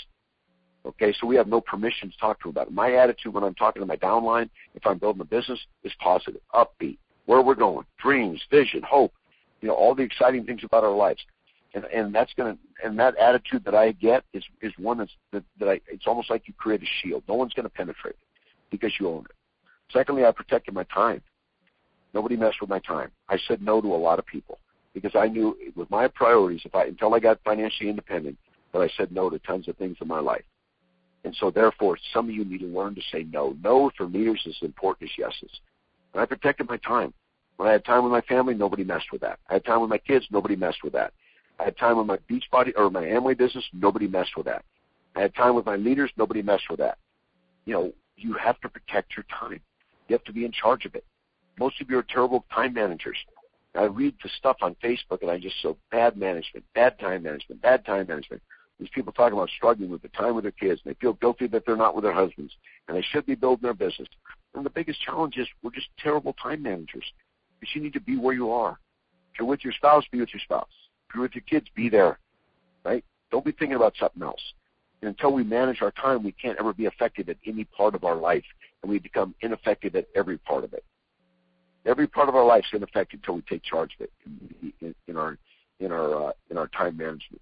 Okay, 0.84 1.12
so 1.18 1.26
we 1.26 1.34
have 1.36 1.48
no 1.48 1.60
permission 1.60 2.10
to 2.10 2.18
talk 2.18 2.38
to 2.40 2.44
them 2.44 2.50
about 2.50 2.68
it. 2.68 2.72
My 2.72 2.92
attitude 2.94 3.34
when 3.34 3.42
I'm 3.42 3.54
talking 3.54 3.80
to 3.80 3.86
my 3.86 3.96
downline, 3.96 4.48
if 4.74 4.86
I'm 4.86 4.98
building 4.98 5.22
a 5.22 5.24
business, 5.24 5.58
is 5.82 5.92
positive, 5.98 6.40
upbeat, 6.54 6.98
where 7.24 7.42
we're 7.42 7.56
going, 7.56 7.86
dreams, 8.00 8.40
vision, 8.50 8.82
hope, 8.88 9.12
you 9.60 9.68
know, 9.68 9.74
all 9.74 9.94
the 9.94 10.02
exciting 10.02 10.44
things 10.44 10.62
about 10.62 10.84
our 10.84 10.94
lives. 10.94 11.20
And 11.74 11.84
and 11.86 12.14
that's 12.14 12.32
gonna 12.34 12.56
and 12.84 12.98
that 12.98 13.16
attitude 13.16 13.64
that 13.64 13.74
I 13.74 13.92
get 13.92 14.22
is 14.32 14.44
is 14.62 14.72
one 14.78 14.98
that's 14.98 15.10
that, 15.32 15.42
that 15.58 15.68
I 15.68 15.80
it's 15.88 16.06
almost 16.06 16.30
like 16.30 16.46
you 16.46 16.54
create 16.54 16.82
a 16.82 16.86
shield. 17.02 17.24
No 17.28 17.34
one's 17.34 17.52
gonna 17.52 17.68
penetrate 17.68 18.14
it 18.14 18.18
because 18.70 18.92
you 19.00 19.08
own 19.08 19.24
it. 19.24 19.34
Secondly, 19.92 20.24
I 20.24 20.30
protected 20.30 20.72
my 20.72 20.84
time. 20.84 21.20
Nobody 22.16 22.34
messed 22.34 22.62
with 22.62 22.70
my 22.70 22.78
time. 22.78 23.10
I 23.28 23.36
said 23.46 23.60
no 23.60 23.82
to 23.82 23.94
a 23.94 23.94
lot 23.94 24.18
of 24.18 24.24
people 24.24 24.58
because 24.94 25.14
I 25.14 25.28
knew 25.28 25.54
with 25.76 25.90
my 25.90 26.08
priorities, 26.08 26.62
if 26.64 26.74
I 26.74 26.84
until 26.84 27.12
I 27.12 27.20
got 27.20 27.38
financially 27.44 27.90
independent, 27.90 28.38
that 28.72 28.80
I 28.80 28.88
said 28.96 29.12
no 29.12 29.28
to 29.28 29.38
tons 29.40 29.68
of 29.68 29.76
things 29.76 29.98
in 30.00 30.08
my 30.08 30.20
life. 30.20 30.44
And 31.24 31.36
so 31.38 31.50
therefore, 31.50 31.98
some 32.14 32.30
of 32.30 32.34
you 32.34 32.42
need 32.42 32.60
to 32.60 32.68
learn 32.68 32.94
to 32.94 33.02
say 33.12 33.24
no. 33.24 33.54
No 33.62 33.90
for 33.98 34.06
leaders 34.06 34.40
is 34.46 34.56
as 34.62 34.66
important 34.66 35.10
as 35.10 35.18
yeses. 35.18 35.60
And 36.14 36.22
I 36.22 36.24
protected 36.24 36.70
my 36.70 36.78
time. 36.78 37.12
When 37.58 37.68
I 37.68 37.72
had 37.72 37.84
time 37.84 38.02
with 38.02 38.12
my 38.12 38.22
family, 38.22 38.54
nobody 38.54 38.82
messed 38.82 39.12
with 39.12 39.20
that. 39.20 39.38
I 39.50 39.52
had 39.52 39.66
time 39.66 39.82
with 39.82 39.90
my 39.90 39.98
kids, 39.98 40.24
nobody 40.30 40.56
messed 40.56 40.84
with 40.84 40.94
that. 40.94 41.12
I 41.60 41.64
had 41.64 41.76
time 41.76 41.98
with 41.98 42.06
my 42.06 42.16
Beachbody 42.30 42.72
or 42.78 42.88
my 42.88 43.02
Amway 43.02 43.36
business, 43.36 43.64
nobody 43.74 44.08
messed 44.08 44.38
with 44.38 44.46
that. 44.46 44.64
I 45.16 45.20
had 45.20 45.34
time 45.34 45.54
with 45.54 45.66
my 45.66 45.76
leaders, 45.76 46.10
nobody 46.16 46.40
messed 46.40 46.70
with 46.70 46.78
that. 46.78 46.96
You 47.66 47.74
know, 47.74 47.92
you 48.16 48.32
have 48.42 48.58
to 48.62 48.70
protect 48.70 49.18
your 49.18 49.26
time. 49.38 49.60
You 50.08 50.14
have 50.14 50.24
to 50.24 50.32
be 50.32 50.46
in 50.46 50.52
charge 50.52 50.86
of 50.86 50.94
it. 50.94 51.04
Most 51.58 51.80
of 51.80 51.90
you 51.90 51.98
are 51.98 52.02
terrible 52.02 52.44
time 52.52 52.74
managers. 52.74 53.16
I 53.74 53.84
read 53.84 54.14
the 54.22 54.30
stuff 54.38 54.56
on 54.62 54.74
Facebook 54.82 55.22
and 55.22 55.30
I 55.30 55.38
just 55.38 55.56
so 55.62 55.76
bad 55.90 56.16
management, 56.16 56.64
bad 56.74 56.98
time 56.98 57.22
management, 57.22 57.60
bad 57.60 57.84
time 57.84 58.06
management. 58.08 58.42
These 58.78 58.88
people 58.90 59.12
talking 59.12 59.32
about 59.36 59.48
struggling 59.50 59.90
with 59.90 60.02
the 60.02 60.08
time 60.08 60.34
with 60.34 60.44
their 60.44 60.50
kids, 60.50 60.80
and 60.84 60.94
they 60.94 60.98
feel 61.00 61.14
guilty 61.14 61.46
that 61.46 61.64
they're 61.64 61.76
not 61.76 61.94
with 61.94 62.04
their 62.04 62.12
husbands, 62.12 62.52
and 62.88 62.96
they 62.96 63.02
should 63.02 63.24
be 63.24 63.34
building 63.34 63.62
their 63.62 63.74
business. 63.74 64.08
And 64.54 64.66
the 64.66 64.70
biggest 64.70 65.00
challenge 65.00 65.36
is 65.38 65.48
we're 65.62 65.70
just 65.70 65.88
terrible 65.98 66.34
time 66.34 66.62
managers. 66.62 67.04
Because 67.58 67.74
you 67.74 67.82
need 67.82 67.94
to 67.94 68.00
be 68.00 68.18
where 68.18 68.34
you 68.34 68.50
are. 68.50 68.78
If 69.32 69.38
you're 69.38 69.48
with 69.48 69.64
your 69.64 69.72
spouse, 69.72 70.04
be 70.12 70.20
with 70.20 70.32
your 70.32 70.40
spouse. 70.40 70.68
If 71.08 71.14
you're 71.14 71.22
with 71.22 71.34
your 71.34 71.44
kids, 71.48 71.66
be 71.74 71.88
there. 71.88 72.18
Right? 72.84 73.04
Don't 73.30 73.44
be 73.44 73.52
thinking 73.52 73.76
about 73.76 73.94
something 73.98 74.22
else. 74.22 74.40
And 75.00 75.08
until 75.08 75.32
we 75.32 75.42
manage 75.42 75.80
our 75.80 75.90
time, 75.90 76.22
we 76.22 76.32
can't 76.32 76.58
ever 76.58 76.74
be 76.74 76.84
effective 76.84 77.28
at 77.30 77.36
any 77.46 77.64
part 77.64 77.94
of 77.94 78.04
our 78.04 78.16
life, 78.16 78.44
and 78.82 78.90
we 78.90 78.98
become 78.98 79.34
ineffective 79.40 79.96
at 79.96 80.06
every 80.14 80.36
part 80.38 80.64
of 80.64 80.74
it. 80.74 80.84
Every 81.86 82.06
part 82.06 82.28
of 82.28 82.34
our 82.34 82.44
life 82.44 82.64
is 82.72 82.76
ineffective 82.76 83.20
until 83.20 83.36
we 83.36 83.42
take 83.42 83.62
charge 83.62 83.94
of 83.98 84.06
it 84.06 84.12
in, 84.26 84.72
in, 84.80 84.94
in 85.06 85.16
our 85.16 85.38
in 85.80 85.92
our 85.92 86.28
uh, 86.28 86.32
in 86.50 86.58
our 86.58 86.66
time 86.68 86.96
management. 86.96 87.40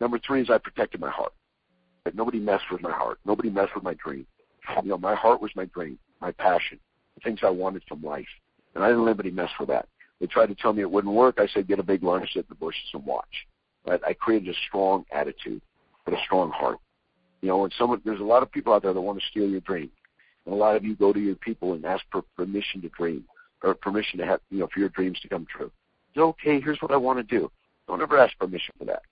Number 0.00 0.18
three 0.18 0.42
is 0.42 0.50
I 0.50 0.58
protected 0.58 1.00
my 1.00 1.10
heart. 1.10 1.32
But 2.04 2.14
nobody 2.14 2.38
messed 2.38 2.70
with 2.70 2.80
my 2.80 2.92
heart. 2.92 3.18
Nobody 3.26 3.50
messed 3.50 3.74
with 3.74 3.84
my 3.84 3.94
dream. 3.94 4.26
You 4.82 4.90
know, 4.90 4.98
my 4.98 5.14
heart 5.14 5.42
was 5.42 5.50
my 5.54 5.66
dream, 5.66 5.98
my 6.20 6.32
passion, 6.32 6.78
the 7.14 7.20
things 7.20 7.40
I 7.42 7.50
wanted 7.50 7.82
from 7.88 8.02
life. 8.02 8.26
And 8.74 8.84
I 8.84 8.88
didn't 8.88 9.04
let 9.04 9.10
anybody 9.10 9.30
mess 9.30 9.50
with 9.58 9.68
that. 9.68 9.88
They 10.20 10.26
tried 10.26 10.46
to 10.46 10.54
tell 10.54 10.72
me 10.72 10.82
it 10.82 10.90
wouldn't 10.90 11.14
work. 11.14 11.38
I 11.38 11.46
said, 11.48 11.66
get 11.66 11.78
a 11.78 11.82
big 11.82 12.02
lunch, 12.02 12.32
sit 12.32 12.40
in 12.40 12.46
the 12.48 12.54
bushes, 12.54 12.82
and 12.94 13.04
watch. 13.04 13.46
But 13.84 14.06
I 14.06 14.12
created 14.12 14.54
a 14.54 14.58
strong 14.68 15.04
attitude 15.10 15.60
and 16.06 16.14
a 16.14 16.20
strong 16.24 16.50
heart. 16.50 16.78
You 17.40 17.48
know, 17.48 17.58
when 17.58 17.70
someone, 17.78 18.00
there's 18.04 18.20
a 18.20 18.24
lot 18.24 18.42
of 18.42 18.52
people 18.52 18.72
out 18.72 18.82
there 18.82 18.92
that 18.92 19.00
want 19.00 19.18
to 19.18 19.26
steal 19.30 19.48
your 19.48 19.60
dream. 19.60 19.90
A 20.46 20.54
lot 20.54 20.76
of 20.76 20.84
you 20.84 20.94
go 20.94 21.12
to 21.12 21.20
your 21.20 21.36
people 21.36 21.74
and 21.74 21.84
ask 21.84 22.04
for 22.10 22.22
permission 22.36 22.80
to 22.82 22.88
dream 22.88 23.24
or 23.62 23.74
permission 23.74 24.18
to 24.18 24.26
have, 24.26 24.40
you 24.50 24.60
know, 24.60 24.68
for 24.72 24.80
your 24.80 24.88
dreams 24.88 25.20
to 25.20 25.28
come 25.28 25.46
true. 25.46 25.70
It's 26.10 26.18
okay. 26.18 26.60
Here's 26.60 26.80
what 26.80 26.92
I 26.92 26.96
want 26.96 27.18
to 27.18 27.22
do. 27.22 27.50
Don't 27.86 28.02
ever 28.02 28.18
ask 28.18 28.36
permission 28.38 28.74
for 28.78 28.84
that. 28.86 29.02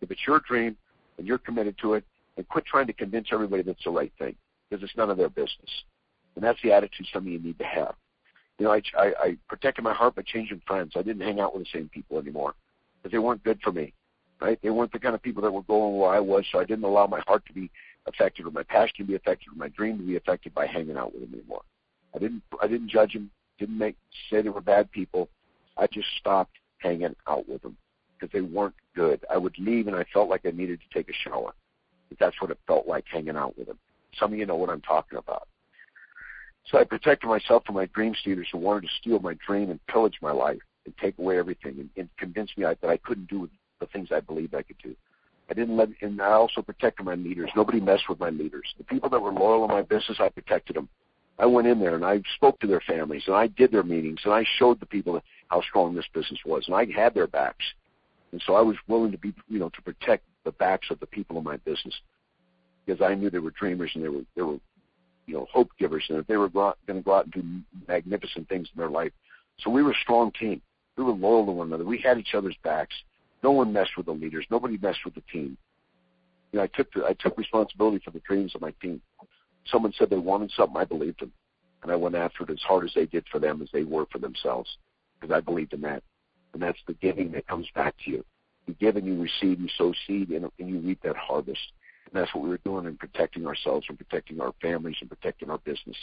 If 0.00 0.10
it's 0.10 0.20
your 0.26 0.40
dream 0.40 0.76
and 1.18 1.26
you're 1.26 1.38
committed 1.38 1.76
to 1.82 1.94
it, 1.94 2.04
and 2.36 2.48
quit 2.48 2.66
trying 2.66 2.86
to 2.86 2.92
convince 2.92 3.28
everybody 3.32 3.62
that's 3.62 3.82
the 3.84 3.90
right 3.90 4.12
thing 4.18 4.36
because 4.68 4.82
it's 4.82 4.96
none 4.96 5.10
of 5.10 5.16
their 5.16 5.28
business. 5.28 5.70
And 6.34 6.44
that's 6.44 6.60
the 6.62 6.72
attitude 6.72 7.06
some 7.12 7.26
of 7.26 7.32
you 7.32 7.38
need 7.38 7.58
to 7.58 7.64
have. 7.64 7.94
You 8.58 8.66
know, 8.66 8.72
I, 8.72 8.82
I, 8.98 9.12
I 9.20 9.36
protected 9.48 9.84
my 9.84 9.94
heart 9.94 10.16
by 10.16 10.22
changing 10.22 10.62
friends. 10.66 10.92
I 10.96 11.02
didn't 11.02 11.22
hang 11.22 11.40
out 11.40 11.54
with 11.54 11.64
the 11.64 11.78
same 11.78 11.88
people 11.88 12.18
anymore 12.18 12.54
because 12.98 13.12
they 13.12 13.18
weren't 13.18 13.44
good 13.44 13.58
for 13.62 13.72
me, 13.72 13.92
right? 14.40 14.58
They 14.62 14.70
weren't 14.70 14.92
the 14.92 14.98
kind 14.98 15.14
of 15.14 15.22
people 15.22 15.42
that 15.42 15.50
were 15.50 15.62
going 15.62 15.96
where 15.96 16.10
I 16.10 16.20
was, 16.20 16.44
so 16.50 16.58
I 16.58 16.64
didn't 16.64 16.84
allow 16.84 17.06
my 17.06 17.20
heart 17.26 17.44
to 17.46 17.52
be 17.52 17.70
affected 18.06 18.46
or 18.46 18.50
my 18.50 18.62
passion 18.62 18.94
to 18.98 19.04
be 19.04 19.14
affected 19.14 19.48
or 19.52 19.56
my 19.56 19.68
dream 19.68 19.98
to 19.98 20.04
be 20.04 20.16
affected 20.16 20.54
by 20.54 20.66
hanging 20.66 20.96
out 20.96 21.12
with 21.12 21.22
them 21.22 21.34
anymore. 21.34 21.62
I 22.14 22.18
didn't, 22.18 22.42
I 22.62 22.66
didn't 22.66 22.88
judge 22.88 23.12
them, 23.12 23.30
didn't 23.58 23.78
make 23.78 23.96
say 24.30 24.42
they 24.42 24.48
were 24.48 24.60
bad 24.60 24.90
people. 24.90 25.28
I 25.76 25.86
just 25.86 26.08
stopped 26.18 26.56
hanging 26.78 27.14
out 27.26 27.48
with 27.48 27.62
them 27.62 27.76
because 28.18 28.32
they 28.32 28.40
weren't 28.40 28.74
good. 28.94 29.24
I 29.30 29.36
would 29.36 29.58
leave 29.58 29.86
and 29.86 29.96
I 29.96 30.04
felt 30.12 30.28
like 30.28 30.46
I 30.46 30.50
needed 30.50 30.80
to 30.80 30.94
take 30.98 31.08
a 31.08 31.12
shower. 31.12 31.54
That's 32.18 32.40
what 32.40 32.50
it 32.50 32.58
felt 32.66 32.86
like 32.86 33.04
hanging 33.10 33.36
out 33.36 33.58
with 33.58 33.66
them. 33.66 33.78
Some 34.18 34.32
of 34.32 34.38
you 34.38 34.46
know 34.46 34.56
what 34.56 34.70
I'm 34.70 34.80
talking 34.80 35.18
about. 35.18 35.48
So 36.70 36.78
I 36.78 36.84
protected 36.84 37.28
myself 37.28 37.64
from 37.64 37.76
my 37.76 37.86
dream 37.86 38.14
stealers 38.20 38.48
who 38.50 38.58
wanted 38.58 38.82
to 38.82 38.94
steal 39.00 39.18
my 39.20 39.36
dream 39.46 39.70
and 39.70 39.84
pillage 39.86 40.18
my 40.20 40.32
life 40.32 40.60
and 40.84 40.96
take 40.98 41.18
away 41.18 41.38
everything 41.38 41.78
and, 41.78 41.90
and 41.96 42.08
convince 42.18 42.50
me 42.56 42.64
I, 42.64 42.74
that 42.80 42.90
I 42.90 42.96
couldn't 42.96 43.28
do 43.28 43.48
the 43.80 43.86
things 43.86 44.08
I 44.10 44.20
believed 44.20 44.54
I 44.54 44.62
could 44.62 44.78
do. 44.82 44.96
I 45.48 45.54
didn't 45.54 45.76
let, 45.76 45.88
and 46.00 46.20
I 46.20 46.32
also 46.32 46.60
protected 46.60 47.06
my 47.06 47.14
leaders. 47.14 47.50
Nobody 47.54 47.80
messed 47.80 48.08
with 48.08 48.18
my 48.18 48.30
leaders. 48.30 48.74
The 48.78 48.84
people 48.84 49.08
that 49.10 49.20
were 49.20 49.32
loyal 49.32 49.64
in 49.64 49.70
my 49.70 49.82
business, 49.82 50.18
I 50.20 50.28
protected 50.28 50.76
them. 50.76 50.88
I 51.38 51.46
went 51.46 51.68
in 51.68 51.78
there 51.78 51.94
and 51.94 52.04
I 52.04 52.22
spoke 52.34 52.58
to 52.60 52.66
their 52.66 52.80
families 52.80 53.24
and 53.26 53.36
I 53.36 53.48
did 53.48 53.70
their 53.70 53.82
meetings 53.82 54.20
and 54.24 54.32
I 54.32 54.44
showed 54.58 54.80
the 54.80 54.86
people 54.86 55.20
how 55.48 55.60
strong 55.60 55.94
this 55.94 56.06
business 56.14 56.40
was 56.46 56.64
and 56.66 56.74
I 56.74 56.86
had 56.90 57.14
their 57.14 57.26
backs. 57.26 57.64
And 58.32 58.42
so 58.46 58.54
I 58.54 58.62
was 58.62 58.76
willing 58.88 59.12
to 59.12 59.18
be, 59.18 59.34
you 59.48 59.58
know, 59.58 59.68
to 59.70 59.82
protect 59.82 60.24
the 60.44 60.52
backs 60.52 60.86
of 60.90 60.98
the 60.98 61.06
people 61.06 61.36
in 61.36 61.44
my 61.44 61.58
business 61.58 61.94
because 62.84 63.02
I 63.02 63.14
knew 63.14 63.28
they 63.28 63.38
were 63.38 63.50
dreamers 63.50 63.90
and 63.94 64.02
they 64.02 64.08
were, 64.08 64.22
they 64.34 64.42
were, 64.42 64.58
you 65.26 65.34
know, 65.34 65.46
hope 65.52 65.70
givers 65.78 66.04
and 66.08 66.18
that 66.18 66.26
they 66.26 66.36
were 66.36 66.48
going 66.48 66.74
to 66.88 67.00
go 67.02 67.14
out 67.14 67.24
and 67.24 67.34
do 67.34 67.42
magnificent 67.86 68.48
things 68.48 68.68
in 68.74 68.80
their 68.80 68.90
life. 68.90 69.12
So 69.58 69.70
we 69.70 69.82
were 69.82 69.92
a 69.92 70.02
strong 70.02 70.32
team. 70.32 70.62
We 70.96 71.04
were 71.04 71.12
loyal 71.12 71.44
to 71.46 71.52
one 71.52 71.68
another. 71.68 71.84
We 71.84 71.98
had 71.98 72.18
each 72.18 72.34
other's 72.34 72.56
backs. 72.64 72.94
No 73.42 73.52
one 73.52 73.72
messed 73.72 73.96
with 73.96 74.06
the 74.06 74.12
leaders. 74.12 74.46
Nobody 74.50 74.78
messed 74.78 75.04
with 75.04 75.14
the 75.14 75.22
team. 75.32 75.56
You 76.52 76.58
know, 76.58 76.62
I 76.62 76.66
took 76.68 76.92
the, 76.92 77.04
I 77.04 77.12
took 77.14 77.36
responsibility 77.36 78.00
for 78.04 78.10
the 78.10 78.20
dreams 78.20 78.54
of 78.54 78.60
my 78.60 78.72
team. 78.82 79.00
Someone 79.66 79.92
said 79.98 80.10
they 80.10 80.16
wanted 80.16 80.50
something, 80.52 80.76
I 80.76 80.84
believed 80.84 81.20
them, 81.20 81.32
and 81.82 81.90
I 81.90 81.96
went 81.96 82.14
after 82.14 82.44
it 82.44 82.50
as 82.50 82.62
hard 82.62 82.84
as 82.84 82.94
they 82.94 83.06
did 83.06 83.24
for 83.30 83.38
them 83.38 83.60
as 83.62 83.68
they 83.72 83.82
were 83.82 84.06
for 84.12 84.18
themselves, 84.18 84.76
because 85.20 85.34
I 85.34 85.40
believed 85.40 85.72
in 85.72 85.80
that. 85.82 86.02
And 86.52 86.62
that's 86.62 86.78
the 86.86 86.94
giving 86.94 87.32
that 87.32 87.46
comes 87.46 87.66
back 87.74 87.94
to 88.04 88.10
you. 88.10 88.24
You 88.66 88.74
give 88.74 88.96
and 88.96 89.06
you 89.06 89.20
receive, 89.20 89.60
you 89.60 89.68
sow 89.76 89.92
seed, 90.06 90.30
and, 90.30 90.50
and 90.58 90.68
you 90.68 90.78
reap 90.78 91.02
that 91.02 91.16
harvest. 91.16 91.72
And 92.06 92.20
that's 92.20 92.34
what 92.34 92.44
we 92.44 92.50
were 92.50 92.58
doing 92.58 92.86
in 92.86 92.96
protecting 92.96 93.46
ourselves 93.46 93.86
and 93.88 93.98
protecting 93.98 94.40
our 94.40 94.52
families 94.62 94.96
and 95.00 95.10
protecting 95.10 95.50
our 95.50 95.58
business. 95.58 95.96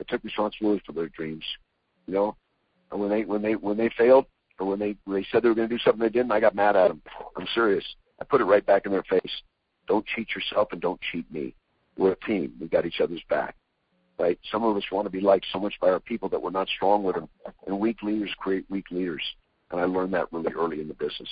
I 0.00 0.04
took 0.04 0.24
responsibility 0.24 0.82
for 0.84 0.92
their 0.92 1.08
dreams. 1.08 1.44
You 2.06 2.14
know, 2.14 2.36
and 2.90 3.00
when 3.00 3.10
they 3.10 3.24
when 3.24 3.42
they 3.42 3.54
when 3.54 3.76
they 3.76 3.90
failed 3.96 4.26
or 4.60 4.66
when 4.66 4.78
they 4.78 4.94
when 5.04 5.20
they 5.20 5.26
said 5.32 5.42
they 5.42 5.48
were 5.48 5.54
going 5.54 5.68
to 5.68 5.74
do 5.74 5.82
something 5.82 6.00
they 6.00 6.10
didn't, 6.10 6.30
I 6.30 6.38
got 6.38 6.54
mad 6.54 6.76
at 6.76 6.88
them. 6.88 7.02
I'm 7.36 7.46
serious. 7.54 7.84
I 8.20 8.24
put 8.24 8.40
it 8.40 8.44
right 8.44 8.64
back 8.64 8.86
in 8.86 8.92
their 8.92 9.02
face. 9.04 9.42
Don't 9.88 10.06
cheat 10.14 10.28
yourself 10.34 10.68
and 10.72 10.80
don't 10.80 11.00
cheat 11.10 11.30
me. 11.32 11.54
We're 11.96 12.12
a 12.12 12.26
team. 12.26 12.52
We 12.60 12.68
got 12.68 12.86
each 12.86 13.00
other's 13.00 13.22
back. 13.28 13.56
Right? 14.18 14.38
Some 14.52 14.62
of 14.62 14.76
us 14.76 14.84
want 14.92 15.06
to 15.06 15.10
be 15.10 15.20
liked 15.20 15.46
so 15.50 15.58
much 15.58 15.74
by 15.80 15.88
our 15.88 15.98
people 15.98 16.28
that 16.28 16.40
we're 16.40 16.50
not 16.50 16.68
strong 16.68 17.02
with 17.02 17.14
them. 17.14 17.28
And 17.66 17.80
weak 17.80 18.02
leaders 18.02 18.30
create 18.38 18.66
weak 18.68 18.90
leaders. 18.90 19.22
And 19.70 19.80
I 19.80 19.84
learned 19.84 20.12
that 20.12 20.30
really 20.30 20.52
early 20.52 20.80
in 20.80 20.88
the 20.88 20.94
business. 20.94 21.28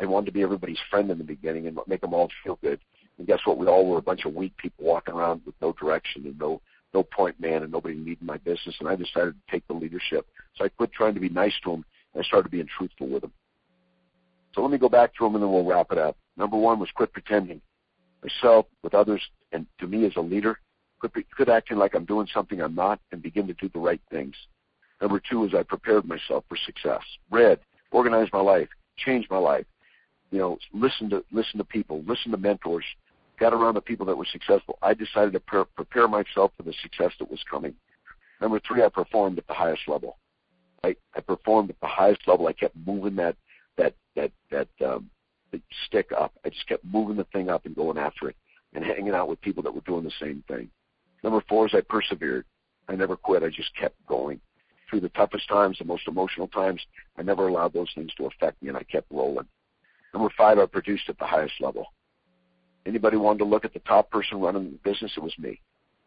I 0.00 0.06
wanted 0.06 0.26
to 0.26 0.32
be 0.32 0.42
everybody's 0.42 0.78
friend 0.90 1.10
in 1.10 1.18
the 1.18 1.24
beginning 1.24 1.66
and 1.66 1.78
make 1.86 2.00
them 2.00 2.14
all 2.14 2.30
feel 2.42 2.58
good. 2.62 2.80
And 3.18 3.26
guess 3.26 3.40
what? 3.44 3.58
We 3.58 3.66
all 3.66 3.86
were 3.86 3.98
a 3.98 4.02
bunch 4.02 4.24
of 4.24 4.32
weak 4.32 4.56
people 4.56 4.86
walking 4.86 5.14
around 5.14 5.42
with 5.44 5.54
no 5.60 5.74
direction 5.74 6.24
and 6.24 6.38
no 6.38 6.62
no 6.92 7.04
point 7.04 7.38
man 7.38 7.62
and 7.62 7.70
nobody 7.70 7.94
needing 7.94 8.26
my 8.26 8.38
business. 8.38 8.74
And 8.80 8.88
I 8.88 8.96
decided 8.96 9.34
to 9.34 9.52
take 9.52 9.66
the 9.68 9.74
leadership. 9.74 10.26
So 10.56 10.64
I 10.64 10.68
quit 10.68 10.92
trying 10.92 11.14
to 11.14 11.20
be 11.20 11.28
nice 11.28 11.52
to 11.64 11.70
them 11.70 11.84
I 12.18 12.22
started 12.22 12.50
being 12.50 12.66
truthful 12.66 13.08
with 13.08 13.22
them. 13.22 13.32
So 14.54 14.62
let 14.62 14.70
me 14.70 14.78
go 14.78 14.88
back 14.88 15.14
to 15.14 15.24
them 15.24 15.34
and 15.34 15.44
then 15.44 15.52
we'll 15.52 15.64
wrap 15.64 15.92
it 15.92 15.98
up. 15.98 16.16
Number 16.36 16.56
one 16.56 16.80
was 16.80 16.90
quit 16.94 17.12
pretending. 17.12 17.60
Myself, 18.22 18.66
with 18.82 18.94
others, 18.94 19.22
and 19.52 19.66
to 19.78 19.86
me 19.86 20.04
as 20.06 20.16
a 20.16 20.20
leader, 20.20 20.58
quit, 20.98 21.12
quit 21.34 21.48
acting 21.48 21.78
like 21.78 21.94
I'm 21.94 22.04
doing 22.04 22.26
something 22.32 22.60
I'm 22.60 22.74
not 22.74 23.00
and 23.12 23.22
begin 23.22 23.46
to 23.46 23.54
do 23.54 23.70
the 23.72 23.78
right 23.78 24.00
things. 24.10 24.34
Number 25.00 25.20
two 25.20 25.44
is 25.44 25.54
I 25.54 25.62
prepared 25.62 26.04
myself 26.04 26.44
for 26.48 26.56
success. 26.66 27.02
Read, 27.30 27.60
organized 27.90 28.32
my 28.32 28.40
life, 28.40 28.68
changed 28.96 29.30
my 29.30 29.38
life. 29.38 29.66
You 30.30 30.38
know, 30.38 30.58
listen 30.72 31.10
to 31.10 31.24
listen 31.32 31.58
to 31.58 31.64
people, 31.64 32.04
listen 32.06 32.30
to 32.30 32.36
mentors, 32.36 32.84
got 33.38 33.54
around 33.54 33.74
the 33.74 33.80
people 33.80 34.06
that 34.06 34.16
were 34.16 34.26
successful. 34.30 34.78
I 34.82 34.94
decided 34.94 35.32
to 35.32 35.40
pre- 35.40 35.64
prepare 35.74 36.06
myself 36.06 36.52
for 36.56 36.62
the 36.62 36.74
success 36.82 37.12
that 37.18 37.30
was 37.30 37.40
coming. 37.50 37.74
Number 38.40 38.60
three, 38.60 38.84
I 38.84 38.88
performed 38.88 39.38
at 39.38 39.46
the 39.46 39.54
highest 39.54 39.82
level. 39.88 40.18
I, 40.84 40.96
I 41.14 41.20
performed 41.20 41.70
at 41.70 41.80
the 41.80 41.86
highest 41.86 42.26
level. 42.26 42.46
I 42.46 42.52
kept 42.52 42.76
moving 42.86 43.16
that 43.16 43.36
that 43.76 43.94
that 44.16 44.32
that 44.50 44.68
um, 44.84 45.10
the 45.52 45.60
stick 45.86 46.10
up. 46.16 46.32
I 46.44 46.50
just 46.50 46.66
kept 46.66 46.84
moving 46.84 47.16
the 47.16 47.24
thing 47.24 47.48
up 47.48 47.66
and 47.66 47.76
going 47.76 47.98
after 47.98 48.28
it, 48.28 48.36
and 48.74 48.84
hanging 48.84 49.14
out 49.14 49.28
with 49.28 49.40
people 49.40 49.62
that 49.64 49.74
were 49.74 49.82
doing 49.82 50.04
the 50.04 50.12
same 50.20 50.42
thing. 50.48 50.70
Number 51.22 51.42
four 51.48 51.66
is 51.66 51.74
I 51.74 51.82
persevered. 51.82 52.44
I 52.88 52.96
never 52.96 53.16
quit. 53.16 53.42
I 53.42 53.50
just 53.50 53.74
kept 53.76 53.94
going 54.06 54.40
through 54.88 55.00
the 55.00 55.08
toughest 55.10 55.48
times, 55.48 55.78
the 55.78 55.84
most 55.84 56.08
emotional 56.08 56.48
times. 56.48 56.80
I 57.16 57.22
never 57.22 57.48
allowed 57.48 57.72
those 57.72 57.90
things 57.94 58.12
to 58.16 58.26
affect 58.26 58.60
me, 58.62 58.68
and 58.68 58.76
I 58.76 58.82
kept 58.82 59.06
rolling. 59.10 59.46
Number 60.12 60.30
five, 60.36 60.58
I 60.58 60.66
produced 60.66 61.08
at 61.08 61.18
the 61.18 61.26
highest 61.26 61.54
level. 61.60 61.86
Anybody 62.86 63.16
wanted 63.16 63.38
to 63.40 63.44
look 63.44 63.64
at 63.64 63.72
the 63.72 63.80
top 63.80 64.10
person 64.10 64.40
running 64.40 64.72
the 64.72 64.90
business, 64.90 65.12
it 65.16 65.22
was 65.22 65.38
me, 65.38 65.60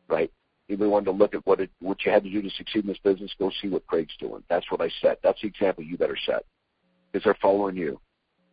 right? 0.09 0.31
Wanted 0.69 1.06
to 1.06 1.12
look 1.12 1.36
at 1.36 1.45
what 1.45 1.60
it, 1.60 1.69
what 1.82 2.04
you 2.06 2.12
had 2.12 2.23
to 2.23 2.30
do 2.30 2.41
to 2.41 2.49
succeed 2.52 2.84
in 2.84 2.88
this 2.88 2.97
business, 3.04 3.32
go 3.38 3.52
see 3.62 3.67
what 3.67 3.86
Craig's 3.88 4.15
doing. 4.19 4.43
That's 4.49 4.69
what 4.71 4.82
I 4.82 4.89
set. 5.02 5.19
That's 5.21 5.39
the 5.41 5.47
example 5.47 5.84
you 5.84 5.97
better 5.97 6.17
set, 6.26 6.45
because 7.12 7.23
they're 7.23 7.38
following 7.41 7.76
you. 7.76 7.99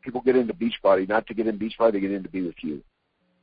People 0.03 0.21
get 0.21 0.37
into 0.37 0.55
Beachbody 0.55 1.09
not 1.09 1.27
to 1.29 1.35
get 1.35 1.47
in 1.47 1.59
Beachbody, 1.59 1.93
they 1.93 2.01
get 2.01 2.11
in 2.11 2.23
to 2.23 2.29
be 2.29 2.43
with 2.43 2.63
you. 2.63 2.83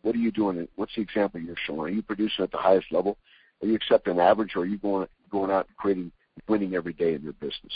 What 0.02 0.16
are 0.16 0.20
you 0.20 0.32
doing? 0.32 0.68
What's 0.76 0.96
the 0.96 1.02
example 1.02 1.40
you're 1.40 1.56
showing? 1.66 1.80
Are 1.80 1.90
you 1.90 2.02
producing 2.02 2.44
at 2.44 2.52
the 2.52 2.58
highest 2.58 2.92
level? 2.92 3.18
Are 3.62 3.68
you 3.68 3.76
accepting 3.76 4.20
average, 4.20 4.56
or 4.56 4.62
are 4.62 4.66
you 4.66 4.78
going 4.78 5.08
going 5.32 5.52
out 5.52 5.68
and 5.68 5.78
creating 5.78 6.12
winning 6.48 6.76
every 6.76 6.94
day 6.94 7.14
in 7.14 7.24
your 7.24 7.34
business? 7.34 7.74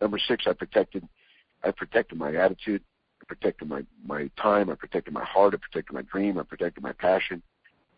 Number 0.00 0.18
six, 0.18 0.44
I 0.46 0.52
protected 0.52 1.06
I 1.64 1.70
protected 1.70 2.18
my 2.18 2.34
attitude. 2.34 2.82
I 3.20 3.24
protected 3.26 3.68
my, 3.68 3.82
my 4.04 4.30
time. 4.40 4.70
I 4.70 4.74
protected 4.74 5.12
my 5.12 5.24
heart. 5.24 5.54
I 5.54 5.56
protected 5.56 5.94
my 5.94 6.02
dream. 6.02 6.38
I 6.38 6.42
protected 6.42 6.82
my 6.82 6.92
passion. 6.92 7.42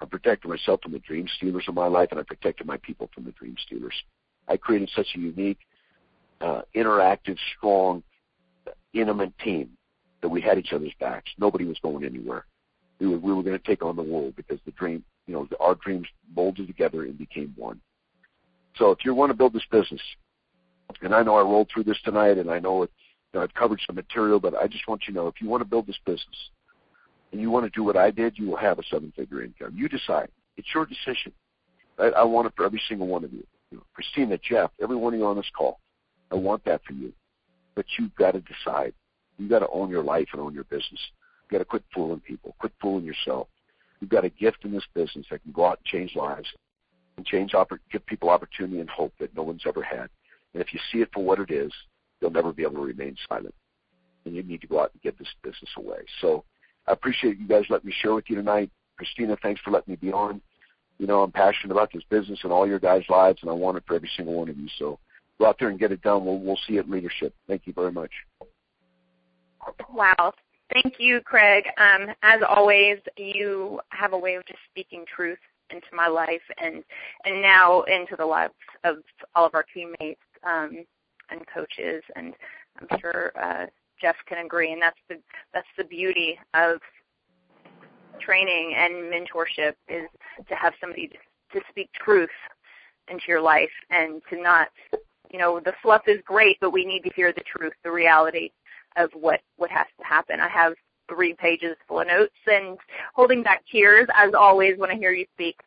I 0.00 0.04
protected 0.04 0.48
myself 0.48 0.80
from 0.82 0.92
the 0.92 1.00
dream 1.00 1.26
stealers 1.37 1.64
of 1.68 1.74
my 1.74 1.87
life, 1.87 2.08
and 2.11 2.20
I 2.20 2.22
protected 2.22 2.66
my 2.66 2.76
people 2.78 3.11
from 3.14 3.24
the 3.24 3.32
dream 3.32 3.56
stealers. 3.66 3.94
I 4.46 4.56
created 4.56 4.90
such 4.94 5.08
a 5.16 5.18
unique, 5.18 5.58
uh, 6.40 6.62
interactive, 6.74 7.37
strong, 7.56 8.02
intimate 8.94 9.37
team 9.38 9.70
that 10.22 10.28
we 10.28 10.40
had 10.40 10.58
each 10.58 10.72
other's 10.72 10.92
backs. 11.00 11.30
Nobody 11.38 11.64
was 11.64 11.78
going 11.80 12.04
anywhere. 12.04 12.46
We 13.00 13.08
were, 13.08 13.18
we 13.18 13.32
were 13.32 13.42
going 13.42 13.58
to 13.58 13.64
take 13.64 13.82
on 13.82 13.96
the 13.96 14.02
world 14.02 14.34
because 14.37 14.58
the 14.64 14.72
dream, 14.72 15.04
you 15.26 15.34
know, 15.34 15.48
our 15.61 15.74
dreams 15.74 16.06
molded 16.34 16.66
together 16.66 17.04
and 17.04 17.18
became 17.18 17.52
one. 17.56 17.80
So 18.76 18.90
if 18.90 19.04
you 19.04 19.14
want 19.14 19.30
to 19.30 19.37
build 19.37 19.52
this 19.52 19.66
business, 19.70 20.00
and 21.02 21.14
I 21.14 21.22
know 21.22 21.37
I 21.37 21.42
rolled 21.42 21.68
through 21.72 21.84
this 21.84 22.00
tonight, 22.04 22.38
and 22.38 22.50
I 22.50 22.58
know 22.58 22.84
it 22.84 22.90
you 23.32 23.38
know, 23.38 23.44
I've 23.44 23.54
covered 23.54 23.80
some 23.87 23.96
material, 23.96 24.40
but 24.40 24.54
I 24.54 24.66
just 24.66 24.88
want 24.88 25.02
you 25.06 25.12
to 25.12 25.20
know 25.20 25.26
if 25.26 25.40
you 25.40 25.48
want 25.48 25.61
to 25.61 25.68
build 25.68 25.87
this 25.87 25.98
business 26.06 26.50
and 27.33 27.41
you 27.41 27.51
want 27.51 27.67
to 27.67 27.71
do 27.71 27.85
what 27.85 27.97
I 27.97 28.11
did, 28.11 28.38
you 28.38 28.47
will 28.49 28.57
have 28.57 28.79
a 28.79 28.83
seven-figure 28.85 29.43
income. 29.43 29.75
You 29.75 29.88
decide. 29.88 30.29
It's 30.57 30.69
your 30.75 30.87
decision. 30.87 31.33
I, 31.99 32.07
I 32.07 32.25
want 32.25 32.47
it 32.47 32.55
for 32.57 32.64
every 32.64 32.81
single 32.88 33.07
one 33.07 33.25
of 33.25 33.33
you. 33.33 33.45
you 33.71 33.79
know, 33.79 33.85
Christina, 33.95 34.38
Jeff, 34.38 34.71
every 34.81 34.97
one 34.97 35.14
of 35.14 35.21
you 35.21 35.27
on 35.27 35.37
this 35.37 35.51
call. 35.57 35.81
I 36.31 36.37
want 36.37 36.64
that 36.64 36.83
for 36.85 36.93
you. 36.93 37.12
But 37.75 37.87
you've 37.99 38.14
got 38.14 38.33
to 38.33 38.41
decide. 38.41 38.95
You've 39.38 39.51
got 39.51 39.61
to 39.61 39.69
own 39.69 39.91
your 39.91 40.03
life 40.03 40.29
and 40.33 40.41
own 40.41 40.55
your 40.55 40.64
business. 40.64 41.01
You've 41.43 41.51
got 41.51 41.59
to 41.59 41.64
quit 41.64 41.85
fooling 41.95 42.21
people. 42.21 42.55
Quit 42.59 42.73
fooling 42.81 43.05
yourself. 43.05 43.49
You've 44.01 44.11
got 44.11 44.25
a 44.25 44.31
gift 44.31 44.64
in 44.64 44.73
this 44.73 44.87
business 44.95 45.27
that 45.31 45.43
can 45.43 45.53
go 45.53 45.67
out 45.67 45.79
and 45.79 45.87
change 45.87 46.17
lives 46.17 46.49
and 47.17 47.27
change, 47.27 47.53
give 47.93 48.07
people 48.07 48.31
opportunity 48.31 48.81
and 48.81 48.88
hope 48.88 49.12
that 49.19 49.37
no 49.37 49.43
one's 49.43 49.62
ever 49.67 49.83
had. 49.83 50.09
And 50.55 50.62
if 50.62 50.73
you 50.73 50.81
see 50.91 51.01
it 51.01 51.11
for 51.12 51.23
what 51.23 51.41
it 51.41 51.51
is, 51.51 51.73
you'll 52.21 52.31
never 52.31 52.53
be 52.53 52.62
able 52.62 52.75
to 52.75 52.81
remain 52.81 53.17
silent. 53.29 53.55
And 54.25 54.35
you 54.35 54.43
need 54.43 54.61
to 54.61 54.67
go 54.67 54.81
out 54.81 54.93
and 54.93 55.03
get 55.03 55.19
this 55.19 55.29
business 55.43 55.71
away. 55.77 55.99
So 56.21 56.45
I 56.88 56.92
appreciate 56.92 57.38
you 57.38 57.46
guys 57.46 57.64
letting 57.68 57.88
me 57.88 57.94
share 58.01 58.14
with 58.14 58.24
you 58.29 58.37
tonight. 58.37 58.70
Christina, 58.96 59.37
thanks 59.42 59.61
for 59.61 59.70
letting 59.70 59.92
me 59.92 59.96
be 59.96 60.12
on. 60.12 60.40
You 60.98 61.07
know, 61.07 61.22
I'm 61.22 61.31
passionate 61.31 61.72
about 61.72 61.92
this 61.92 62.03
business 62.11 62.40
and 62.42 62.53
all 62.53 62.66
your 62.66 62.81
guys' 62.81 63.05
lives, 63.09 63.38
and 63.42 63.51
I 63.51 63.55
want 63.55 63.77
it 63.77 63.85
for 63.87 63.94
every 63.94 64.11
single 64.16 64.35
one 64.35 64.48
of 64.48 64.57
you. 64.57 64.68
So 64.79 64.98
go 65.38 65.46
out 65.46 65.57
there 65.59 65.68
and 65.68 65.79
get 65.79 65.92
it 65.92 66.03
done. 66.03 66.24
We'll, 66.24 66.38
we'll 66.38 66.59
see 66.66 66.79
at 66.79 66.90
leadership. 66.90 67.35
Thank 67.46 67.66
you 67.66 67.72
very 67.72 67.92
much. 67.92 68.11
Wow. 69.92 70.33
Thank 70.72 70.96
you, 70.98 71.20
Craig. 71.20 71.64
Um, 71.77 72.09
as 72.22 72.40
always, 72.46 72.98
you 73.16 73.81
have 73.90 74.12
a 74.12 74.18
way 74.18 74.35
of 74.35 74.44
just 74.46 74.59
speaking 74.70 75.05
truth 75.14 75.38
into 75.70 75.87
my 75.92 76.09
life 76.09 76.42
and 76.62 76.83
and 77.24 77.42
now 77.42 77.83
into 77.83 78.16
the 78.16 78.24
lives 78.24 78.55
of 78.85 78.96
all 79.35 79.46
of 79.46 79.55
our 79.55 79.64
teammates. 79.74 80.20
Um, 80.42 80.85
and 81.31 81.42
coaches, 81.53 82.03
and 82.16 82.35
I'm 82.81 83.01
sure 83.01 83.33
uh, 83.40 83.66
Jeff 84.00 84.16
can 84.26 84.44
agree. 84.44 84.72
And 84.72 84.80
that's 84.80 84.98
the 85.08 85.16
that's 85.52 85.66
the 85.76 85.84
beauty 85.84 86.38
of 86.54 86.80
training 88.20 88.74
and 88.76 89.12
mentorship 89.12 89.74
is 89.88 90.08
to 90.48 90.54
have 90.54 90.74
somebody 90.80 91.08
to, 91.08 91.16
speak 91.70 91.90
truth 91.94 92.28
into 93.11 93.24
your 93.26 93.40
life 93.40 93.70
and 93.90 94.20
to 94.28 94.40
not, 94.40 94.68
you 95.30 95.38
know, 95.38 95.61
the 95.64 95.72
fluff 95.82 96.02
is 96.06 96.20
great, 96.26 96.58
but 96.61 96.72
we 96.72 96.84
need 96.84 97.00
to 97.00 97.11
hear 97.16 97.32
the 97.32 97.42
truth, 97.42 97.72
the 97.84 97.90
reality 97.90 98.50
of 98.96 99.11
what 99.14 99.40
what 99.57 99.70
has 99.70 99.86
to 99.99 100.05
happen. 100.05 100.40
I 100.40 100.49
have 100.49 100.74
three 101.09 101.34
pages 101.34 101.76
full 101.86 102.01
of 102.01 102.07
notes 102.07 102.34
and 102.46 102.76
holding 103.14 103.42
back 103.42 103.64
tears 103.70 104.07
as 104.14 104.34
always 104.34 104.78
when 104.78 104.90
I 104.90 104.96
hear 104.96 105.12
you 105.12 105.26
speak. 105.34 105.59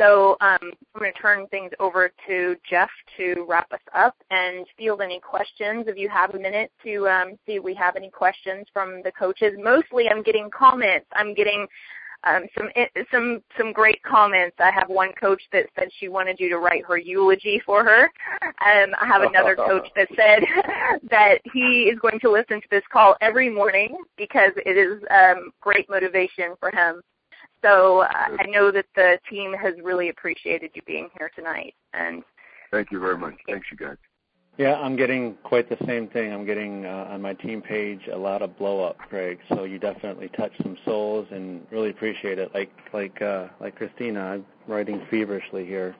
So 0.00 0.38
um, 0.40 0.58
I'm 0.62 0.98
going 0.98 1.12
to 1.12 1.18
turn 1.20 1.46
things 1.48 1.72
over 1.78 2.10
to 2.26 2.56
Jeff 2.68 2.88
to 3.18 3.44
wrap 3.46 3.70
us 3.70 3.80
up 3.94 4.16
and 4.30 4.66
field 4.78 5.02
any 5.02 5.20
questions. 5.20 5.84
If 5.88 5.98
you 5.98 6.08
have 6.08 6.34
a 6.34 6.38
minute 6.38 6.72
to 6.84 7.06
um, 7.06 7.38
see 7.44 7.56
if 7.56 7.62
we 7.62 7.74
have 7.74 7.96
any 7.96 8.08
questions 8.08 8.66
from 8.72 9.02
the 9.04 9.12
coaches. 9.12 9.52
Mostly 9.62 10.08
I'm 10.08 10.22
getting 10.22 10.48
comments. 10.50 11.06
I'm 11.12 11.34
getting 11.34 11.66
um, 12.24 12.46
some 12.56 12.68
some 13.12 13.42
some 13.58 13.72
great 13.74 14.02
comments. 14.02 14.56
I 14.58 14.70
have 14.70 14.88
one 14.88 15.12
coach 15.20 15.42
that 15.52 15.66
said 15.78 15.88
she 15.98 16.08
wanted 16.08 16.40
you 16.40 16.48
to 16.48 16.58
write 16.58 16.84
her 16.86 16.96
eulogy 16.96 17.60
for 17.66 17.84
her. 17.84 18.04
Um, 18.42 18.94
I 19.00 19.06
have 19.06 19.20
another 19.22 19.54
coach 19.54 19.88
that 19.96 20.08
said 20.16 20.44
that 21.10 21.40
he 21.52 21.90
is 21.92 21.98
going 21.98 22.20
to 22.20 22.30
listen 22.30 22.62
to 22.62 22.68
this 22.70 22.84
call 22.90 23.16
every 23.20 23.50
morning 23.50 23.96
because 24.16 24.52
it 24.56 24.78
is 24.78 25.02
um, 25.10 25.50
great 25.60 25.90
motivation 25.90 26.54
for 26.58 26.70
him. 26.70 27.02
So 27.62 28.00
uh, 28.00 28.08
I 28.38 28.46
know 28.48 28.70
that 28.70 28.86
the 28.94 29.18
team 29.28 29.52
has 29.54 29.74
really 29.82 30.08
appreciated 30.08 30.70
you 30.74 30.82
being 30.86 31.08
here 31.18 31.30
tonight. 31.34 31.74
And 31.92 32.22
thank 32.70 32.90
you 32.90 33.00
very 33.00 33.18
much. 33.18 33.34
Thanks, 33.46 33.66
you 33.70 33.76
guys. 33.76 33.96
Yeah, 34.58 34.74
I'm 34.74 34.96
getting 34.96 35.36
quite 35.42 35.70
the 35.70 35.78
same 35.86 36.08
thing. 36.08 36.32
I'm 36.32 36.44
getting 36.44 36.84
uh, 36.84 37.08
on 37.10 37.22
my 37.22 37.32
team 37.34 37.62
page 37.62 38.00
a 38.12 38.16
lot 38.16 38.42
of 38.42 38.58
blow 38.58 38.84
up, 38.84 38.98
Craig. 38.98 39.38
So 39.48 39.64
you 39.64 39.78
definitely 39.78 40.28
touched 40.36 40.62
some 40.62 40.76
souls 40.84 41.26
and 41.30 41.66
really 41.70 41.90
appreciate 41.90 42.38
it. 42.38 42.52
Like 42.52 42.70
like 42.92 43.22
uh, 43.22 43.48
like 43.60 43.76
Christina, 43.76 44.20
I'm 44.20 44.46
writing 44.66 45.00
feverishly 45.10 45.64
here. 45.64 45.94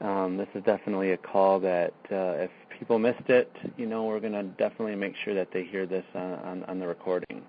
Um, 0.00 0.36
this 0.36 0.48
is 0.54 0.62
definitely 0.64 1.12
a 1.12 1.16
call 1.16 1.60
that 1.60 1.94
uh, 2.12 2.44
if 2.44 2.50
people 2.78 2.98
missed 2.98 3.28
it, 3.28 3.50
you 3.76 3.86
know, 3.86 4.04
we're 4.04 4.20
going 4.20 4.32
to 4.32 4.44
definitely 4.44 4.94
make 4.94 5.14
sure 5.24 5.34
that 5.34 5.48
they 5.52 5.64
hear 5.64 5.86
this 5.86 6.04
on, 6.14 6.32
on, 6.34 6.64
on 6.64 6.78
the 6.78 6.86
recording. 6.86 7.42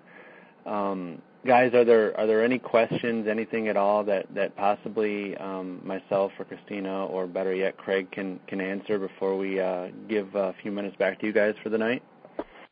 Um, 0.66 1.22
guys, 1.46 1.72
are 1.74 1.84
there 1.84 2.18
are 2.18 2.26
there 2.26 2.44
any 2.44 2.58
questions, 2.58 3.26
anything 3.28 3.68
at 3.68 3.76
all 3.76 4.04
that 4.04 4.26
that 4.34 4.56
possibly 4.56 5.36
um, 5.38 5.80
myself 5.84 6.32
or 6.38 6.44
Christina 6.44 7.06
or 7.06 7.26
better 7.26 7.54
yet 7.54 7.76
Craig 7.76 8.10
can 8.10 8.40
can 8.46 8.60
answer 8.60 8.98
before 8.98 9.36
we 9.36 9.60
uh, 9.60 9.88
give 10.08 10.34
a 10.34 10.54
few 10.62 10.70
minutes 10.72 10.96
back 10.96 11.20
to 11.20 11.26
you 11.26 11.32
guys 11.32 11.54
for 11.62 11.68
the 11.68 11.78
night? 11.78 12.02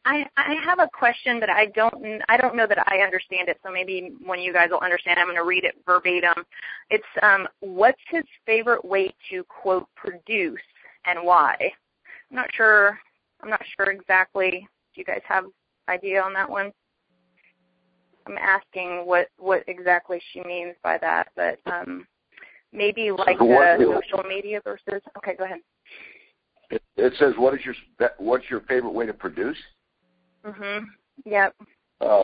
I, 0.05 0.27
I 0.39 0.55
have 0.65 0.79
a 0.79 0.89
question 0.89 1.39
that 1.41 1.51
I 1.51 1.67
don't 1.67 2.23
I 2.29 2.37
don't 2.37 2.57
know 2.57 2.67
that 2.67 2.89
I 2.89 2.99
understand 2.99 3.49
it, 3.49 3.59
so 3.65 3.71
maybe 3.71 4.13
when 4.25 4.41
you 4.41 4.53
guys 4.53 4.71
will 4.71 4.81
understand, 4.81 5.19
I'm 5.19 5.27
going 5.27 5.37
to 5.37 5.45
read 5.45 5.65
it 5.65 5.75
verbatim. 5.85 6.45
It's 6.89 7.05
um, 7.23 7.47
what's 7.61 8.01
his 8.09 8.25
favorite 8.47 8.85
way 8.85 9.15
to 9.31 9.45
quote 9.45 9.87
produce 9.97 10.61
and 11.05 11.19
why? 11.23 11.57
I'm 11.61 12.37
not 12.37 12.49
sure. 12.55 12.99
I'm 13.43 13.51
not 13.51 13.63
sure 13.77 13.91
exactly. 13.91 14.67
Do 14.95 15.01
you 15.01 15.05
guys 15.05 15.21
have 15.29 15.45
idea 15.89 16.23
on 16.23 16.33
that 16.35 16.49
one? 16.49 16.73
I'm 18.29 18.39
asking 18.39 19.07
what 19.07 19.29
what 19.39 19.65
exactly 19.67 20.21
she 20.33 20.43
means 20.43 20.75
by 20.83 20.99
that, 20.99 21.29
but 21.35 21.59
um, 21.67 22.07
maybe 22.73 23.11
like 23.11 23.39
the 23.39 24.01
social 24.03 24.29
media 24.29 24.61
versus. 24.63 25.03
Okay, 25.17 25.35
go 25.35 25.45
ahead. 25.45 25.61
It, 26.71 26.83
it 26.97 27.15
says, 27.19 27.35
"What 27.39 27.55
is 27.55 27.61
your 27.65 27.75
what's 28.19 28.51
your 28.51 28.61
favorite 28.63 28.93
way 28.93 29.07
to 29.07 29.15
produce?" 29.15 29.57
Mhm. 30.45 30.85
Yep. 31.25 31.55
Uh, 32.01 32.23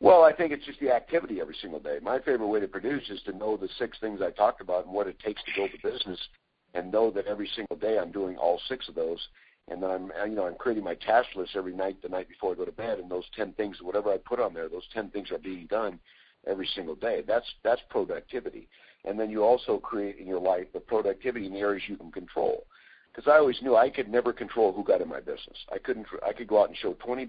well, 0.00 0.22
I 0.22 0.32
think 0.32 0.52
it's 0.52 0.64
just 0.64 0.80
the 0.80 0.90
activity 0.90 1.40
every 1.40 1.56
single 1.60 1.80
day. 1.80 1.98
My 2.00 2.18
favorite 2.20 2.46
way 2.48 2.60
to 2.60 2.68
produce 2.68 3.10
is 3.10 3.20
to 3.24 3.32
know 3.32 3.56
the 3.56 3.68
six 3.78 3.98
things 4.00 4.20
I 4.22 4.30
talked 4.30 4.60
about 4.60 4.86
and 4.86 4.94
what 4.94 5.08
it 5.08 5.18
takes 5.18 5.42
to 5.44 5.50
build 5.54 5.70
a 5.74 5.86
business, 5.86 6.18
and 6.74 6.90
know 6.90 7.10
that 7.10 7.26
every 7.26 7.50
single 7.54 7.76
day 7.76 7.98
I'm 7.98 8.12
doing 8.12 8.36
all 8.36 8.60
six 8.68 8.88
of 8.88 8.94
those, 8.94 9.20
and 9.70 9.82
then 9.82 9.90
I'm 9.90 10.12
you 10.28 10.36
know 10.36 10.46
I'm 10.46 10.56
creating 10.56 10.84
my 10.84 10.94
task 10.94 11.28
list 11.36 11.52
every 11.54 11.74
night 11.74 12.02
the 12.02 12.08
night 12.08 12.28
before 12.28 12.52
I 12.52 12.56
go 12.56 12.64
to 12.64 12.72
bed 12.72 12.98
and 12.98 13.10
those 13.10 13.24
10 13.36 13.52
things 13.52 13.78
whatever 13.80 14.12
I 14.12 14.18
put 14.18 14.40
on 14.40 14.52
there 14.52 14.68
those 14.68 14.86
10 14.92 15.10
things 15.10 15.30
are 15.30 15.38
being 15.38 15.66
done 15.66 15.98
every 16.46 16.68
single 16.74 16.94
day 16.94 17.22
that's 17.26 17.46
that's 17.62 17.80
productivity 17.88 18.68
and 19.04 19.18
then 19.18 19.30
you 19.30 19.42
also 19.42 19.78
create 19.78 20.18
in 20.18 20.26
your 20.26 20.40
life 20.40 20.66
the 20.72 20.80
productivity 20.80 21.46
in 21.46 21.52
the 21.52 21.60
areas 21.60 21.84
you 21.88 21.96
can 21.96 22.10
control 22.10 22.66
because 23.12 23.30
I 23.30 23.38
always 23.38 23.60
knew 23.62 23.76
I 23.76 23.90
could 23.90 24.08
never 24.08 24.32
control 24.32 24.72
who 24.72 24.84
got 24.84 25.00
in 25.00 25.08
my 25.08 25.20
business 25.20 25.58
I 25.72 25.78
couldn't 25.78 26.06
I 26.26 26.32
could 26.32 26.48
go 26.48 26.62
out 26.62 26.68
and 26.68 26.76
show 26.76 26.94
20 26.94 27.28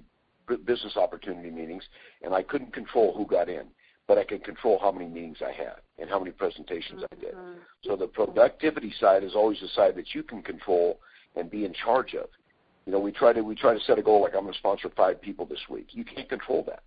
business 0.65 0.97
opportunity 0.97 1.51
meetings 1.51 1.83
and 2.23 2.33
I 2.33 2.41
couldn't 2.41 2.73
control 2.73 3.13
who 3.15 3.25
got 3.25 3.47
in 3.49 3.67
but 4.07 4.17
I 4.17 4.23
could 4.23 4.43
control 4.43 4.77
how 4.81 4.91
many 4.91 5.07
meetings 5.07 5.37
I 5.41 5.51
had 5.51 5.75
and 5.97 6.09
how 6.09 6.19
many 6.19 6.31
presentations 6.31 7.01
I 7.13 7.15
did. 7.15 7.33
Mm-hmm. 7.33 7.59
So 7.85 7.95
the 7.95 8.07
productivity 8.07 8.93
side 8.99 9.23
is 9.23 9.35
always 9.35 9.61
the 9.61 9.69
side 9.69 9.95
that 9.95 10.13
you 10.13 10.21
can 10.21 10.41
control 10.41 10.99
and 11.35 11.49
be 11.49 11.65
in 11.65 11.73
charge 11.73 12.13
of. 12.13 12.27
You 12.85 12.91
know, 12.91 12.99
we 12.99 13.11
try 13.11 13.33
to 13.33 13.41
we 13.41 13.55
try 13.55 13.73
to 13.73 13.79
set 13.81 13.99
a 13.99 14.01
goal 14.01 14.21
like 14.21 14.33
I'm 14.35 14.41
going 14.41 14.53
to 14.53 14.59
sponsor 14.59 14.89
five 14.95 15.21
people 15.21 15.45
this 15.45 15.59
week. 15.69 15.87
You 15.91 16.03
can't 16.03 16.27
control 16.27 16.63
that. 16.67 16.83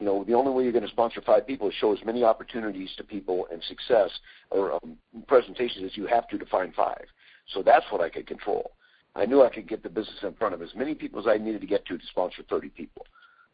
You 0.00 0.06
know, 0.06 0.24
the 0.24 0.34
only 0.34 0.50
way 0.50 0.62
you're 0.64 0.72
going 0.72 0.84
to 0.84 0.90
sponsor 0.90 1.20
five 1.20 1.46
people 1.46 1.68
is 1.68 1.74
show 1.74 1.92
as 1.92 2.04
many 2.04 2.24
opportunities 2.24 2.90
to 2.96 3.04
people 3.04 3.46
and 3.52 3.62
success 3.64 4.10
or 4.50 4.72
um, 4.72 4.96
presentations 5.28 5.84
as 5.84 5.96
you 5.96 6.06
have 6.06 6.26
to 6.28 6.38
to 6.38 6.46
find 6.46 6.74
five. 6.74 7.04
So 7.52 7.62
that's 7.62 7.84
what 7.90 8.00
I 8.00 8.08
could 8.08 8.26
control. 8.26 8.72
I 9.14 9.26
knew 9.26 9.42
I 9.42 9.50
could 9.50 9.68
get 9.68 9.82
the 9.82 9.88
business 9.88 10.16
in 10.22 10.32
front 10.34 10.54
of 10.54 10.62
as 10.62 10.74
many 10.74 10.94
people 10.94 11.20
as 11.20 11.26
I 11.26 11.36
needed 11.36 11.60
to 11.60 11.66
get 11.66 11.84
to 11.86 11.98
to 11.98 12.06
sponsor 12.06 12.42
30 12.48 12.70
people. 12.70 13.06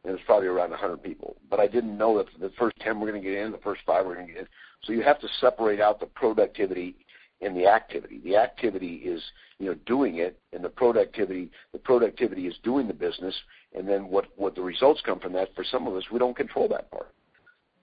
And 0.04 0.10
it 0.10 0.12
was 0.12 0.22
probably 0.24 0.46
around 0.46 0.70
100 0.70 1.02
people. 1.02 1.36
But 1.50 1.58
I 1.58 1.66
didn't 1.66 1.98
know 1.98 2.16
that 2.18 2.26
the 2.38 2.52
first 2.58 2.76
10 2.80 3.00
were 3.00 3.10
going 3.10 3.20
to 3.20 3.28
get 3.28 3.38
in, 3.38 3.50
the 3.50 3.58
first 3.58 3.80
five 3.84 4.06
were 4.06 4.14
going 4.14 4.28
to 4.28 4.32
get 4.32 4.42
in. 4.42 4.48
So 4.84 4.92
you 4.92 5.02
have 5.02 5.18
to 5.20 5.28
separate 5.40 5.80
out 5.80 5.98
the 5.98 6.06
productivity 6.06 6.94
in 7.40 7.54
the 7.54 7.66
activity. 7.66 8.20
The 8.24 8.36
activity 8.36 8.96
is 8.96 9.22
you 9.58 9.66
know 9.66 9.74
doing 9.86 10.16
it, 10.16 10.38
and 10.52 10.64
the 10.64 10.68
productivity 10.68 11.50
the 11.72 11.78
productivity 11.78 12.46
is 12.46 12.56
doing 12.62 12.86
the 12.86 12.94
business, 12.94 13.34
and 13.74 13.88
then 13.88 14.08
what 14.08 14.26
what 14.36 14.54
the 14.54 14.62
results 14.62 15.02
come 15.04 15.20
from 15.20 15.32
that. 15.34 15.54
For 15.54 15.64
some 15.64 15.86
of 15.86 15.94
us, 15.94 16.04
we 16.10 16.18
don't 16.18 16.36
control 16.36 16.68
that 16.68 16.90
part, 16.90 17.14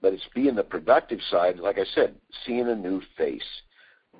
but 0.02 0.12
it's 0.12 0.28
being 0.34 0.54
the 0.54 0.64
productive 0.64 1.20
side. 1.30 1.58
Like 1.58 1.78
I 1.78 1.84
said, 1.94 2.14
seeing 2.46 2.68
a 2.68 2.74
new 2.74 3.00
face. 3.16 3.42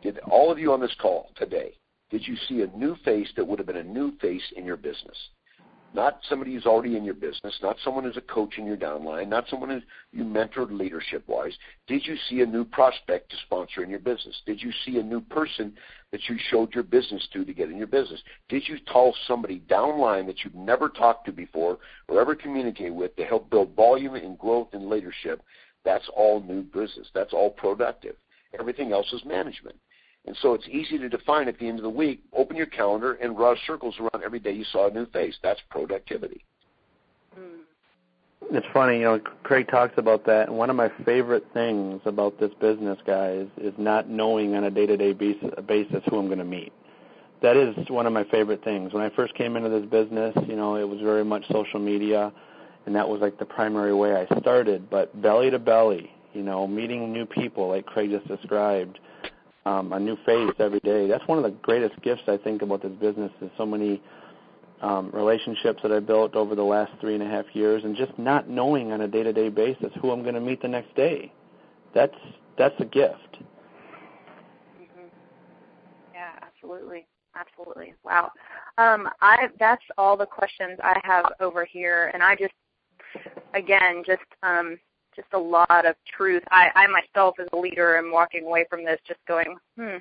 Did 0.02 0.18
all 0.30 0.50
of 0.50 0.58
you 0.58 0.72
on 0.72 0.80
this 0.80 0.94
call 1.00 1.30
today? 1.36 1.74
Did 2.10 2.26
you 2.26 2.36
see 2.48 2.62
a 2.62 2.66
new 2.76 2.96
face 3.04 3.28
that 3.36 3.46
would 3.46 3.58
have 3.58 3.66
been 3.66 3.76
a 3.76 3.84
new 3.84 4.16
face 4.18 4.52
in 4.56 4.64
your 4.64 4.76
business? 4.76 5.16
Not 5.94 6.18
somebody 6.28 6.52
who's 6.52 6.66
already 6.66 6.96
in 6.96 7.04
your 7.04 7.14
business, 7.14 7.56
not 7.62 7.76
someone 7.84 8.04
who's 8.04 8.16
a 8.16 8.20
coach 8.20 8.58
in 8.58 8.66
your 8.66 8.76
downline, 8.76 9.28
not 9.28 9.48
someone 9.48 9.70
who 9.70 9.80
you 10.12 10.24
mentored 10.24 10.76
leadership 10.76 11.22
wise. 11.28 11.56
Did 11.86 12.04
you 12.04 12.16
see 12.28 12.40
a 12.40 12.46
new 12.46 12.64
prospect 12.64 13.30
to 13.30 13.36
sponsor 13.46 13.84
in 13.84 13.90
your 13.90 14.00
business? 14.00 14.42
Did 14.44 14.60
you 14.60 14.72
see 14.84 14.98
a 14.98 15.02
new 15.02 15.20
person 15.20 15.74
that 16.10 16.28
you 16.28 16.36
showed 16.50 16.74
your 16.74 16.82
business 16.82 17.26
to 17.32 17.44
to 17.44 17.54
get 17.54 17.70
in 17.70 17.78
your 17.78 17.86
business? 17.86 18.20
Did 18.48 18.68
you 18.68 18.76
call 18.92 19.14
somebody 19.26 19.62
downline 19.70 20.26
that 20.26 20.44
you've 20.44 20.56
never 20.56 20.88
talked 20.88 21.26
to 21.26 21.32
before 21.32 21.78
or 22.08 22.20
ever 22.20 22.34
communicated 22.34 22.92
with 22.92 23.14
to 23.16 23.24
help 23.24 23.48
build 23.48 23.76
volume 23.76 24.16
and 24.16 24.36
growth 24.36 24.68
and 24.72 24.88
leadership? 24.88 25.42
That's 25.84 26.08
all 26.16 26.42
new 26.42 26.62
business. 26.62 27.06
That's 27.14 27.32
all 27.32 27.50
productive. 27.50 28.16
Everything 28.58 28.92
else 28.92 29.12
is 29.12 29.24
management. 29.24 29.76
And 30.26 30.36
so 30.40 30.54
it's 30.54 30.66
easy 30.68 30.98
to 30.98 31.08
define 31.08 31.48
at 31.48 31.58
the 31.58 31.68
end 31.68 31.78
of 31.78 31.82
the 31.82 31.90
week. 31.90 32.22
Open 32.32 32.56
your 32.56 32.66
calendar 32.66 33.14
and 33.14 33.36
draw 33.36 33.54
circles 33.66 33.94
around 34.00 34.24
every 34.24 34.38
day 34.38 34.52
you 34.52 34.64
saw 34.64 34.88
a 34.88 34.90
new 34.90 35.06
face. 35.06 35.36
That's 35.42 35.60
productivity. 35.70 36.42
Hmm. 37.34 37.60
It's 38.50 38.66
funny, 38.72 38.98
you 38.98 39.04
know, 39.04 39.20
Craig 39.42 39.68
talks 39.68 39.94
about 39.96 40.26
that. 40.26 40.48
And 40.48 40.56
one 40.56 40.70
of 40.70 40.76
my 40.76 40.90
favorite 41.04 41.46
things 41.54 42.00
about 42.04 42.38
this 42.38 42.52
business, 42.60 42.98
guys, 43.06 43.46
is 43.56 43.72
not 43.78 44.08
knowing 44.08 44.54
on 44.54 44.64
a 44.64 44.70
day-to-day 44.70 45.12
basis 45.12 46.02
who 46.08 46.18
I'm 46.18 46.26
going 46.26 46.38
to 46.38 46.44
meet. 46.44 46.72
That 47.42 47.56
is 47.56 47.74
one 47.88 48.06
of 48.06 48.12
my 48.12 48.24
favorite 48.24 48.62
things. 48.62 48.92
When 48.92 49.02
I 49.02 49.10
first 49.10 49.34
came 49.34 49.56
into 49.56 49.68
this 49.68 49.84
business, 49.86 50.34
you 50.46 50.56
know, 50.56 50.76
it 50.76 50.88
was 50.88 51.00
very 51.00 51.24
much 51.24 51.44
social 51.50 51.80
media, 51.80 52.32
and 52.86 52.94
that 52.94 53.08
was 53.08 53.20
like 53.20 53.38
the 53.38 53.44
primary 53.44 53.94
way 53.94 54.14
I 54.14 54.26
started. 54.40 54.88
But 54.88 55.20
belly 55.20 55.50
to 55.50 55.58
belly, 55.58 56.10
you 56.32 56.42
know, 56.42 56.66
meeting 56.66 57.12
new 57.12 57.26
people, 57.26 57.68
like 57.68 57.86
Craig 57.86 58.10
just 58.10 58.28
described, 58.28 58.98
um, 59.66 59.92
a 59.92 60.00
new 60.00 60.16
face 60.26 60.52
every 60.58 60.80
day. 60.80 61.06
That's 61.06 61.26
one 61.26 61.38
of 61.38 61.44
the 61.44 61.50
greatest 61.50 62.00
gifts 62.02 62.22
I 62.28 62.36
think 62.36 62.62
about 62.62 62.82
this 62.82 62.92
business 62.92 63.32
is 63.40 63.50
so 63.56 63.64
many 63.64 64.02
um, 64.82 65.10
relationships 65.12 65.80
that 65.82 65.92
I 65.92 66.00
built 66.00 66.34
over 66.34 66.54
the 66.54 66.62
last 66.62 66.92
three 67.00 67.14
and 67.14 67.22
a 67.22 67.28
half 67.28 67.46
years, 67.54 67.84
and 67.84 67.96
just 67.96 68.18
not 68.18 68.48
knowing 68.48 68.92
on 68.92 69.00
a 69.00 69.08
day-to-day 69.08 69.48
basis 69.48 69.92
who 70.00 70.10
I'm 70.10 70.22
going 70.22 70.34
to 70.34 70.40
meet 70.40 70.60
the 70.60 70.68
next 70.68 70.94
day. 70.94 71.32
That's 71.94 72.14
that's 72.58 72.74
a 72.80 72.84
gift. 72.84 73.38
Mm-hmm. 74.80 75.08
Yeah, 76.12 76.32
absolutely, 76.42 77.06
absolutely. 77.34 77.94
Wow. 78.04 78.30
Um, 78.76 79.08
I 79.20 79.48
that's 79.58 79.82
all 79.96 80.16
the 80.16 80.26
questions 80.26 80.78
I 80.82 81.00
have 81.04 81.32
over 81.40 81.64
here, 81.64 82.10
and 82.12 82.22
I 82.22 82.34
just 82.36 82.54
again 83.54 84.02
just 84.04 84.22
um, 84.42 84.78
just 85.14 85.28
a 85.32 85.38
lot 85.38 85.86
of 85.86 85.94
truth. 86.16 86.42
I, 86.50 86.68
I 86.74 86.86
myself 86.86 87.36
as 87.40 87.48
a 87.52 87.56
leader 87.56 87.96
am 87.96 88.12
walking 88.12 88.44
away 88.44 88.66
from 88.68 88.84
this 88.84 89.00
just 89.06 89.20
going, 89.26 89.56
hmm, 89.78 89.96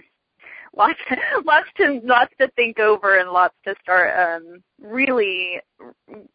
lots 0.75 0.99
lots 1.45 1.67
to 1.77 2.01
lots 2.03 2.33
to 2.39 2.47
think 2.55 2.79
over 2.79 3.19
and 3.19 3.29
lots 3.29 3.55
to 3.65 3.75
start 3.81 4.13
um 4.17 4.63
really 4.81 5.59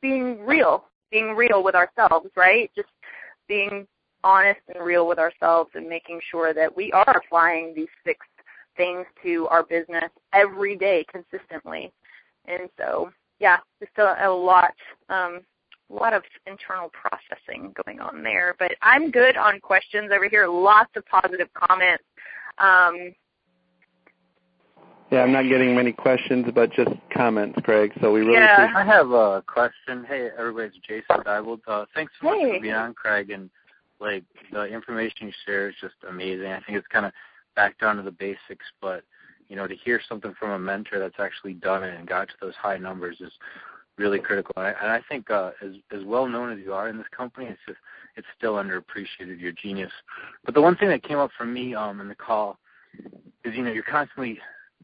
being 0.01 0.41
real, 0.45 0.85
being 1.11 1.35
real 1.35 1.63
with 1.63 1.75
ourselves, 1.75 2.31
right? 2.37 2.71
Just 2.75 2.89
being 3.47 3.87
honest 4.25 4.61
and 4.75 4.85
real 4.85 5.07
with 5.07 5.19
ourselves 5.19 5.71
and 5.75 5.89
making 5.89 6.21
sure 6.31 6.53
that 6.53 6.75
we 6.75 6.91
are 6.93 7.23
applying 7.25 7.73
these 7.75 7.89
six 8.05 8.27
things 8.77 9.07
to 9.23 9.47
our 9.49 9.63
business 9.63 10.11
every 10.33 10.77
day 10.77 11.05
consistently. 11.11 11.93
And 12.47 12.69
so, 12.79 13.11
yeah, 13.39 13.59
just 13.81 13.97
a, 13.99 14.27
a 14.27 14.31
lot 14.31 14.75
um 15.09 15.41
a 15.91 15.95
lot 15.95 16.13
of 16.13 16.23
internal 16.47 16.91
processing 16.91 17.75
going 17.85 18.01
on 18.01 18.23
there. 18.23 18.55
But 18.59 18.73
I'm 18.83 19.11
good 19.11 19.37
on 19.37 19.61
questions 19.61 20.11
over 20.13 20.29
here. 20.29 20.47
Lots 20.47 20.91
of 20.97 21.05
positive 21.07 21.49
comments. 21.55 22.05
Um, 22.59 23.15
yeah, 25.11 25.23
I'm 25.23 25.33
not 25.33 25.49
getting 25.49 25.75
many 25.75 25.93
questions, 25.93 26.47
but 26.55 26.71
just 26.71 26.91
comments, 27.15 27.59
Craig. 27.65 27.93
So 28.01 28.13
we 28.13 28.21
really. 28.21 28.35
Yeah. 28.35 28.65
Appreciate- 28.65 28.77
I 28.77 28.85
have 28.85 29.11
a 29.11 29.43
question. 29.47 30.05
Hey, 30.05 30.29
everybody, 30.37 30.69
it's 30.69 30.77
Jason 30.87 31.25
Diebold. 31.25 31.61
Uh, 31.67 31.87
thanks 31.95 32.13
so 32.21 32.27
much 32.29 32.41
for 32.41 32.61
being 32.61 32.75
on, 32.75 32.93
Craig, 32.93 33.31
and 33.31 33.49
like 34.01 34.25
the 34.53 34.67
information 34.67 35.29
you 35.29 35.33
share 35.47 35.71
is 35.71 35.75
just 35.81 35.95
amazing. 36.09 36.53
I 36.53 36.61
think 36.61 36.77
it's 36.79 36.87
kind 36.89 37.07
of 37.07 37.13
back 37.57 37.79
down 37.79 37.97
to 37.97 38.03
the 38.03 38.11
basics, 38.11 38.67
but 38.83 39.03
you 39.49 39.57
know, 39.57 39.67
to 39.67 39.75
hear 39.75 39.99
something 40.07 40.35
from 40.39 40.51
a 40.51 40.59
mentor 40.59 40.99
that's 40.99 41.19
actually 41.19 41.55
done 41.55 41.83
it 41.83 41.99
and 41.99 42.07
got 42.07 42.29
to 42.29 42.35
those 42.41 42.55
high 42.55 42.77
numbers 42.77 43.17
is 43.21 43.33
really 43.99 44.19
critical. 44.19 44.55
And 44.57 44.67
I, 44.67 44.71
and 44.81 44.91
I 44.91 45.01
think 45.09 45.31
uh, 45.31 45.51
as 45.63 45.73
as 45.91 46.05
well 46.05 46.27
known 46.27 46.53
as 46.53 46.59
you 46.65 46.73
are 46.73 46.89
in 46.89 46.97
this 46.97 47.07
company, 47.15 47.47
it's 47.47 47.59
just 47.67 47.79
it's 48.17 48.27
still 48.37 48.55
underappreciated. 48.55 49.41
Your 49.41 49.53
genius. 49.53 49.93
But 50.45 50.55
the 50.55 50.63
one 50.63 50.77
thing 50.77 50.89
that 50.89 51.03
came 51.03 51.19
up 51.19 51.31
for 51.37 51.45
me 51.45 51.75
um, 51.75 52.01
in 52.01 52.09
the 52.09 52.15
call 52.15 52.59
is 53.45 53.55
you 53.55 53.63
know 53.63 53.73
you're 53.73 53.83
constantly 53.83 54.39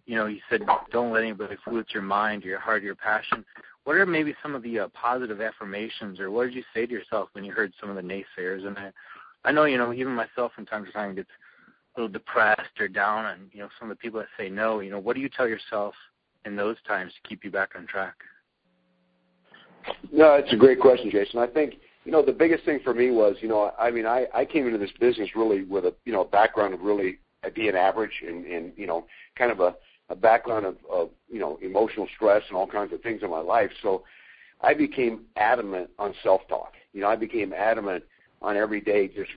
you 0.06 0.16
know 0.16 0.26
you 0.26 0.40
said 0.50 0.60
don't 0.90 1.12
let 1.12 1.22
anybody 1.22 1.54
influence 1.54 1.88
your 1.92 2.02
mind, 2.02 2.42
your 2.42 2.58
heart, 2.58 2.82
your 2.82 2.94
passion. 2.94 3.44
What 3.84 3.96
are 3.96 4.06
maybe 4.06 4.34
some 4.42 4.54
of 4.54 4.62
the 4.62 4.80
uh, 4.80 4.88
positive 4.88 5.40
affirmations, 5.40 6.18
or 6.18 6.30
what 6.30 6.44
did 6.44 6.54
you 6.54 6.64
say 6.72 6.86
to 6.86 6.92
yourself 6.92 7.28
when 7.32 7.44
you 7.44 7.52
heard 7.52 7.72
some 7.78 7.90
of 7.90 7.96
the 7.96 8.02
naysayers? 8.02 8.66
And 8.66 8.78
I, 8.78 8.90
I 9.44 9.52
know 9.52 9.64
you 9.64 9.78
know 9.78 9.92
even 9.92 10.12
myself 10.14 10.52
from 10.54 10.66
time 10.66 10.84
to 10.84 10.92
time 10.92 11.14
gets 11.14 11.30
a 11.96 12.00
little 12.00 12.12
depressed 12.12 12.80
or 12.80 12.88
down, 12.88 13.26
and 13.26 13.50
you 13.52 13.60
know 13.60 13.68
some 13.78 13.90
of 13.90 13.96
the 13.96 14.00
people 14.00 14.20
that 14.20 14.28
say 14.38 14.48
no. 14.48 14.80
You 14.80 14.90
know 14.90 14.98
what 14.98 15.14
do 15.14 15.22
you 15.22 15.28
tell 15.28 15.48
yourself 15.48 15.94
in 16.44 16.56
those 16.56 16.76
times 16.86 17.12
to 17.12 17.28
keep 17.28 17.44
you 17.44 17.50
back 17.50 17.70
on 17.76 17.86
track? 17.86 18.16
No, 20.12 20.35
it's 20.35 20.53
a 20.53 20.57
great 20.57 20.80
question, 20.80 21.11
Jason. 21.11 21.41
I 21.41 21.47
think 21.47 21.74
you 22.05 22.12
know 22.12 22.22
the 22.22 22.32
biggest 22.32 22.64
thing 22.64 22.80
for 22.85 22.95
me 22.95 23.11
was 23.11 23.37
you 23.41 23.49
know 23.49 23.72
I 23.78 23.91
mean 23.91 24.07
I 24.07 24.26
I 24.35 24.45
came 24.45 24.66
into 24.66 24.78
this 24.78 24.93
business 25.01 25.30
really 25.35 25.64
with 25.64 25.85
a 25.85 25.95
you 26.05 26.12
know 26.12 26.24
background 26.24 26.74
of 26.74 26.80
really 26.80 27.18
being 27.55 27.74
average 27.74 28.22
and 28.26 28.45
and 28.47 28.72
you 28.76 28.87
know 28.87 29.05
kind 29.37 29.51
of 29.51 29.61
a 29.61 29.74
a 30.11 30.14
background 30.14 30.66
of, 30.66 30.76
of 30.91 31.11
you 31.30 31.41
know 31.41 31.59
emotional 31.62 32.07
stress 32.14 32.43
and 32.49 32.57
all 32.57 32.66
kinds 32.66 32.93
of 32.93 33.01
things 33.03 33.22
in 33.22 33.30
my 33.30 33.41
life. 33.41 33.70
So 33.82 34.05
I 34.61 34.74
became 34.74 35.24
adamant 35.37 35.91
on 35.99 36.14
self-talk. 36.22 36.72
You 36.93 37.03
know, 37.03 37.09
I 37.09 37.16
became 37.16 37.53
adamant 37.53 38.05
on 38.43 38.57
every 38.57 38.80
day 38.80 39.09
just 39.09 39.30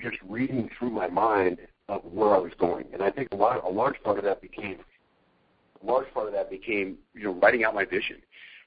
just 0.00 0.16
reading 0.28 0.70
through 0.78 0.90
my 0.90 1.08
mind 1.08 1.58
of 1.88 2.02
where 2.04 2.34
I 2.34 2.38
was 2.38 2.52
going, 2.58 2.86
and 2.92 3.02
I 3.02 3.10
think 3.10 3.28
a 3.32 3.36
lot 3.36 3.62
a 3.64 3.68
large 3.68 4.02
part 4.02 4.18
of 4.18 4.24
that 4.24 4.40
became 4.40 4.78
a 5.82 5.86
large 5.86 6.12
part 6.12 6.26
of 6.26 6.32
that 6.32 6.50
became 6.50 6.96
you 7.14 7.24
know 7.24 7.34
writing 7.34 7.64
out 7.64 7.74
my 7.74 7.84
vision 7.84 8.16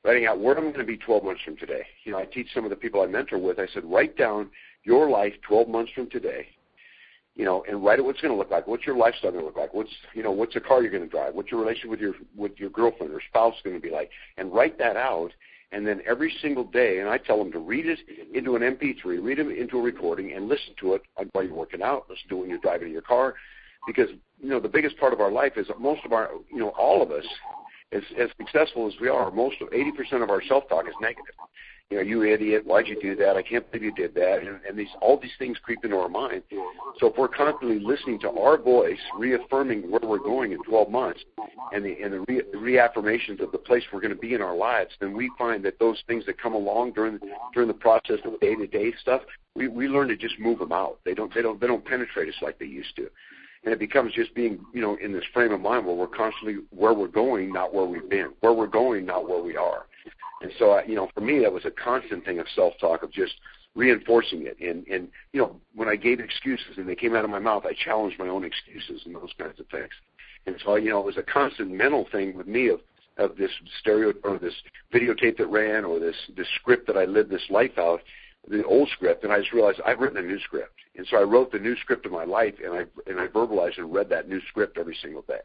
writing 0.04 0.26
out 0.26 0.40
where 0.40 0.56
I'm 0.56 0.66
going 0.66 0.80
to 0.80 0.84
be 0.84 0.98
12 0.98 1.24
months 1.24 1.42
from 1.44 1.58
today. 1.58 1.86
You 2.04 2.12
know, 2.12 2.20
I 2.20 2.26
teach 2.26 2.48
some 2.54 2.64
of 2.64 2.70
the 2.70 2.76
people 2.76 3.02
I 3.02 3.08
mentor 3.08 3.38
with. 3.38 3.60
I 3.60 3.68
said, 3.74 3.84
write 3.86 4.18
down 4.18 4.50
your 4.84 5.10
life 5.10 5.34
12 5.48 5.68
months 5.68 5.92
from 5.94 6.10
today. 6.10 6.48
You 7.36 7.46
know, 7.46 7.64
and 7.70 7.86
write 7.86 8.00
it 8.00 8.06
what's 8.06 8.20
going 8.20 8.34
to 8.34 8.38
look 8.38 8.50
like. 8.50 8.66
What's 8.66 8.88
your 8.88 8.98
lifestyle 8.98 9.32
going 9.32 9.44
to 9.44 9.46
look 9.46 9.58
like? 9.58 9.72
What's 9.72 9.92
you 10.16 10.24
know, 10.24 10.32
what's 10.32 10.56
the 10.56 10.60
car 10.60 10.82
you're 10.82 10.92
going 10.92 11.04
to 11.04 11.10
drive? 11.10 11.36
What's 11.36 11.52
your 11.52 11.60
relationship 11.60 11.92
with 11.92 12.00
your 12.00 12.14
with 12.36 12.54
your 12.58 12.72
girlfriend 12.72 13.14
or 13.14 13.22
spouse 13.30 13.54
going 13.64 13.76
to 13.76 13.82
be 13.82 13.92
like? 13.92 14.10
And 14.38 14.52
write 14.52 14.80
that 14.80 14.98
out. 14.98 15.32
And 15.72 15.86
then 15.86 16.02
every 16.08 16.34
single 16.42 16.64
day, 16.64 17.00
and 17.00 17.08
I 17.08 17.20
tell 17.20 17.38
them 17.38 17.52
to 17.52 17.60
read 17.60 17.86
it 17.86 18.00
into 18.34 18.56
an 18.56 18.64
MP3, 18.64 19.22
read 19.22 19.38
it 19.38 19.48
into 19.56 19.78
a 19.78 19.82
recording, 19.82 20.34
and 20.34 20.48
listen 20.48 20.74
to 20.80 20.94
it 20.96 21.04
while 21.34 21.44
you're 21.44 21.54
working 21.54 21.84
out. 21.84 22.06
Listen 22.10 22.28
to 22.30 22.38
it 22.38 22.40
when 22.40 22.50
you're 22.50 22.58
driving 22.58 22.88
in 22.88 22.94
your 22.94 23.04
car, 23.04 23.36
because 23.86 24.10
you 24.42 24.50
know 24.50 24.60
the 24.60 24.68
biggest 24.68 24.98
part 24.98 25.14
of 25.14 25.20
our 25.20 25.32
life 25.32 25.58
is 25.58 25.68
most 25.80 26.06
of 26.06 26.14
our, 26.14 26.32
you 26.50 26.58
know, 26.58 26.70
all 26.70 27.04
of 27.04 27.12
us 27.12 27.26
as, 27.92 28.04
as 28.20 28.30
successful 28.38 28.88
as 28.88 28.94
we 29.00 29.08
are, 29.08 29.32
most 29.32 29.62
of 29.62 29.70
80% 29.70 30.24
of 30.24 30.30
our 30.30 30.42
self-talk 30.44 30.88
is 30.88 30.96
negative. 31.02 31.36
You 31.90 31.98
know, 31.98 32.04
you 32.04 32.24
idiot, 32.24 32.66
why'd 32.66 32.88
you 32.88 33.00
do 33.02 33.16
that? 33.16 33.38
I 33.38 33.42
can't 33.42 33.70
believe 33.72 33.86
you 33.86 33.94
did 33.94 34.14
that. 34.16 34.40
And, 34.40 34.60
and 34.68 34.78
these, 34.78 34.90
all 35.02 35.18
these 35.18 35.32
things 35.40 35.58
creep 35.64 35.86
into 35.86 35.96
our 35.96 36.10
mind. 36.10 36.44
So 37.00 37.08
if 37.08 37.18
we're 37.18 37.30
constantly 37.30 37.80
listening 37.80 38.20
to 38.22 38.30
our 38.32 38.58
voice, 38.58 39.00
reaffirming 39.18 39.90
where 39.90 40.02
we're 40.04 40.20
going 40.20 40.52
in 40.52 40.62
12 40.64 40.90
months, 40.92 41.22
and 41.74 41.86
the, 41.86 41.96
and 42.04 42.12
the 42.12 42.20
re, 42.28 42.42
reaffirmations 42.54 43.42
of 43.42 43.54
the 43.54 43.58
place 43.58 43.84
we're 43.94 44.02
going 44.02 44.14
to 44.14 44.20
be 44.20 44.34
in 44.34 44.42
our 44.42 44.56
lives, 44.56 44.92
then 45.00 45.16
we 45.16 45.32
find 45.38 45.64
that 45.64 45.80
those 45.80 46.04
things 46.08 46.26
that 46.26 46.42
come 46.42 46.56
along 46.56 46.92
during 46.92 47.20
during 47.54 47.70
the 47.70 47.74
process 47.74 48.20
of 48.26 48.38
day-to-day 48.42 48.94
stuff, 49.02 49.22
we, 49.56 49.70
we 49.70 49.88
learn 49.88 50.10
to 50.10 50.18
just 50.18 50.38
move 50.40 50.60
them 50.60 50.74
out. 50.74 51.00
They 51.06 51.14
don't 51.14 51.34
they 51.34 51.42
don't 51.42 51.60
they 51.60 51.68
don't 51.68 51.86
penetrate 51.86 52.28
us 52.28 52.36
like 52.42 52.60
they 52.60 52.66
used 52.66 52.96
to 52.98 53.10
and 53.64 53.74
it 53.74 53.80
becomes 53.80 54.14
just 54.14 54.34
being 54.34 54.60
you 54.74 54.82
know 54.82 54.98
in 55.04 55.12
this 55.12 55.24
frame 55.34 55.52
of 55.52 55.62
mind 55.62 55.86
where 55.86 55.96
we're 55.96 56.08
constantly 56.08 56.58
where 56.72 56.94
we're 56.94 57.08
going 57.08 57.52
not 57.52 57.74
where 57.74 57.86
we've 57.86 58.10
been. 58.10 58.32
Where 58.42 58.54
we're 58.54 58.68
going 58.68 59.06
not 59.06 59.28
where 59.28 59.42
we 59.42 59.56
are. 59.56 59.86
And 60.42 60.52
so 60.60 60.72
I, 60.72 60.86
you 60.86 60.96
know 60.96 61.10
for 61.14 61.22
me 61.22 61.40
that 61.40 61.52
was 61.52 61.66
a 61.66 61.72
constant 61.72 62.26
thing 62.26 62.40
of 62.40 62.48
self 62.56 62.74
talk 62.80 63.04
of 63.04 63.12
just 63.12 63.34
reinforcing 63.76 64.46
it. 64.48 64.58
And 64.60 64.86
and 64.88 65.10
you 65.34 65.42
know 65.42 65.56
when 65.76 65.88
i 65.88 65.96
gave 65.96 66.20
excuses 66.20 66.78
and 66.78 66.88
they 66.88 66.96
came 66.96 67.16
out 67.16 67.26
of 67.26 67.30
my 67.30 67.40
mouth 67.40 67.66
i 67.66 67.74
challenged 67.74 68.20
my 68.20 68.28
own 68.28 68.44
excuses 68.44 69.02
and 69.06 69.16
those 69.16 69.34
kinds 69.38 69.60
of 69.60 69.68
things. 69.68 69.92
And 70.46 70.56
so 70.64 70.76
you 70.76 70.90
know 70.90 71.00
it 71.00 71.06
was 71.06 71.18
a 71.18 71.24
constant 71.24 71.72
mental 71.72 72.08
thing 72.12 72.36
with 72.36 72.48
me 72.48 72.70
of 72.70 72.82
of 73.18 73.36
this 73.36 73.52
stereo 73.80 74.14
or 74.24 74.38
this 74.38 74.54
videotape 74.94 75.38
that 75.38 75.48
ran 75.48 75.84
or 75.84 76.00
this 76.00 76.16
this 76.36 76.48
script 76.60 76.86
that 76.86 76.96
i 76.96 77.06
lived 77.06 77.32
this 77.32 77.50
life 77.50 77.78
out 77.80 78.02
the 78.50 78.64
old 78.64 78.90
script, 78.90 79.24
and 79.24 79.34
I 79.34 79.40
just 79.40 79.54
realized 79.54 79.82
I've 79.86 80.00
written 80.00 80.18
a 80.18 80.22
new 80.28 80.40
script, 80.40 80.74
and 80.98 81.06
so 81.10 81.18
I 81.18 81.24
wrote 81.24 81.52
the 81.52 81.60
new 81.60 81.76
script 81.78 82.06
of 82.06 82.12
my 82.12 82.26
life, 82.26 82.56
and 82.64 82.74
I 82.74 83.10
and 83.10 83.20
I 83.20 83.28
verbalized 83.28 83.78
and 83.78 83.94
read 83.94 84.10
that 84.10 84.28
new 84.28 84.42
script 84.50 84.78
every 84.78 84.98
single 85.02 85.22
day. 85.22 85.42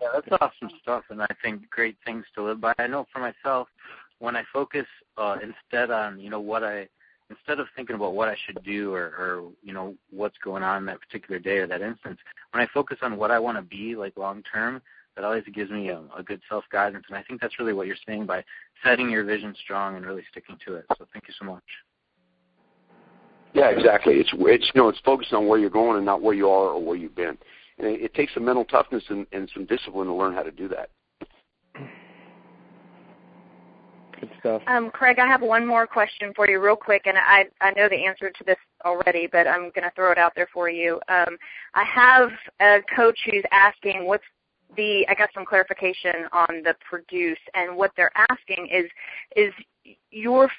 Yeah, 0.00 0.08
that's 0.14 0.28
awesome 0.40 0.74
stuff, 0.80 1.04
and 1.10 1.20
I 1.20 1.28
think 1.42 1.68
great 1.68 1.96
things 2.06 2.24
to 2.36 2.42
live 2.42 2.60
by. 2.60 2.72
I 2.78 2.86
know 2.86 3.06
for 3.12 3.18
myself, 3.18 3.68
when 4.20 4.36
I 4.36 4.44
focus 4.52 4.86
uh, 5.18 5.36
instead 5.42 5.90
on 5.90 6.18
you 6.20 6.30
know 6.30 6.40
what 6.40 6.62
I 6.62 6.88
instead 7.28 7.60
of 7.60 7.66
thinking 7.76 7.96
about 7.96 8.14
what 8.14 8.28
I 8.28 8.36
should 8.46 8.62
do 8.64 8.94
or, 8.94 9.04
or 9.04 9.50
you 9.62 9.72
know 9.72 9.94
what's 10.10 10.38
going 10.38 10.62
on 10.62 10.86
that 10.86 11.00
particular 11.00 11.40
day 11.40 11.58
or 11.58 11.66
that 11.66 11.82
instance, 11.82 12.18
when 12.52 12.62
I 12.62 12.68
focus 12.72 12.98
on 13.02 13.16
what 13.16 13.32
I 13.32 13.38
want 13.40 13.58
to 13.58 13.62
be 13.62 13.96
like 13.96 14.16
long 14.16 14.42
term, 14.52 14.80
that 15.16 15.24
always 15.24 15.44
gives 15.52 15.70
me 15.70 15.88
a, 15.88 16.00
a 16.16 16.22
good 16.22 16.40
self 16.48 16.64
guidance. 16.70 17.04
And 17.08 17.16
I 17.16 17.22
think 17.22 17.40
that's 17.40 17.58
really 17.58 17.72
what 17.72 17.86
you're 17.86 17.96
saying 18.06 18.26
by 18.26 18.44
setting 18.84 19.10
your 19.10 19.24
vision 19.24 19.54
strong 19.62 19.96
and 19.96 20.06
really 20.06 20.24
sticking 20.30 20.56
to 20.66 20.76
it. 20.76 20.84
So 20.98 21.06
thank 21.12 21.26
you 21.28 21.34
so 21.38 21.46
much. 21.46 21.64
Yeah, 23.52 23.70
exactly. 23.70 24.14
It's 24.14 24.30
it's 24.32 24.70
you 24.74 24.80
know 24.80 24.88
it's 24.88 25.00
focused 25.00 25.32
on 25.32 25.46
where 25.46 25.58
you're 25.58 25.70
going 25.70 25.96
and 25.96 26.06
not 26.06 26.22
where 26.22 26.34
you 26.34 26.48
are 26.48 26.70
or 26.70 26.82
where 26.82 26.96
you've 26.96 27.16
been. 27.16 27.36
And 27.78 27.88
it, 27.88 28.00
it 28.02 28.14
takes 28.14 28.34
some 28.34 28.44
mental 28.44 28.64
toughness 28.64 29.02
and, 29.08 29.26
and 29.32 29.50
some 29.54 29.64
discipline 29.64 30.06
to 30.06 30.14
learn 30.14 30.34
how 30.34 30.42
to 30.42 30.52
do 30.52 30.68
that. 30.68 30.90
Good 34.20 34.30
stuff. 34.38 34.62
Um, 34.66 34.90
Craig, 34.90 35.18
I 35.18 35.26
have 35.26 35.40
one 35.40 35.66
more 35.66 35.86
question 35.86 36.32
for 36.36 36.48
you, 36.48 36.60
real 36.60 36.76
quick, 36.76 37.06
and 37.06 37.16
I 37.18 37.46
I 37.60 37.72
know 37.72 37.88
the 37.88 38.04
answer 38.04 38.30
to 38.30 38.44
this 38.44 38.58
already, 38.84 39.26
but 39.26 39.48
I'm 39.48 39.70
going 39.70 39.82
to 39.82 39.92
throw 39.96 40.12
it 40.12 40.18
out 40.18 40.32
there 40.36 40.48
for 40.52 40.68
you. 40.68 41.00
Um, 41.08 41.36
I 41.74 41.84
have 41.84 42.30
a 42.60 42.78
coach 42.94 43.18
who's 43.24 43.44
asking 43.50 44.06
what's 44.06 44.24
the 44.76 45.06
I 45.08 45.14
got 45.14 45.30
some 45.34 45.44
clarification 45.44 46.26
on 46.32 46.62
the 46.64 46.74
produce 46.88 47.38
and 47.54 47.76
what 47.76 47.92
they're 47.96 48.12
asking 48.30 48.68
is 48.72 48.86
is 49.36 49.52
your 50.10 50.50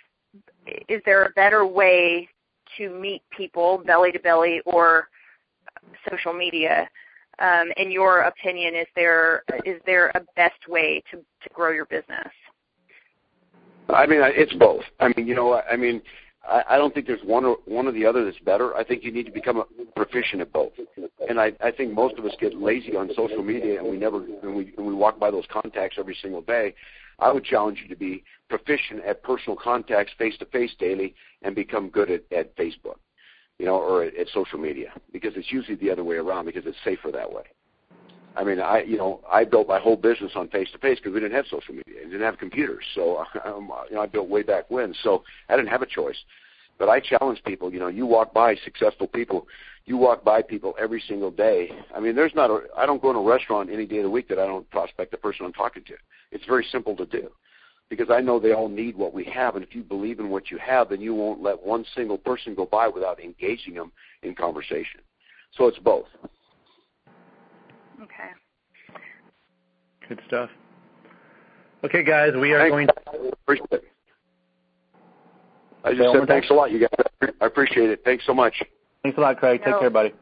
is 0.89 1.01
there 1.05 1.25
a 1.25 1.29
better 1.31 1.65
way 1.65 2.27
to 2.77 2.89
meet 2.89 3.21
people 3.35 3.81
belly 3.85 4.11
to 4.11 4.19
belly 4.19 4.61
or 4.65 5.07
social 6.09 6.33
media? 6.33 6.89
Um, 7.39 7.71
in 7.77 7.91
your 7.91 8.21
opinion, 8.21 8.75
is 8.75 8.87
there 8.95 9.43
is 9.65 9.81
there 9.85 10.11
a 10.15 10.21
best 10.35 10.67
way 10.67 11.01
to 11.11 11.17
to 11.17 11.49
grow 11.53 11.71
your 11.71 11.85
business? 11.85 12.29
I 13.89 14.05
mean, 14.05 14.19
it's 14.23 14.53
both. 14.53 14.83
I 14.99 15.11
mean, 15.15 15.27
you 15.27 15.35
know, 15.35 15.61
I 15.69 15.75
mean, 15.75 16.01
I, 16.43 16.63
I 16.71 16.77
don't 16.77 16.93
think 16.93 17.07
there's 17.07 17.23
one 17.23 17.45
or 17.45 17.57
one 17.65 17.87
or 17.87 17.91
the 17.91 18.05
other 18.05 18.25
that's 18.25 18.39
better. 18.39 18.75
I 18.75 18.83
think 18.83 19.03
you 19.03 19.11
need 19.11 19.25
to 19.25 19.31
become 19.31 19.63
proficient 19.95 20.41
at 20.41 20.51
both. 20.51 20.73
And 21.27 21.39
I, 21.39 21.53
I 21.63 21.71
think 21.71 21.93
most 21.93 22.17
of 22.17 22.25
us 22.25 22.33
get 22.39 22.55
lazy 22.55 22.95
on 22.95 23.09
social 23.15 23.43
media, 23.43 23.79
and 23.79 23.89
we 23.89 23.97
never 23.97 24.17
and 24.17 24.55
we 24.55 24.73
and 24.77 24.85
we 24.85 24.93
walk 24.93 25.19
by 25.19 25.31
those 25.31 25.45
contacts 25.51 25.97
every 25.99 26.17
single 26.21 26.41
day. 26.41 26.73
I 27.19 27.31
would 27.31 27.43
challenge 27.43 27.79
you 27.83 27.89
to 27.89 27.95
be 27.95 28.23
proficient 28.49 29.03
at 29.05 29.21
personal 29.21 29.55
contacts 29.55 30.11
face 30.17 30.35
to 30.39 30.45
face 30.45 30.71
daily, 30.79 31.13
and 31.43 31.55
become 31.55 31.89
good 31.89 32.09
at, 32.09 32.23
at 32.31 32.55
Facebook, 32.57 32.97
you 33.59 33.65
know, 33.65 33.75
or 33.75 34.03
at, 34.03 34.15
at 34.15 34.27
social 34.29 34.57
media, 34.57 34.91
because 35.13 35.33
it's 35.35 35.51
usually 35.51 35.75
the 35.75 35.91
other 35.91 36.03
way 36.03 36.15
around 36.15 36.45
because 36.45 36.65
it's 36.65 36.77
safer 36.83 37.11
that 37.11 37.31
way. 37.31 37.43
I 38.35 38.43
mean, 38.43 38.59
I 38.59 38.83
you 38.83 38.97
know 38.97 39.21
I 39.29 39.43
built 39.43 39.67
my 39.67 39.79
whole 39.79 39.95
business 39.95 40.31
on 40.35 40.47
face 40.49 40.69
to 40.71 40.77
face 40.77 40.99
because 40.99 41.13
we 41.13 41.19
didn't 41.19 41.35
have 41.35 41.45
social 41.49 41.73
media, 41.73 42.01
and 42.01 42.11
didn't 42.11 42.25
have 42.25 42.37
computers. 42.37 42.83
So 42.95 43.25
um, 43.45 43.71
you 43.89 43.95
know 43.95 44.01
I 44.01 44.05
built 44.05 44.29
way 44.29 44.43
back 44.43 44.69
when, 44.69 44.93
so 45.03 45.23
I 45.49 45.55
didn't 45.55 45.69
have 45.69 45.81
a 45.81 45.87
choice. 45.87 46.17
But 46.79 46.89
I 46.89 46.99
challenge 46.99 47.43
people. 47.45 47.71
You 47.71 47.79
know, 47.79 47.89
you 47.89 48.05
walk 48.05 48.33
by 48.33 48.55
successful 48.63 49.07
people. 49.07 49.47
You 49.85 49.97
walk 49.97 50.23
by 50.23 50.41
people 50.41 50.73
every 50.79 51.03
single 51.07 51.29
day. 51.29 51.71
I 51.95 51.99
mean, 51.99 52.15
there's 52.15 52.33
not 52.33 52.49
a. 52.49 52.61
I 52.77 52.85
don't 52.85 53.01
go 53.01 53.09
in 53.11 53.15
a 53.15 53.21
restaurant 53.21 53.69
any 53.69 53.85
day 53.85 53.97
of 53.97 54.03
the 54.03 54.09
week 54.09 54.27
that 54.29 54.39
I 54.39 54.47
don't 54.47 54.69
prospect 54.71 55.11
the 55.11 55.17
person 55.17 55.45
I'm 55.45 55.53
talking 55.53 55.83
to. 55.83 55.93
It's 56.31 56.45
very 56.45 56.65
simple 56.71 56.95
to 56.95 57.05
do, 57.05 57.29
because 57.89 58.09
I 58.09 58.21
know 58.21 58.39
they 58.39 58.53
all 58.53 58.69
need 58.69 58.95
what 58.95 59.13
we 59.13 59.25
have, 59.25 59.55
and 59.55 59.63
if 59.63 59.75
you 59.75 59.83
believe 59.83 60.19
in 60.19 60.29
what 60.29 60.49
you 60.49 60.57
have, 60.57 60.89
then 60.89 61.01
you 61.01 61.13
won't 61.13 61.43
let 61.43 61.61
one 61.61 61.85
single 61.93 62.17
person 62.17 62.55
go 62.55 62.65
by 62.65 62.87
without 62.87 63.19
engaging 63.19 63.73
them 63.73 63.91
in 64.23 64.33
conversation. 64.33 65.01
So 65.57 65.67
it's 65.67 65.79
both. 65.79 66.05
Okay. 68.01 68.29
Good 70.09 70.19
stuff. 70.27 70.49
Okay, 71.83 72.03
guys, 72.03 72.31
we 72.39 72.53
are 72.53 72.69
going. 72.69 72.87
To... 72.87 72.93
Appreciate 73.43 73.67
it. 73.71 73.83
I 75.83 75.93
just 75.93 76.11
said 76.13 76.27
thanks 76.27 76.49
a 76.49 76.53
lot, 76.53 76.71
you 76.71 76.79
guys. 76.79 77.31
I 77.41 77.45
appreciate 77.45 77.89
it. 77.89 78.01
Thanks 78.03 78.23
so 78.25 78.33
much. 78.33 78.53
Thanks 79.03 79.17
a 79.17 79.21
lot, 79.21 79.37
Craig. 79.37 79.61
Take 79.63 79.79
care, 79.79 79.89
buddy. 79.89 80.13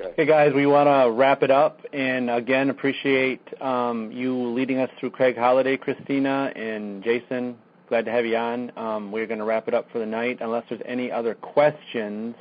Okay. 0.00 0.10
okay, 0.10 0.26
guys, 0.26 0.52
we 0.54 0.66
want 0.66 0.88
to 0.88 1.12
wrap 1.12 1.42
it 1.42 1.50
up, 1.50 1.80
and 1.92 2.30
again, 2.30 2.70
appreciate 2.70 3.40
um, 3.60 4.10
you 4.10 4.34
leading 4.52 4.78
us 4.78 4.90
through 4.98 5.10
Craig 5.10 5.36
Holiday, 5.36 5.76
Christina, 5.76 6.52
and 6.56 7.02
Jason. 7.04 7.56
Glad 7.88 8.06
to 8.06 8.10
have 8.10 8.24
you 8.24 8.36
on. 8.36 8.72
Um, 8.76 9.12
we're 9.12 9.26
going 9.26 9.38
to 9.38 9.44
wrap 9.44 9.68
it 9.68 9.74
up 9.74 9.90
for 9.92 9.98
the 9.98 10.06
night, 10.06 10.38
unless 10.40 10.64
there's 10.68 10.80
any 10.86 11.12
other 11.12 11.34
questions 11.34 12.34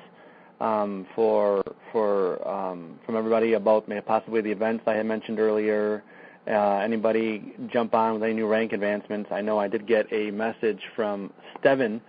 um, 0.61 1.07
for 1.15 1.63
for 1.91 2.47
um, 2.47 2.99
from 3.05 3.17
everybody 3.17 3.53
about 3.53 3.89
possibly 4.05 4.41
the 4.41 4.51
events 4.51 4.83
I 4.87 4.93
had 4.93 5.05
mentioned 5.05 5.39
earlier, 5.39 6.03
uh, 6.47 6.77
anybody 6.77 7.53
jump 7.67 7.93
on 7.93 8.13
with 8.13 8.23
any 8.23 8.33
new 8.33 8.47
rank 8.47 8.71
advancements. 8.71 9.31
I 9.31 9.41
know 9.41 9.59
I 9.59 9.67
did 9.67 9.87
get 9.87 10.11
a 10.13 10.31
message 10.31 10.81
from 10.95 11.33
Steven 11.59 12.01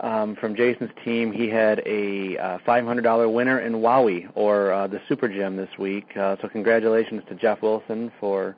um, 0.00 0.36
from 0.36 0.56
Jason's 0.56 0.90
team. 1.04 1.32
He 1.32 1.48
had 1.48 1.80
a 1.86 2.36
uh, 2.36 2.58
$500 2.66 3.32
winner 3.32 3.60
in 3.60 3.74
WOWY 3.74 4.28
or 4.34 4.72
uh, 4.72 4.86
the 4.88 5.00
Super 5.08 5.28
Gym 5.28 5.56
this 5.56 5.70
week. 5.78 6.16
Uh, 6.16 6.36
so 6.42 6.48
congratulations 6.48 7.22
to 7.28 7.34
Jeff 7.36 7.62
Wilson 7.62 8.10
for 8.18 8.56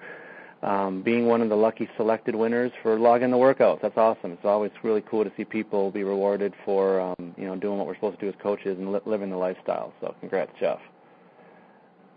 um, 0.64 1.02
being 1.02 1.26
one 1.26 1.42
of 1.42 1.50
the 1.50 1.56
lucky 1.56 1.88
selected 1.96 2.34
winners 2.34 2.72
for 2.82 2.98
logging 2.98 3.30
the 3.30 3.36
workouts. 3.36 3.82
That's 3.82 3.96
awesome. 3.98 4.32
It's 4.32 4.44
always 4.44 4.72
really 4.82 5.02
cool 5.02 5.22
to 5.22 5.30
see 5.36 5.44
people 5.44 5.90
be 5.90 6.04
rewarded 6.04 6.54
for 6.64 7.00
um, 7.00 7.34
you 7.36 7.44
know 7.44 7.54
doing 7.54 7.76
what 7.76 7.86
we're 7.86 7.94
supposed 7.94 8.18
to 8.18 8.26
do 8.26 8.28
as 8.30 8.42
coaches 8.42 8.78
and 8.78 8.90
li- 8.90 9.00
living 9.04 9.30
the 9.30 9.36
lifestyle. 9.36 9.92
So 10.00 10.14
congrats, 10.20 10.52
Jeff. 10.58 10.80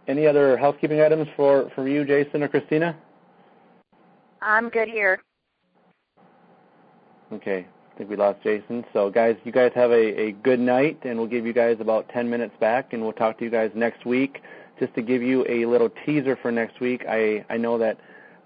Any 0.08 0.26
other 0.26 0.56
housekeeping 0.56 1.02
items 1.02 1.28
for, 1.36 1.70
for 1.76 1.86
you, 1.88 2.06
Jason 2.06 2.42
or 2.42 2.48
Christina? 2.48 2.96
I'm 4.42 4.70
good 4.70 4.88
here. 4.88 5.20
Okay. 7.34 7.68
I 7.94 7.98
think 7.98 8.10
we 8.10 8.16
lost 8.16 8.42
Jason. 8.42 8.86
So, 8.94 9.10
guys, 9.10 9.36
you 9.44 9.52
guys 9.52 9.72
have 9.76 9.92
a, 9.92 10.22
a 10.22 10.32
good 10.32 10.62
night, 10.62 11.00
and 11.04 11.18
we'll 11.18 11.28
give 11.28 11.46
you 11.46 11.52
guys 11.52 11.78
about 11.82 12.08
10 12.10 12.30
minutes 12.30 12.54
back, 12.60 12.94
and 12.94 13.02
we'll 13.02 13.12
talk 13.12 13.38
to 13.40 13.44
you 13.44 13.50
guys 13.50 13.72
next 13.76 14.06
week. 14.06 14.42
Just 14.80 14.94
to 14.94 15.02
give 15.02 15.22
you 15.22 15.46
a 15.50 15.66
little 15.66 15.90
teaser 16.06 16.38
for 16.42 16.52
next 16.52 16.80
week, 16.80 17.04
I, 17.10 17.44
I 17.50 17.58
know 17.58 17.78
that 17.80 17.98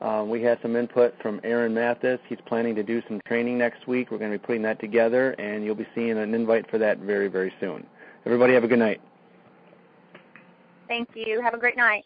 um, 0.02 0.30
we 0.30 0.42
had 0.42 0.60
some 0.62 0.76
input 0.76 1.14
from 1.22 1.40
Aaron 1.44 1.74
Mathis. 1.74 2.20
He's 2.28 2.40
planning 2.46 2.76
to 2.76 2.84
do 2.84 3.04
some 3.08 3.22
training 3.28 3.58
next 3.58 3.88
week. 3.88 4.10
We're 4.10 4.18
going 4.18 4.32
to 4.32 4.40
be 4.40 4.46
putting 4.46 4.64
that 4.64 4.80
together, 4.80 5.32
and 5.34 5.64
you'll 5.64 5.76
be 5.76 5.88
seeing 5.94 6.18
an 6.18 6.34
invite 6.34 6.70
for 6.70 6.78
that 6.80 7.00
very, 7.00 7.28
very 7.28 7.54
soon. 7.60 7.86
Everybody 8.26 8.54
have 8.54 8.64
a 8.64 8.68
good 8.68 8.80
night. 8.80 9.00
Thank 10.88 11.10
you. 11.16 11.42
Have 11.42 11.54
a 11.54 11.58
great 11.58 11.78
night. 11.78 12.04